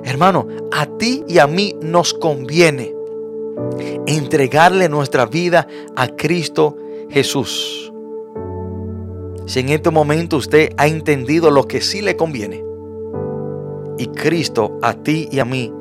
Hermano, 0.05 0.46
a 0.72 0.86
ti 0.86 1.24
y 1.28 1.38
a 1.38 1.46
mí 1.46 1.74
nos 1.80 2.14
conviene 2.14 2.94
entregarle 4.07 4.88
nuestra 4.88 5.26
vida 5.26 5.66
a 5.96 6.09
Cristo 6.09 6.76
Jesús. 7.11 7.92
Si 9.46 9.61
en 9.61 9.68
este 9.68 9.90
momento 9.90 10.36
usted 10.36 10.72
ha 10.76 10.86
entendido 10.86 11.50
lo 11.50 11.66
que 11.66 11.80
sí 11.80 12.00
le 12.00 12.16
conviene, 12.16 12.64
y 13.98 14.07
Cristo 14.07 14.78
a 14.82 14.94
ti 14.94 15.28
y 15.30 15.38
a 15.38 15.44
mí 15.44 15.72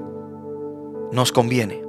nos 1.11 1.31
conviene. 1.31 1.81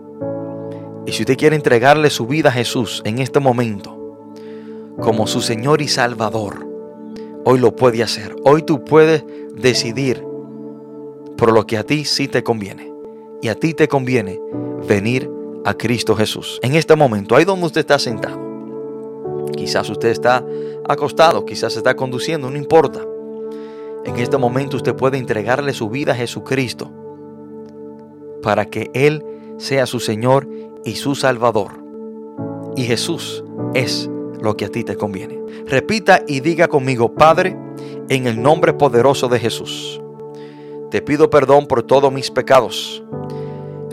Y 1.07 1.12
si 1.12 1.22
usted 1.22 1.37
quiere 1.37 1.57
entregarle 1.57 2.11
su 2.11 2.26
vida 2.26 2.51
a 2.51 2.53
Jesús 2.53 3.03
en 3.05 3.18
este 3.18 3.41
momento, 3.41 3.99
como 5.01 5.26
su 5.26 5.41
Señor 5.41 5.83
y 5.83 5.89
Salvador, 5.89 6.66
hoy 7.45 7.59
lo 7.59 7.74
puede 7.74 8.03
hacer. 8.03 8.37
Hoy 8.45 8.62
tú 8.62 8.85
puedes 8.85 9.24
decidir 9.57 10.24
por 11.43 11.53
lo 11.53 11.66
que 11.66 11.76
a 11.76 11.82
ti 11.82 12.05
sí 12.05 12.28
te 12.28 12.45
conviene. 12.45 12.95
Y 13.43 13.49
a 13.49 13.57
ti 13.57 13.74
te 13.74 13.88
conviene 13.88 14.40
venir 14.86 15.28
a 15.64 15.74
Cristo 15.74 16.14
Jesús. 16.14 16.61
En 16.62 16.76
este 16.76 16.95
momento, 16.95 17.34
ahí 17.34 17.45
donde 17.45 17.66
usted 17.66 17.80
está 17.80 17.99
sentado. 17.99 18.40
Quizás 19.57 19.90
usted 19.90 20.11
está 20.11 20.47
acostado, 20.88 21.45
quizás 21.45 21.76
está 21.76 21.97
conduciendo, 21.97 22.49
no 22.49 22.57
importa. 22.57 23.05
En 24.05 24.20
este 24.20 24.38
momento 24.38 24.76
usted 24.76 24.95
puede 24.95 25.18
entregarle 25.18 25.72
su 25.72 25.90
vida 25.90 26.12
a 26.12 26.14
Jesucristo 26.14 26.93
para 28.40 28.66
que 28.66 28.93
Él 28.95 29.24
sea 29.59 29.86
su 29.86 29.99
Señor 29.99 30.49
y 30.84 30.95
su 30.95 31.16
Salvador. 31.16 31.72
Y 32.76 32.84
Jesús 32.84 33.43
es 33.74 34.09
lo 34.40 34.57
que 34.57 34.66
a 34.66 34.68
ti 34.68 34.84
te 34.84 34.95
conviene. 34.95 35.43
Repita 35.66 36.22
y 36.24 36.38
diga 36.38 36.68
conmigo, 36.68 37.16
Padre, 37.16 37.57
en 38.09 38.28
el 38.28 38.40
nombre 38.40 38.74
poderoso 38.74 39.26
de 39.26 39.40
Jesús. 39.40 40.01
Te 40.93 41.01
pido 41.01 41.30
perdón 41.30 41.68
por 41.68 41.82
todos 41.82 42.12
mis 42.12 42.30
pecados. 42.30 43.03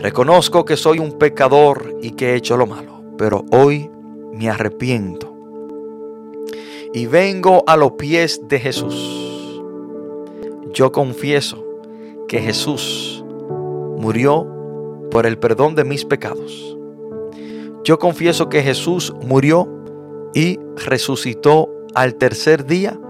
Reconozco 0.00 0.66
que 0.66 0.76
soy 0.76 0.98
un 0.98 1.12
pecador 1.12 1.96
y 2.02 2.10
que 2.10 2.32
he 2.32 2.34
hecho 2.34 2.58
lo 2.58 2.66
malo, 2.66 3.02
pero 3.16 3.46
hoy 3.52 3.90
me 4.34 4.50
arrepiento. 4.50 5.34
Y 6.92 7.06
vengo 7.06 7.64
a 7.66 7.78
los 7.78 7.92
pies 7.92 8.42
de 8.48 8.60
Jesús. 8.60 9.62
Yo 10.74 10.92
confieso 10.92 11.64
que 12.28 12.42
Jesús 12.42 13.24
murió 13.96 14.46
por 15.10 15.24
el 15.24 15.38
perdón 15.38 15.74
de 15.76 15.84
mis 15.84 16.04
pecados. 16.04 16.76
Yo 17.82 17.98
confieso 17.98 18.50
que 18.50 18.62
Jesús 18.62 19.14
murió 19.22 19.66
y 20.34 20.60
resucitó 20.76 21.70
al 21.94 22.16
tercer 22.16 22.66
día 22.66 23.00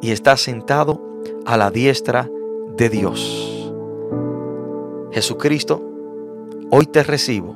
y 0.00 0.12
está 0.12 0.36
sentado 0.36 1.02
a 1.44 1.56
la 1.56 1.72
diestra 1.72 2.30
de 2.76 2.88
Dios. 2.88 3.72
Jesucristo, 5.12 5.80
hoy 6.70 6.86
te 6.86 7.02
recibo 7.02 7.54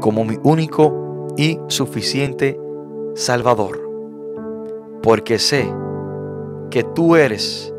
como 0.00 0.24
mi 0.24 0.38
único 0.42 1.28
y 1.36 1.58
suficiente 1.68 2.58
Salvador, 3.14 3.80
porque 5.02 5.38
sé 5.38 5.72
que 6.70 6.82
tú 6.82 7.16
eres 7.16 7.72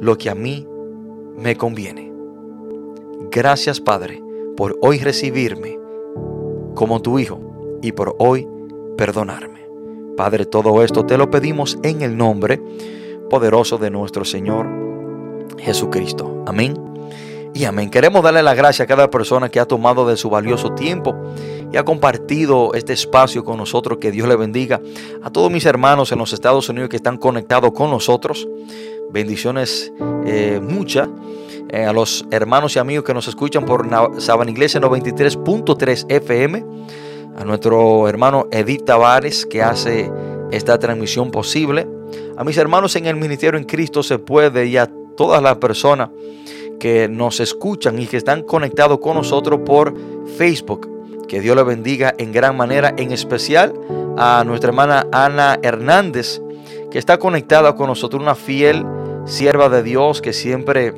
lo 0.00 0.18
que 0.18 0.28
a 0.28 0.34
mí 0.34 0.66
me 1.36 1.56
conviene. 1.56 2.12
Gracias 3.30 3.80
Padre 3.80 4.22
por 4.56 4.76
hoy 4.82 4.98
recibirme 4.98 5.78
como 6.74 7.00
tu 7.00 7.18
Hijo 7.18 7.40
y 7.80 7.92
por 7.92 8.14
hoy 8.18 8.46
perdonarme. 8.96 9.66
Padre, 10.16 10.44
todo 10.44 10.82
esto 10.82 11.06
te 11.06 11.16
lo 11.16 11.30
pedimos 11.30 11.78
en 11.82 12.02
el 12.02 12.16
nombre 12.16 12.60
poderoso 13.30 13.78
de 13.78 13.90
nuestro 13.90 14.26
Señor 14.26 14.81
Jesucristo. 15.58 16.44
Amén. 16.46 16.74
Y 17.54 17.64
amén. 17.64 17.90
Queremos 17.90 18.22
darle 18.22 18.42
la 18.42 18.54
gracia 18.54 18.84
a 18.84 18.88
cada 18.88 19.10
persona 19.10 19.50
que 19.50 19.60
ha 19.60 19.66
tomado 19.66 20.06
de 20.06 20.16
su 20.16 20.30
valioso 20.30 20.72
tiempo 20.72 21.14
y 21.70 21.76
ha 21.76 21.84
compartido 21.84 22.72
este 22.72 22.94
espacio 22.94 23.44
con 23.44 23.58
nosotros. 23.58 23.98
Que 23.98 24.10
Dios 24.10 24.26
le 24.26 24.36
bendiga. 24.36 24.80
A 25.22 25.30
todos 25.30 25.50
mis 25.50 25.66
hermanos 25.66 26.12
en 26.12 26.18
los 26.18 26.32
Estados 26.32 26.68
Unidos 26.70 26.88
que 26.88 26.96
están 26.96 27.18
conectados 27.18 27.72
con 27.72 27.90
nosotros. 27.90 28.48
Bendiciones 29.10 29.92
eh, 30.24 30.60
muchas. 30.62 31.08
Eh, 31.68 31.84
a 31.84 31.92
los 31.92 32.24
hermanos 32.30 32.76
y 32.76 32.78
amigos 32.78 33.04
que 33.04 33.14
nos 33.14 33.28
escuchan 33.28 33.64
por 33.64 33.86
Saban 34.20 34.48
Iglesia 34.48 34.80
93.3 34.80 36.06
FM. 36.08 36.64
A 37.36 37.44
nuestro 37.44 38.08
hermano 38.08 38.46
Edith 38.50 38.84
Tavares 38.84 39.44
que 39.44 39.62
hace 39.62 40.10
esta 40.50 40.78
transmisión 40.78 41.30
posible. 41.30 41.86
A 42.36 42.44
mis 42.44 42.56
hermanos 42.56 42.96
en 42.96 43.06
el 43.06 43.16
Ministerio 43.16 43.58
en 43.58 43.64
Cristo 43.64 44.02
se 44.02 44.18
puede 44.18 44.66
y 44.66 44.76
a 44.78 44.90
todas 45.16 45.42
las 45.42 45.56
personas 45.56 46.10
que 46.78 47.08
nos 47.08 47.38
escuchan 47.40 47.98
y 48.00 48.06
que 48.06 48.16
están 48.16 48.42
conectados 48.42 48.98
con 48.98 49.16
nosotros 49.16 49.60
por 49.64 49.94
Facebook. 50.36 50.90
Que 51.28 51.40
Dios 51.40 51.54
le 51.56 51.62
bendiga 51.62 52.12
en 52.18 52.32
gran 52.32 52.56
manera, 52.56 52.92
en 52.96 53.12
especial 53.12 53.72
a 54.18 54.42
nuestra 54.44 54.70
hermana 54.70 55.06
Ana 55.12 55.58
Hernández, 55.62 56.42
que 56.90 56.98
está 56.98 57.18
conectada 57.18 57.74
con 57.74 57.86
nosotros, 57.86 58.20
una 58.20 58.34
fiel 58.34 58.84
sierva 59.24 59.68
de 59.68 59.82
Dios 59.82 60.20
que 60.20 60.32
siempre 60.32 60.92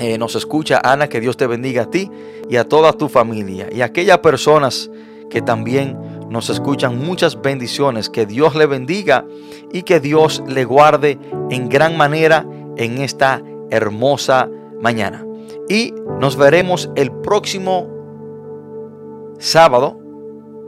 eh, 0.00 0.18
nos 0.18 0.34
escucha. 0.34 0.80
Ana, 0.82 1.08
que 1.08 1.20
Dios 1.20 1.36
te 1.36 1.46
bendiga 1.46 1.82
a 1.82 1.90
ti 1.90 2.10
y 2.50 2.56
a 2.56 2.64
toda 2.64 2.92
tu 2.92 3.08
familia. 3.08 3.68
Y 3.72 3.82
a 3.82 3.86
aquellas 3.86 4.18
personas 4.18 4.90
que 5.30 5.40
también 5.40 5.96
nos 6.28 6.50
escuchan, 6.50 6.98
muchas 6.98 7.40
bendiciones. 7.40 8.10
Que 8.10 8.26
Dios 8.26 8.54
le 8.56 8.66
bendiga 8.66 9.24
y 9.72 9.82
que 9.82 10.00
Dios 10.00 10.42
le 10.46 10.64
guarde 10.64 11.18
en 11.50 11.68
gran 11.68 11.96
manera 11.96 12.44
en 12.76 12.98
esta 12.98 13.42
hermosa 13.70 14.50
mañana. 14.80 15.26
Y 15.68 15.94
nos 16.20 16.36
veremos 16.36 16.90
el 16.94 17.10
próximo 17.10 17.88
sábado. 19.38 19.98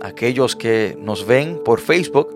Aquellos 0.01 0.57
que 0.57 0.97
nos 1.01 1.27
ven 1.27 1.61
por 1.65 1.81
Facebook, 1.81 2.29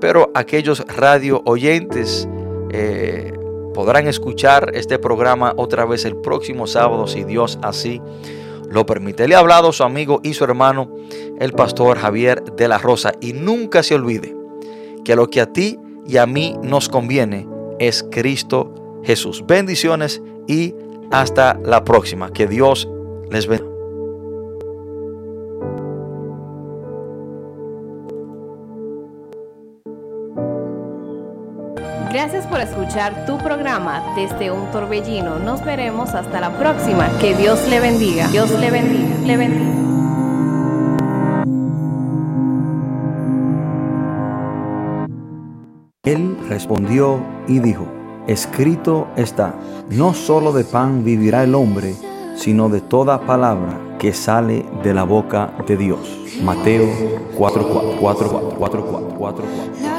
pero 0.00 0.30
aquellos 0.34 0.84
radio 0.86 1.42
oyentes 1.44 2.28
eh, 2.72 3.32
podrán 3.74 4.08
escuchar 4.08 4.72
este 4.74 4.98
programa 4.98 5.54
otra 5.56 5.84
vez 5.84 6.04
el 6.04 6.16
próximo 6.16 6.66
sábado, 6.66 7.06
si 7.06 7.24
Dios 7.24 7.58
así 7.62 8.00
lo 8.68 8.86
permite. 8.86 9.28
Le 9.28 9.34
ha 9.34 9.38
hablado 9.38 9.72
su 9.72 9.84
amigo 9.84 10.20
y 10.22 10.34
su 10.34 10.44
hermano, 10.44 10.90
el 11.38 11.52
pastor 11.52 11.98
Javier 11.98 12.42
de 12.56 12.68
la 12.68 12.78
Rosa. 12.78 13.12
Y 13.20 13.32
nunca 13.32 13.82
se 13.82 13.94
olvide 13.94 14.34
que 15.04 15.16
lo 15.16 15.28
que 15.28 15.40
a 15.40 15.52
ti 15.52 15.78
y 16.06 16.16
a 16.16 16.26
mí 16.26 16.56
nos 16.62 16.88
conviene 16.88 17.48
es 17.78 18.04
Cristo 18.10 18.79
Jesús. 19.04 19.44
Bendiciones 19.46 20.22
y 20.46 20.74
hasta 21.10 21.54
la 21.64 21.84
próxima. 21.84 22.32
Que 22.32 22.46
Dios 22.46 22.88
les 23.30 23.46
bendiga. 23.46 23.70
Gracias 32.12 32.44
por 32.48 32.60
escuchar 32.60 33.24
tu 33.24 33.38
programa 33.38 34.02
desde 34.16 34.50
un 34.50 34.70
torbellino. 34.72 35.38
Nos 35.38 35.64
veremos 35.64 36.10
hasta 36.14 36.40
la 36.40 36.50
próxima. 36.58 37.08
Que 37.20 37.36
Dios 37.36 37.60
le 37.68 37.78
bendiga. 37.78 38.26
Dios 38.28 38.50
le 38.50 38.70
bendiga. 38.70 39.16
Le 39.24 39.36
bendiga. 39.36 39.80
Él 46.02 46.36
respondió 46.48 47.24
y 47.46 47.60
dijo, 47.60 47.86
escrito 48.32 49.08
está, 49.16 49.54
no 49.90 50.14
solo 50.14 50.52
de 50.52 50.64
pan 50.64 51.02
vivirá 51.02 51.42
el 51.42 51.54
hombre, 51.54 51.94
sino 52.36 52.68
de 52.68 52.80
toda 52.80 53.26
palabra 53.26 53.96
que 53.98 54.12
sale 54.12 54.64
de 54.82 54.94
la 54.94 55.02
boca 55.02 55.52
de 55.66 55.76
Dios. 55.76 56.18
Mateo 56.42 56.86
4, 57.36 57.68
4, 57.68 57.96
4, 58.00 58.28
4, 58.28 58.56
4, 58.56 58.86
4, 58.86 59.14
4. 59.18 59.44
4. 59.44 59.89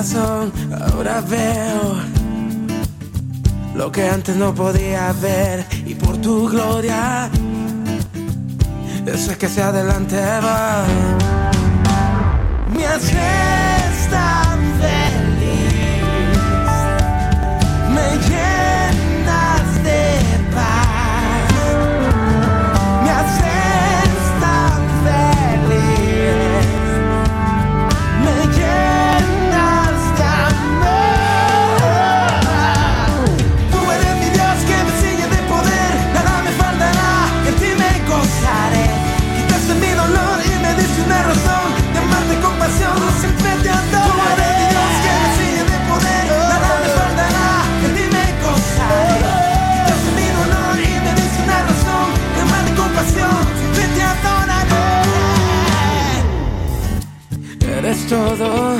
Ahora 0.00 1.20
veo 1.20 1.94
lo 3.74 3.92
que 3.92 4.08
antes 4.08 4.34
no 4.34 4.54
podía 4.54 5.12
ver 5.20 5.66
y 5.84 5.94
por 5.94 6.16
tu 6.16 6.48
gloria, 6.48 7.28
eso 9.04 9.32
es 9.32 9.36
que 9.36 9.44
hacia 9.44 9.68
adelante 9.68 10.16
va. 10.16 10.84
Me 12.72 12.86
haces 12.86 14.10
Eres 57.82 58.06
todo. 58.08 58.76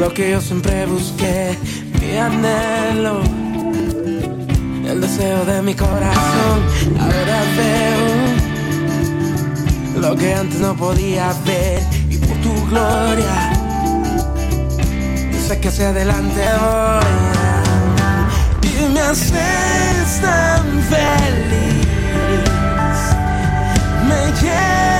Lo 0.00 0.12
que 0.12 0.32
yo 0.32 0.40
siempre 0.40 0.84
busqué, 0.86 1.56
mi 2.00 2.16
anhelo, 2.16 3.20
el 4.84 5.00
deseo 5.00 5.44
de 5.44 5.62
mi 5.62 5.74
corazón. 5.74 6.58
Ahora 6.98 7.44
veo 7.56 8.08
lo 10.00 10.16
que 10.16 10.34
antes 10.34 10.58
no 10.58 10.74
podía 10.74 11.32
ver 11.46 11.80
y 12.10 12.16
por 12.16 12.36
tu 12.38 12.52
gloria, 12.66 13.52
sé 15.46 15.60
que 15.60 15.68
hacia 15.68 15.90
adelante 15.90 16.42
voy. 16.60 17.06
Y 18.72 18.88
me 18.92 19.00
haces 19.00 20.20
tan 20.20 20.64
feliz, 20.90 21.86
me 24.08 24.20
llenas 24.42 24.97